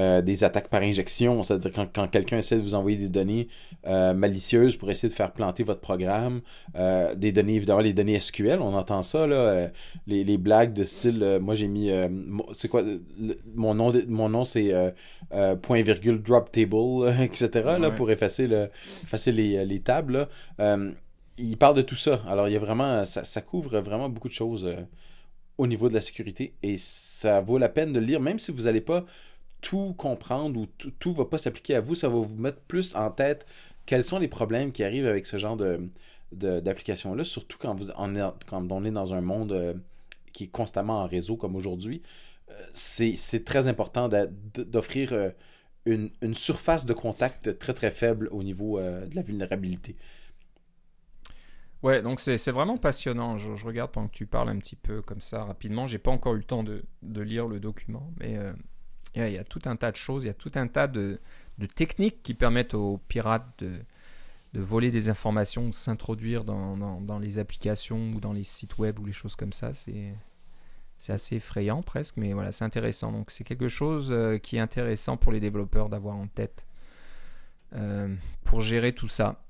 euh, 0.00 0.22
des 0.22 0.44
attaques 0.44 0.68
par 0.68 0.80
injection, 0.80 1.42
c'est-à-dire 1.42 1.72
quand, 1.72 1.86
quand 1.92 2.08
quelqu'un 2.08 2.38
essaie 2.38 2.56
de 2.56 2.62
vous 2.62 2.74
envoyer 2.74 2.96
des 2.96 3.10
données 3.10 3.48
euh, 3.86 4.14
malicieuses 4.14 4.76
pour 4.76 4.90
essayer 4.90 5.10
de 5.10 5.14
faire 5.14 5.30
planter 5.30 5.62
votre 5.62 5.80
programme, 5.80 6.40
euh, 6.74 7.14
des 7.14 7.32
données, 7.32 7.56
évidemment, 7.56 7.80
les 7.80 7.92
données 7.92 8.18
SQL, 8.18 8.62
on 8.62 8.72
entend 8.72 9.02
ça, 9.02 9.26
là, 9.26 9.70
les, 10.06 10.24
les, 10.24 10.38
blagues 10.38 10.72
de 10.72 10.84
style, 10.84 11.38
moi 11.42 11.54
j'ai 11.54 11.68
mis, 11.68 11.90
c'est 12.54 12.68
quoi, 12.68 12.82
mon 13.54 13.74
nom, 13.74 13.92
mon 14.08 14.30
nom 14.30 14.44
c'est 14.44 14.72
point 15.60 15.82
virgule 15.82 16.22
drop 16.22 16.50
table, 16.50 17.12
etc., 17.22 17.50
là, 17.78 17.90
pour 17.90 18.10
effacer, 18.10 18.46
le, 18.46 18.70
effacer 19.02 19.32
les, 19.32 19.66
les 19.66 19.80
tables. 19.80 20.28
il 21.38 21.56
parle 21.58 21.76
de 21.76 21.82
tout 21.82 21.96
ça, 21.96 22.22
alors 22.26 22.48
il 22.48 22.54
y 22.54 22.56
a 22.56 22.60
vraiment, 22.60 23.04
ça, 23.04 23.24
ça 23.24 23.42
couvre 23.42 23.78
vraiment 23.80 24.08
beaucoup 24.08 24.28
de 24.28 24.34
choses 24.34 24.66
au 25.58 25.66
niveau 25.66 25.90
de 25.90 25.94
la 25.94 26.00
sécurité 26.00 26.54
et 26.62 26.76
ça 26.78 27.42
vaut 27.42 27.58
la 27.58 27.68
peine 27.68 27.92
de 27.92 28.00
le 28.00 28.06
lire, 28.06 28.20
même 28.20 28.38
si 28.38 28.50
vous 28.50 28.62
n'allez 28.62 28.80
pas 28.80 29.04
tout 29.60 29.94
comprendre 29.96 30.58
ou 30.60 30.66
tout 30.66 31.10
ne 31.10 31.16
va 31.16 31.24
pas 31.24 31.38
s'appliquer 31.38 31.74
à 31.74 31.80
vous, 31.80 31.94
ça 31.94 32.08
va 32.08 32.16
vous 32.16 32.36
mettre 32.36 32.60
plus 32.60 32.94
en 32.94 33.10
tête 33.10 33.46
quels 33.90 34.04
sont 34.04 34.20
les 34.20 34.28
problèmes 34.28 34.70
qui 34.70 34.84
arrivent 34.84 35.08
avec 35.08 35.26
ce 35.26 35.36
genre 35.36 35.56
d'application-là, 36.32 37.24
surtout 37.24 37.58
quand, 37.58 37.74
vous, 37.74 37.90
est, 37.90 38.44
quand 38.46 38.70
on 38.70 38.84
est 38.84 38.90
dans 38.92 39.14
un 39.14 39.20
monde 39.20 39.50
euh, 39.50 39.74
qui 40.32 40.44
est 40.44 40.46
constamment 40.46 41.00
en 41.00 41.06
réseau 41.08 41.36
comme 41.36 41.56
aujourd'hui. 41.56 42.00
Euh, 42.50 42.54
c'est, 42.72 43.44
très 43.44 43.66
important 43.66 44.08
d'offrir 44.54 45.12
euh, 45.12 45.30
une, 45.86 46.10
surface 46.34 46.86
de 46.86 46.92
contact 46.92 47.58
très 47.58 47.74
très 47.74 47.90
faible 47.90 48.28
au 48.30 48.44
niveau 48.44 48.78
de 48.78 49.12
la 49.12 49.22
vulnérabilité. 49.22 49.96
Ouais, 51.82 52.00
donc 52.00 52.20
c'est, 52.20 52.36
vraiment 52.52 52.76
passionnant. 52.76 53.38
Je, 53.38 53.66
regarde 53.66 53.90
pendant 53.90 54.06
que 54.06 54.14
tu 54.14 54.26
parles 54.26 54.50
un 54.50 54.58
petit 54.58 54.76
peu 54.76 55.02
comme 55.02 55.20
ça 55.20 55.42
rapidement. 55.42 55.88
J'ai 55.88 55.98
pas 55.98 56.12
encore 56.12 56.34
eu 56.34 56.38
le 56.38 56.44
temps 56.44 56.62
de, 56.62 56.84
de 57.02 57.22
lire 57.22 57.48
le 57.48 57.58
document, 57.58 58.12
mais 58.20 58.38
il 59.14 59.32
y 59.32 59.38
a 59.38 59.44
tout 59.44 59.62
un 59.64 59.76
tas 59.76 59.90
de 59.90 59.96
choses, 59.96 60.24
il 60.24 60.28
y 60.28 60.30
a 60.30 60.34
tout 60.34 60.52
un 60.54 60.66
tas 60.66 60.86
de, 60.86 61.18
techniques 61.74 62.22
qui 62.22 62.34
permettent 62.34 62.74
aux 62.74 62.98
pirates 63.08 63.46
de, 63.58 63.80
voler 64.54 64.90
des 64.90 65.08
informations, 65.08 65.68
de 65.68 65.74
s'introduire 65.74 66.44
dans, 66.44 67.18
les 67.20 67.38
applications 67.38 68.12
ou 68.12 68.20
dans 68.20 68.32
les 68.32 68.44
sites 68.44 68.78
web 68.78 68.98
ou 68.98 69.04
les 69.04 69.12
choses 69.12 69.36
comme 69.36 69.52
ça. 69.52 69.74
C'est, 69.74 70.14
assez 71.08 71.36
effrayant 71.36 71.82
presque, 71.82 72.18
mais 72.18 72.34
voilà, 72.34 72.52
c'est 72.52 72.64
intéressant. 72.64 73.10
Donc 73.10 73.30
c'est 73.30 73.44
quelque 73.44 73.68
chose 73.68 74.10
euh, 74.12 74.36
qui 74.36 74.56
est 74.56 74.60
intéressant 74.60 75.16
pour 75.16 75.32
les 75.32 75.40
développeurs 75.40 75.88
d'avoir 75.88 76.14
en 76.14 76.26
tête 76.26 76.66
euh, 77.74 78.14
pour 78.44 78.60
gérer 78.60 78.92
tout 78.92 79.08
ça. 79.08 79.42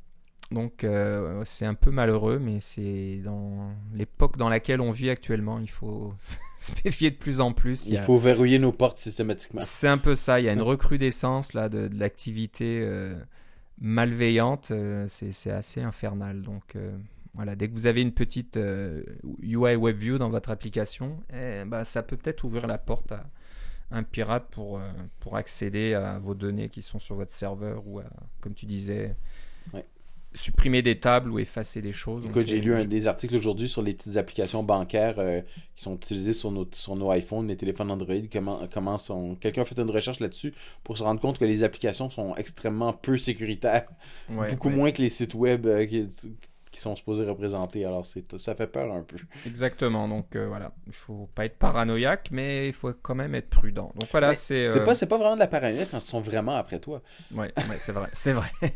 Donc 0.51 0.83
euh, 0.83 1.43
c'est 1.45 1.65
un 1.65 1.75
peu 1.75 1.93
malheureux, 1.93 2.41
mais 2.41 2.59
c'est 2.59 3.21
dans 3.25 3.71
l'époque 3.95 4.37
dans 4.37 4.49
laquelle 4.49 4.81
on 4.81 4.91
vit 4.91 5.09
actuellement. 5.09 5.61
Il 5.61 5.71
faut 5.71 6.13
se 6.59 6.73
méfier 6.85 7.11
de 7.11 7.17
plus 7.17 7.41
en 7.41 7.53
plus. 7.53 7.87
Il, 7.87 7.99
faut 7.99 8.19
verrouiller 8.19 8.59
nos 8.59 8.73
portes 8.73 8.99
systématiquement. 8.99 9.61
C'est 9.63 9.89
un 9.89 9.99
peu 9.99 10.17
ça. 10.17 10.41
Il 10.41 10.47
y 10.47 10.49
a 10.49 10.53
une 10.53 10.63
recrudescence 10.63 11.55
là 11.55 11.69
de, 11.69 11.89
l'activité 11.97 12.81
euh, 12.83 13.15
malveillante. 13.79 14.73
Euh, 14.73 15.07
c'est 15.09 15.53
assez 15.53 15.83
infernal. 15.83 16.43
Donc 16.43 16.77
voilà, 17.35 17.55
dès 17.55 17.69
que 17.69 17.75
vous 17.75 17.87
avez 17.87 18.03
une 18.03 18.13
petite 18.13 18.59
UI 19.41 19.77
WebView 19.77 20.19
dans 20.19 20.31
votre 20.31 20.51
application, 20.51 21.23
eh, 21.33 21.63
bah, 21.65 21.85
ça 21.85 22.03
peut 22.03 22.17
peut-être 22.17 22.43
ouvrir 22.43 22.67
la 22.67 22.79
porte 22.79 23.13
à 23.13 23.25
un 23.93 24.03
pirate 24.03 24.49
pour, 24.51 24.81
pour 25.21 25.37
accéder 25.37 25.95
à 25.95 26.19
vos 26.19 26.35
données 26.35 26.69
qui 26.69 26.83
sont 26.83 26.99
sur 26.99 27.15
votre 27.15 27.31
serveur 27.31 27.87
ou 27.87 28.01
comme 28.41 28.55
tu 28.55 28.67
disais, 28.67 29.15
supprimer 30.33 30.83
des 30.83 30.99
tables 30.99 31.31
ou 31.31 31.39
effacer 31.39 31.83
des 31.83 31.93
choses. 31.93 32.25
Écoute, 32.25 32.47
j'ai 32.47 32.61
lu 32.61 32.75
un, 32.75 32.85
des 32.85 33.07
articles 33.07 33.35
aujourd'hui 33.35 33.69
sur 33.69 33.83
les 33.83 33.95
petites 33.95 34.17
applications 34.17 34.63
bancaires 34.63 35.19
euh, 35.19 35.41
qui 35.75 35.83
sont 35.83 35.97
utilisées 35.97 36.33
sur 36.33 36.53
nos, 36.53 36.69
sur 36.73 36.95
nos 36.95 37.13
iPhones, 37.13 37.49
les 37.49 37.57
téléphones 37.57 37.91
Android. 37.91 38.15
Comment, 38.33 38.61
comment 38.73 38.97
sont... 38.97 39.35
Quelqu'un 39.35 39.63
a 39.63 39.65
fait 39.65 39.79
une 39.79 39.91
recherche 39.91 40.21
là-dessus 40.21 40.55
pour 40.85 40.97
se 40.97 41.03
rendre 41.03 41.21
compte 41.21 41.39
que 41.39 41.45
les 41.45 41.65
applications 41.65 42.11
sont 42.11 42.37
extrêmement 42.37 42.93
peu 42.93 43.19
sécuritaires. 43.19 43.89
beaucoup 44.29 44.71
moins 44.71 44.93
que 44.93 45.03
les 45.03 45.11
sites 45.11 45.35
web 45.35 45.67
euh, 45.67 45.85
qui, 45.87 46.09
sont 46.81 46.95
supposés 46.95 47.25
représenter. 47.25 47.85
Alors, 47.85 48.07
c'est 48.07 48.25
ça 48.39 48.55
fait 48.55 48.69
peur 48.69 48.95
un 48.95 49.03
peu. 49.03 49.17
Exactement. 49.47 50.07
Donc, 50.07 50.37
euh, 50.37 50.47
voilà. 50.47 50.73
Il 50.87 50.93
faut 50.93 51.29
pas 51.35 51.45
être 51.45 51.59
paranoïaque, 51.59 52.29
mais 52.31 52.69
il 52.69 52.73
faut 52.73 52.93
quand 53.03 53.17
même 53.17 53.35
être 53.35 53.49
prudent. 53.49 53.93
Donc, 53.97 54.09
voilà, 54.13 54.37
c'est... 54.37 54.69
C'est 54.69 54.85
pas, 54.85 54.95
pas 54.95 55.19
vraiment 55.19 55.35
de 55.35 55.41
la 55.41 55.49
paranoïa 55.49 55.87
quand 55.87 55.99
ils 55.99 56.03
sont 56.03 56.21
vraiment 56.21 56.55
après 56.55 56.79
toi. 56.79 57.03
Oui, 57.33 57.47
ouais, 57.47 57.79
c'est 57.79 57.93
vrai. 57.93 58.09
C'est 58.13 58.33
vrai. 58.33 58.53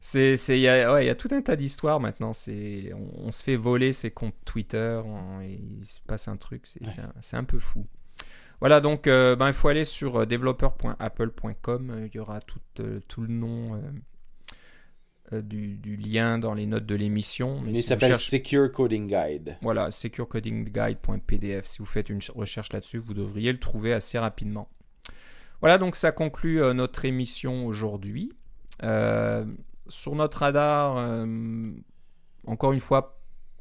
c'est 0.00 0.36
il 0.48 0.60
y 0.60 0.68
a 0.68 0.92
ouais, 0.92 1.06
y 1.06 1.10
a 1.10 1.14
tout 1.14 1.28
un 1.32 1.42
tas 1.42 1.56
d'histoires 1.56 2.00
maintenant. 2.00 2.32
C'est 2.32 2.92
on, 2.94 3.32
se 3.32 3.42
fait 3.42 3.56
voler 3.56 3.92
ses 3.92 4.10
comptes 4.10 4.34
Twitter 4.44 5.00
il 5.42 5.84
se 5.84 6.00
passe 6.06 6.28
un 6.28 6.36
truc 6.36 6.66
c'est 7.20 7.36
un, 7.36 7.44
peu 7.44 7.58
fou. 7.58 7.86
Voilà 8.60 8.80
donc 8.80 9.06
euh, 9.06 9.36
ben 9.36 9.48
il 9.48 9.52
faut 9.52 9.68
aller 9.68 9.84
sur 9.84 10.20
euh, 10.20 10.26
developer.apple.com 10.26 12.08
il 12.12 12.16
y 12.16 12.18
aura 12.18 12.40
tout, 12.40 12.60
euh, 12.80 13.00
tout 13.08 13.22
le 13.22 13.28
nom 13.28 13.80
du, 15.32 15.76
du, 15.76 15.96
lien 15.96 16.38
dans 16.38 16.54
les 16.54 16.64
notes 16.64 16.86
de 16.86 16.94
l'émission. 16.94 17.60
Mais, 17.60 17.72
il 17.72 17.82
s'appelle 17.82 18.16
Secure 18.16 18.72
Coding 18.72 19.06
Guide. 19.08 19.58
Voilà 19.62 19.90
securecodingguide.pdf 19.90 21.66
si 21.66 21.78
vous 21.78 21.84
faites 21.84 22.08
une 22.08 22.20
recherche 22.34 22.72
là-dessus 22.72 22.98
vous 22.98 23.14
devriez 23.14 23.52
le 23.52 23.58
trouver 23.58 23.92
assez 23.92 24.18
rapidement. 24.18 24.70
Voilà 25.60 25.76
donc 25.76 25.96
ça 25.96 26.12
conclut 26.12 26.60
notre 26.72 27.04
émission 27.04 27.66
aujourd'hui. 27.66 28.32
Euh, 28.82 29.44
sur 29.88 30.14
notre 30.14 30.38
radar, 30.38 30.96
euh, 30.98 31.70
encore 32.46 32.72
une 32.72 32.80
fois, 32.80 33.20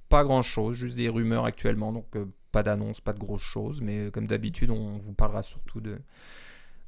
pas 0.10 0.24
grand 0.24 0.42
chose, 0.42 0.78
juste 0.78 0.96
des 0.96 1.10
rumeurs 1.10 1.46
actuellement, 1.46 1.92
donc 1.92 2.16
euh, 2.16 2.26
pas 2.52 2.64
d'annonce, 2.64 3.02
pas 3.02 3.14
de 3.14 3.20
grosses 3.20 3.42
choses, 3.42 3.82
mais 3.82 4.10
comme 4.12 4.28
d'habitude, 4.28 4.70
on 4.70 4.98
vous 4.98 5.14
parlera 5.14 5.44
surtout 5.44 5.82
de, 5.82 6.00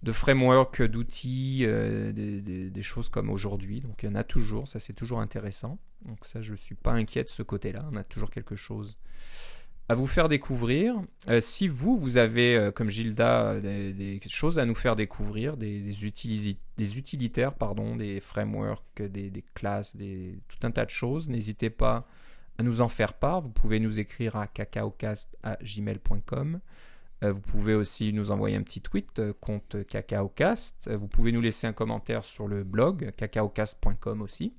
de 0.04 0.12
framework, 0.12 0.82
d'outils, 0.84 1.66
des, 1.66 2.42
des, 2.70 2.82
choses 2.82 3.10
comme 3.10 3.30
aujourd'hui. 3.30 3.82
Donc 3.82 4.04
il 4.04 4.06
y 4.08 4.10
en 4.10 4.16
a 4.16 4.24
toujours, 4.24 4.68
ça 4.68 4.80
c'est 4.80 4.94
toujours 4.94 5.20
intéressant. 5.20 5.78
Donc 6.06 6.24
ça, 6.24 6.42
je 6.42 6.52
ne 6.52 6.58
suis 6.58 6.76
pas 6.76 6.92
inquiet 6.92 7.24
de 7.24 7.30
ce 7.30 7.44
côté-là, 7.44 7.86
on 7.92 7.98
a 7.98 8.04
toujours 8.04 8.30
quelque 8.30 8.56
chose 8.56 8.98
à 9.90 9.96
vous 9.96 10.08
faire 10.08 10.30
découvrir. 10.30 10.96
Euh, 11.28 11.42
si 11.42 11.68
vous, 11.68 11.98
vous 11.98 12.18
avez, 12.18 12.56
euh, 12.56 12.72
comme 12.72 12.90
Gilda, 12.90 13.60
des, 13.60 14.22
choses 14.28 14.60
à 14.60 14.66
nous 14.66 14.76
faire 14.76 14.96
découvrir, 14.96 15.58
des, 15.58 16.06
utilitaires, 16.06 17.56
pardon, 17.56 17.96
des 17.96 18.20
frameworks, 18.20 19.02
des, 19.02 19.44
classes, 19.56 19.98
tout 20.48 20.60
un 20.62 20.70
tas 20.70 20.86
de 20.86 20.92
choses, 20.92 21.28
n'hésitez 21.28 21.72
pas 21.72 22.08
à 22.60 22.64
nous 22.64 22.82
en 22.82 22.88
faire 22.88 23.14
part. 23.14 23.42
Vous 23.42 23.50
pouvez 23.50 23.80
nous 23.80 24.00
écrire 24.00 24.36
à 24.36 24.46
cacaocast.gmail.com. 24.46 26.60
Euh, 27.24 27.32
vous 27.32 27.42
pouvez 27.42 27.74
aussi 27.74 28.14
nous 28.14 28.30
envoyer 28.30 28.56
un 28.56 28.62
petit 28.62 28.82
tweet, 28.82 29.20
compte 29.42 29.78
cacaocast. 29.88 30.88
vous 30.94 31.08
pouvez 31.08 31.32
nous 31.32 31.42
laisser 31.42 31.66
un 31.66 31.74
commentaire 31.74 32.24
sur 32.24 32.48
le 32.48 32.64
blog 32.64 33.12
cacaocast.com 33.18 34.22
aussi. 34.22 34.54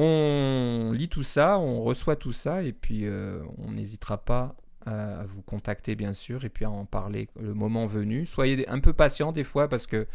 On 0.00 0.92
lit 0.92 1.08
tout 1.08 1.24
ça, 1.24 1.58
on 1.58 1.82
reçoit 1.82 2.14
tout 2.14 2.30
ça 2.30 2.62
et 2.62 2.72
puis 2.72 3.00
euh, 3.04 3.42
on 3.56 3.72
n'hésitera 3.72 4.16
pas 4.16 4.54
à, 4.86 5.24
vous 5.26 5.42
contacter 5.42 5.96
bien 5.96 6.14
sûr 6.14 6.44
et 6.44 6.48
puis 6.48 6.64
à 6.64 6.70
en 6.70 6.84
parler 6.84 7.28
le 7.34 7.52
moment 7.52 7.84
venu. 7.84 8.24
Soyez 8.24 8.68
un 8.68 8.78
peu 8.78 8.92
patient 8.92 9.32
des 9.32 9.42
fois 9.42 9.68
parce 9.68 9.88
que 9.88 10.06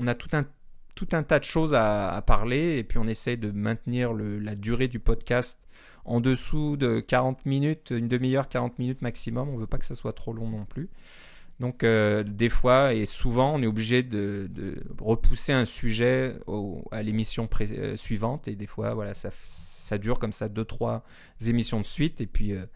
on 0.00 0.08
a 0.08 0.16
tout 0.16 0.30
un, 0.32 1.22
tas 1.22 1.38
de 1.38 1.44
choses 1.44 1.72
à, 1.72 2.20
parler 2.26 2.78
et 2.78 2.82
puis 2.82 2.98
on 2.98 3.06
essaie 3.06 3.36
de 3.36 3.52
maintenir 3.52 4.12
la 4.12 4.56
durée 4.56 4.88
du 4.88 4.98
podcast 4.98 5.68
en 6.04 6.20
dessous 6.20 6.76
de 6.76 6.98
40 6.98 7.46
minutes, 7.46 7.92
une 7.96 8.08
demi-heure, 8.08 8.48
40 8.48 8.80
minutes 8.80 9.02
maximum. 9.02 9.48
On 9.50 9.56
veut 9.56 9.68
pas 9.68 9.78
que 9.78 9.86
ça 9.86 9.94
soit 9.94 10.14
trop 10.14 10.32
long 10.32 10.48
non 10.48 10.64
plus. 10.64 10.90
Donc 11.62 11.84
euh, 11.84 12.24
des 12.24 12.48
fois 12.48 12.92
et 12.92 13.06
souvent 13.06 13.54
on 13.54 13.62
est 13.62 13.68
obligé 13.68 14.02
de, 14.02 14.50
repousser 14.98 15.52
un 15.52 15.64
sujet 15.64 16.34
à 16.90 17.02
l'émission 17.04 17.48
euh, 17.60 17.94
suivante. 17.94 18.48
Et 18.48 18.56
des 18.56 18.66
fois 18.66 18.94
voilà 18.94 19.12
ça, 19.14 19.98
dure 19.98 20.18
comme 20.18 20.32
ça 20.32 20.48
deux 20.48 20.64
trois 20.64 21.04
émissions 21.46 21.78
de 21.78 21.86
suite. 21.86 22.20
Et 22.20 22.26
puis 22.26 22.52
euh, 22.52 22.66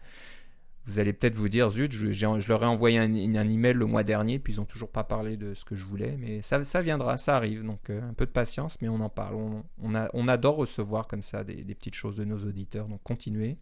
vous 0.85 0.99
allez 0.99 1.11
peut-être 1.11 1.35
vous 1.35 1.49
dire 1.49 1.69
zut 1.69 1.91
je, 1.91 2.47
leur 2.47 2.63
ai 2.63 2.65
envoyé 2.65 2.97
un, 2.97 3.13
email 3.13 3.73
le 3.73 3.85
mois 3.85 4.03
dernier 4.03 4.39
puis 4.39 4.53
ils 4.53 4.61
ont 4.61 4.65
toujours 4.65 4.89
pas 4.89 5.03
parlé 5.03 5.35
de 5.35 5.53
ce 5.53 5.65
que 5.65 5.75
je 5.75 5.83
voulais. 5.83 6.15
Mais 6.17 6.41
ça, 6.41 6.81
viendra 6.81 7.17
ça 7.17 7.35
arrive. 7.35 7.65
Donc 7.65 7.89
un 7.89 8.13
peu 8.13 8.25
de 8.25 8.31
patience 8.31 8.77
mais 8.81 8.87
on 8.87 9.01
en 9.01 9.09
parle. 9.09 9.35
On, 9.81 10.27
adore 10.29 10.55
recevoir 10.55 11.07
comme 11.07 11.23
ça 11.23 11.43
des, 11.43 11.75
petites 11.75 11.95
choses 11.95 12.15
de 12.15 12.23
nos 12.23 12.39
auditeurs. 12.39 12.87
Donc 12.87 13.01
continuez 13.03 13.57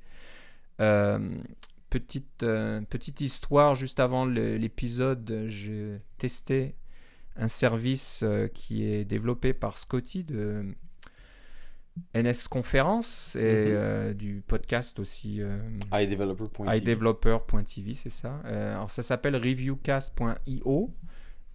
petite, 1.99 2.43
euh, 2.43 2.81
petite 2.89 3.21
histoire, 3.21 3.75
juste 3.75 3.99
avant 3.99 4.25
l'épisode, 4.25 5.45
j'ai 5.47 5.99
testé 6.17 6.75
un 7.37 7.47
service 7.47 8.23
euh, 8.23 8.47
qui 8.47 8.85
est 8.85 9.05
développé 9.05 9.53
par 9.53 9.77
Scotty 9.77 10.23
de, 10.23 10.63
NS 12.13 12.47
Conférence 12.49 13.35
et 13.37 13.39
Mhm. 13.39 13.45
euh, 13.71 14.13
du 14.13 14.41
podcast 14.45 14.99
aussi 14.99 15.41
euh, 15.41 15.57
iDeveloper.tv. 16.75 17.93
c'est 17.93 18.09
ça. 18.09 18.41
Euh, 18.45 18.73
alors 18.75 18.91
ça 18.91 19.01
s'appelle 19.03 19.35
reviewcast.io 19.35 20.93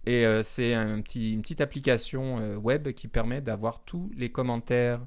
et 0.07 0.25
euh, 0.25 0.41
c'est 0.43 0.73
un 0.73 0.99
petit, 1.01 1.33
une 1.33 1.41
petite 1.41 1.61
application 1.61 2.39
euh, 2.39 2.55
web 2.55 2.89
qui 2.93 3.07
permet 3.07 3.41
d'avoir 3.41 3.83
tous 3.83 4.09
les 4.15 4.31
commentaires 4.31 5.05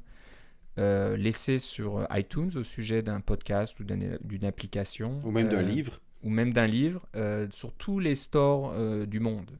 euh, 0.79 1.17
laissés 1.17 1.59
sur 1.59 2.07
iTunes 2.13 2.51
au 2.57 2.63
sujet 2.63 3.03
d'un 3.03 3.21
podcast 3.21 3.79
ou 3.81 3.85
d'un- 3.85 4.19
d'une 4.23 4.45
application. 4.45 5.21
Ou 5.25 5.31
même 5.31 5.49
d'un 5.49 5.59
euh, 5.59 5.63
livre. 5.63 6.01
ou 6.23 6.31
même 6.31 6.53
d'un 6.53 6.67
livre 6.67 7.07
euh, 7.17 7.47
sur 7.51 7.73
tous 7.75 7.99
les 8.01 8.15
stores 8.15 8.73
euh, 8.75 9.07
du 9.07 9.21
monde. 9.21 9.51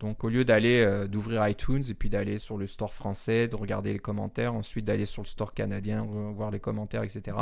Donc 0.00 0.24
au 0.24 0.28
lieu 0.30 0.44
d'aller 0.46 0.80
euh, 0.80 1.06
d'ouvrir 1.06 1.46
iTunes 1.46 1.82
et 1.88 1.94
puis 1.94 2.08
d'aller 2.08 2.38
sur 2.38 2.56
le 2.56 2.66
store 2.66 2.92
français, 2.92 3.48
de 3.48 3.56
regarder 3.56 3.92
les 3.92 3.98
commentaires, 3.98 4.54
ensuite 4.54 4.84
d'aller 4.86 5.04
sur 5.06 5.22
le 5.22 5.26
store 5.26 5.52
canadien, 5.54 6.04
voir 6.34 6.50
les 6.50 6.60
commentaires, 6.60 7.02
etc. 7.02 7.36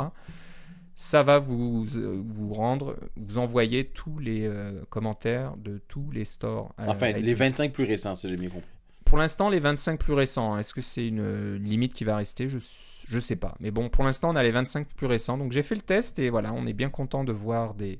Ça 0.95 1.23
va 1.23 1.39
vous, 1.39 1.87
euh, 1.95 2.21
vous 2.27 2.53
rendre, 2.53 2.97
vous 3.15 3.37
envoyer 3.37 3.85
tous 3.85 4.19
les 4.19 4.45
euh, 4.45 4.83
commentaires 4.89 5.55
de 5.55 5.77
tous 5.87 6.11
les 6.11 6.25
stores. 6.25 6.73
euh, 6.79 6.83
Enfin, 6.87 7.13
les 7.13 7.21
iTunes. 7.21 7.35
25 7.35 7.71
plus 7.71 7.85
récents, 7.85 8.15
si 8.15 8.27
j'ai 8.27 8.35
bien 8.35 8.49
compris. 8.49 8.67
Pour 9.09 9.17
l'instant, 9.17 9.49
les 9.49 9.59
25 9.59 9.99
plus 9.99 10.13
récents, 10.13 10.53
hein. 10.53 10.59
est-ce 10.59 10.71
que 10.71 10.81
c'est 10.81 11.07
une, 11.07 11.55
limite 11.55 11.93
qui 11.93 12.03
va 12.03 12.15
rester? 12.15 12.47
Je 12.47 12.57
ne 12.57 13.19
sais 13.19 13.35
pas. 13.35 13.55
Mais 13.59 13.71
bon, 13.71 13.89
pour 13.89 14.03
l'instant, 14.03 14.29
on 14.29 14.35
a 14.35 14.43
les 14.43 14.51
25 14.51 14.87
plus 14.87 15.07
récents. 15.07 15.35
Donc 15.35 15.51
j'ai 15.51 15.63
fait 15.63 15.73
le 15.73 15.81
test 15.81 16.19
et 16.19 16.29
voilà, 16.29 16.53
on 16.53 16.67
est 16.67 16.73
bien 16.73 16.91
content 16.91 17.23
de 17.23 17.31
voir 17.31 17.73
des, 17.73 17.99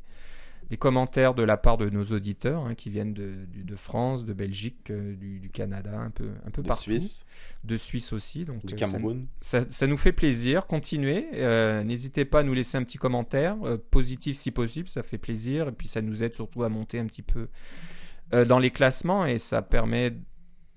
des 0.69 0.77
commentaires 0.77 1.33
de 1.33 1.41
la 1.41 1.57
part 1.57 1.77
de 1.77 1.89
nos 1.89 2.03
auditeurs 2.03 2.63
hein, 2.63 2.75
qui 2.75 2.91
viennent 2.91 3.15
de, 3.15 3.75
France, 3.75 4.23
de 4.23 4.33
Belgique, 4.33 4.91
euh, 4.91 5.15
du, 5.15 5.39
du 5.39 5.49
Canada, 5.49 5.97
un 5.97 6.11
peu, 6.11 6.29
un 6.45 6.51
peu 6.51 6.61
De 6.61 6.67
partout. 6.67 6.83
Suisse, 6.83 7.25
De 7.63 7.75
Suisse 7.75 8.13
aussi. 8.13 8.45
Donc, 8.45 8.63
du 8.63 8.75
euh, 8.75 8.77
ça- 8.77 8.85
Cameroun. 8.85 9.25
ça, 9.41 9.67
ça 9.67 9.87
nous 9.87 9.97
fait 9.97 10.11
plaisir. 10.11 10.67
Continuez. 10.67 11.25
Euh, 11.33 11.83
N'hésitez 11.83 12.23
pas 12.23 12.41
à 12.41 12.43
nous 12.43 12.53
laisser 12.53 12.77
un 12.77 12.83
petit 12.83 12.99
commentaire, 12.99 13.57
positif 13.89 14.37
si 14.37 14.51
possible, 14.51 14.87
ça 14.87 15.01
fait 15.01 15.17
plaisir. 15.17 15.69
Et 15.69 15.71
puis 15.71 15.87
ça 15.87 16.03
nous 16.03 16.23
aide 16.23 16.35
surtout 16.35 16.61
à 16.63 16.69
monter 16.69 16.99
un 16.99 17.07
petit 17.07 17.23
peu 17.23 17.47
dans 18.47 18.59
les 18.59 18.69
classements 18.69 19.25
et 19.25 19.39
ça 19.39 19.63
permet 19.63 20.13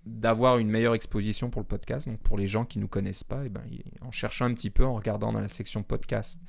d'avoir 0.07 0.59
une 0.59 0.69
meilleure 0.69 0.95
exposition 0.95 1.51
pour 1.51 1.61
le 1.63 1.67
podcast. 1.67 2.09
Donc 2.09 2.19
pour 2.21 2.37
les 2.37 2.47
gens 2.47 2.65
qui 2.65 2.79
ne 2.79 2.83
nous 2.83 2.89
connaissent 2.89 3.25
pas, 3.25 3.43
eh 3.45 3.49
ben, 3.49 3.63
en 4.01 4.11
cherchant 4.11 4.47
un 4.47 4.55
petit 4.55 4.71
peu, 4.71 4.85
en 4.85 4.95
regardant 4.95 5.33
dans 5.33 5.41
la 5.41 5.49
section 5.49 5.83
podcast 5.83 6.41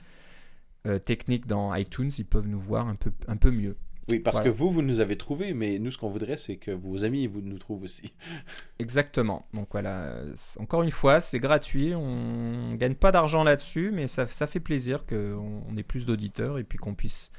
euh, 0.87 0.99
technique 0.99 1.45
dans 1.45 1.73
iTunes, 1.75 2.11
ils 2.17 2.25
peuvent 2.25 2.47
nous 2.47 2.59
voir 2.59 2.87
un 2.87 2.95
peu, 2.95 3.11
un 3.27 3.37
peu 3.37 3.51
mieux. 3.51 3.77
Oui, 4.09 4.19
parce 4.19 4.37
Voilà. 4.37 4.51
que 4.51 4.57
vous, 4.57 4.69
vous 4.69 4.81
nous 4.81 4.99
avez 4.99 5.17
trouvés, 5.17 5.53
mais 5.53 5.79
nous, 5.79 5.89
ce 5.91 5.97
qu'on 5.97 6.09
voudrait, 6.09 6.35
c'est 6.35 6.57
que 6.57 6.71
vos 6.71 7.05
amis 7.05 7.25
vous 7.25 7.39
nous 7.41 7.57
trouvent 7.57 7.83
aussi. 7.83 8.13
Exactement. 8.79 9.47
Donc 9.53 9.69
voilà, 9.71 10.13
encore 10.59 10.83
une 10.83 10.91
fois, 10.91 11.21
c'est 11.21 11.39
gratuit, 11.39 11.95
on 11.95 12.71
ne 12.71 12.75
gagne 12.75 12.95
pas 12.95 13.13
d'argent 13.13 13.43
là-dessus, 13.43 13.91
mais 13.93 14.07
ça, 14.07 14.27
ça 14.27 14.45
fait 14.45 14.59
plaisir 14.59 15.05
qu'on 15.05 15.63
on 15.69 15.77
ait 15.77 15.83
plus 15.83 16.05
d'auditeurs 16.05 16.57
et 16.59 16.65
puis 16.65 16.77
qu'on 16.77 16.95
puisse 16.95 17.31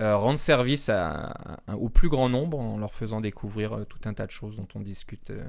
euh, 0.00 0.16
rendre 0.16 0.38
service 0.38 0.88
à, 0.88 1.32
à- 1.66 1.76
au 1.76 1.88
plus 1.88 2.08
grand 2.08 2.28
nombre 2.28 2.58
en 2.58 2.78
leur 2.78 2.92
faisant 2.94 3.20
découvrir 3.20 3.72
euh, 3.74 3.84
tout 3.84 4.00
un 4.04 4.14
tas 4.14 4.26
de 4.26 4.30
choses 4.30 4.56
dont 4.56 4.68
on 4.74 4.80
discute 4.80 5.30
euh, 5.30 5.42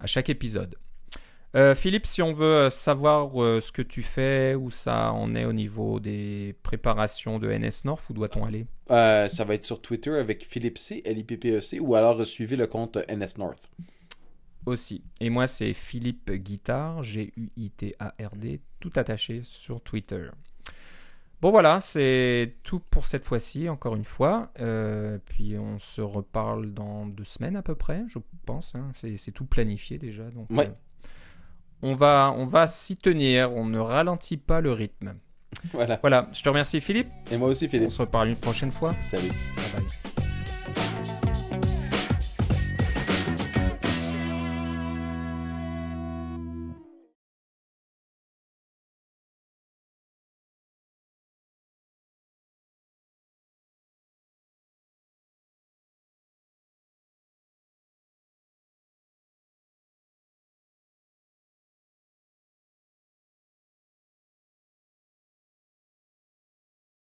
à 0.00 0.06
chaque 0.06 0.28
épisode. 0.28 0.76
Euh, 1.56 1.74
Philippe, 1.74 2.06
si 2.06 2.22
on 2.22 2.32
veut 2.32 2.70
savoir 2.70 3.42
euh, 3.42 3.60
ce 3.60 3.72
que 3.72 3.82
tu 3.82 4.02
fais, 4.02 4.54
où 4.54 4.70
ça 4.70 5.10
en 5.12 5.34
est 5.34 5.44
au 5.44 5.52
niveau 5.52 5.98
des 5.98 6.54
préparations 6.62 7.40
de 7.40 7.50
NS 7.50 7.84
North, 7.86 8.08
où 8.08 8.12
doit-on 8.12 8.44
aller? 8.44 8.66
Euh, 8.92 9.28
ça 9.28 9.42
va 9.44 9.54
être 9.54 9.64
sur 9.64 9.82
Twitter 9.82 10.16
avec 10.16 10.46
Philippe 10.46 10.78
C, 10.78 11.02
L-I-P-P-E-C, 11.04 11.80
ou 11.80 11.96
alors 11.96 12.24
suivez 12.24 12.54
le 12.54 12.68
compte 12.68 12.98
NS 13.08 13.38
North. 13.38 13.68
aussi. 14.66 15.02
Et 15.20 15.28
moi, 15.28 15.48
c'est 15.48 15.72
Philippe 15.72 16.30
Guitard, 16.30 17.02
G-U-I-T-A-R-D, 17.02 18.60
tout 18.78 18.92
attaché 18.94 19.40
sur 19.42 19.80
Twitter. 19.80 20.28
Bon 21.42 21.50
voilà, 21.50 21.80
c'est 21.80 22.56
tout 22.64 22.80
pour 22.90 23.06
cette 23.06 23.24
fois-ci, 23.24 23.68
encore 23.70 23.96
une 23.96 24.04
fois. 24.04 24.50
Euh, 24.60 25.18
puis 25.24 25.56
on 25.56 25.78
se 25.78 26.02
reparle 26.02 26.72
dans 26.74 27.06
deux 27.06 27.24
semaines 27.24 27.56
à 27.56 27.62
peu 27.62 27.74
près, 27.74 28.02
je 28.08 28.18
pense. 28.44 28.74
hein. 28.74 28.88
C'est 28.92 29.32
tout 29.32 29.46
planifié 29.46 29.96
déjà. 29.98 30.24
Donc, 30.30 30.50
Ouais. 30.50 30.68
euh, 30.68 30.72
on 31.82 31.94
va, 31.94 32.34
on 32.36 32.44
va 32.44 32.66
s'y 32.66 32.94
tenir, 32.96 33.52
on 33.52 33.64
ne 33.64 33.78
ralentit 33.78 34.36
pas 34.36 34.60
le 34.60 34.72
rythme. 34.72 35.14
Voilà. 35.72 35.98
Voilà, 36.02 36.28
je 36.32 36.42
te 36.42 36.48
remercie 36.50 36.80
Philippe. 36.80 37.08
Et 37.32 37.38
moi 37.38 37.48
aussi, 37.48 37.64
On 37.64 37.68
Philippe. 37.70 37.90
se 37.90 38.02
reparle 38.02 38.28
une 38.28 38.36
prochaine 38.36 38.70
fois. 38.70 38.94
Salut. 39.10 39.28
Bye 39.28 39.64
bye. 39.82 40.09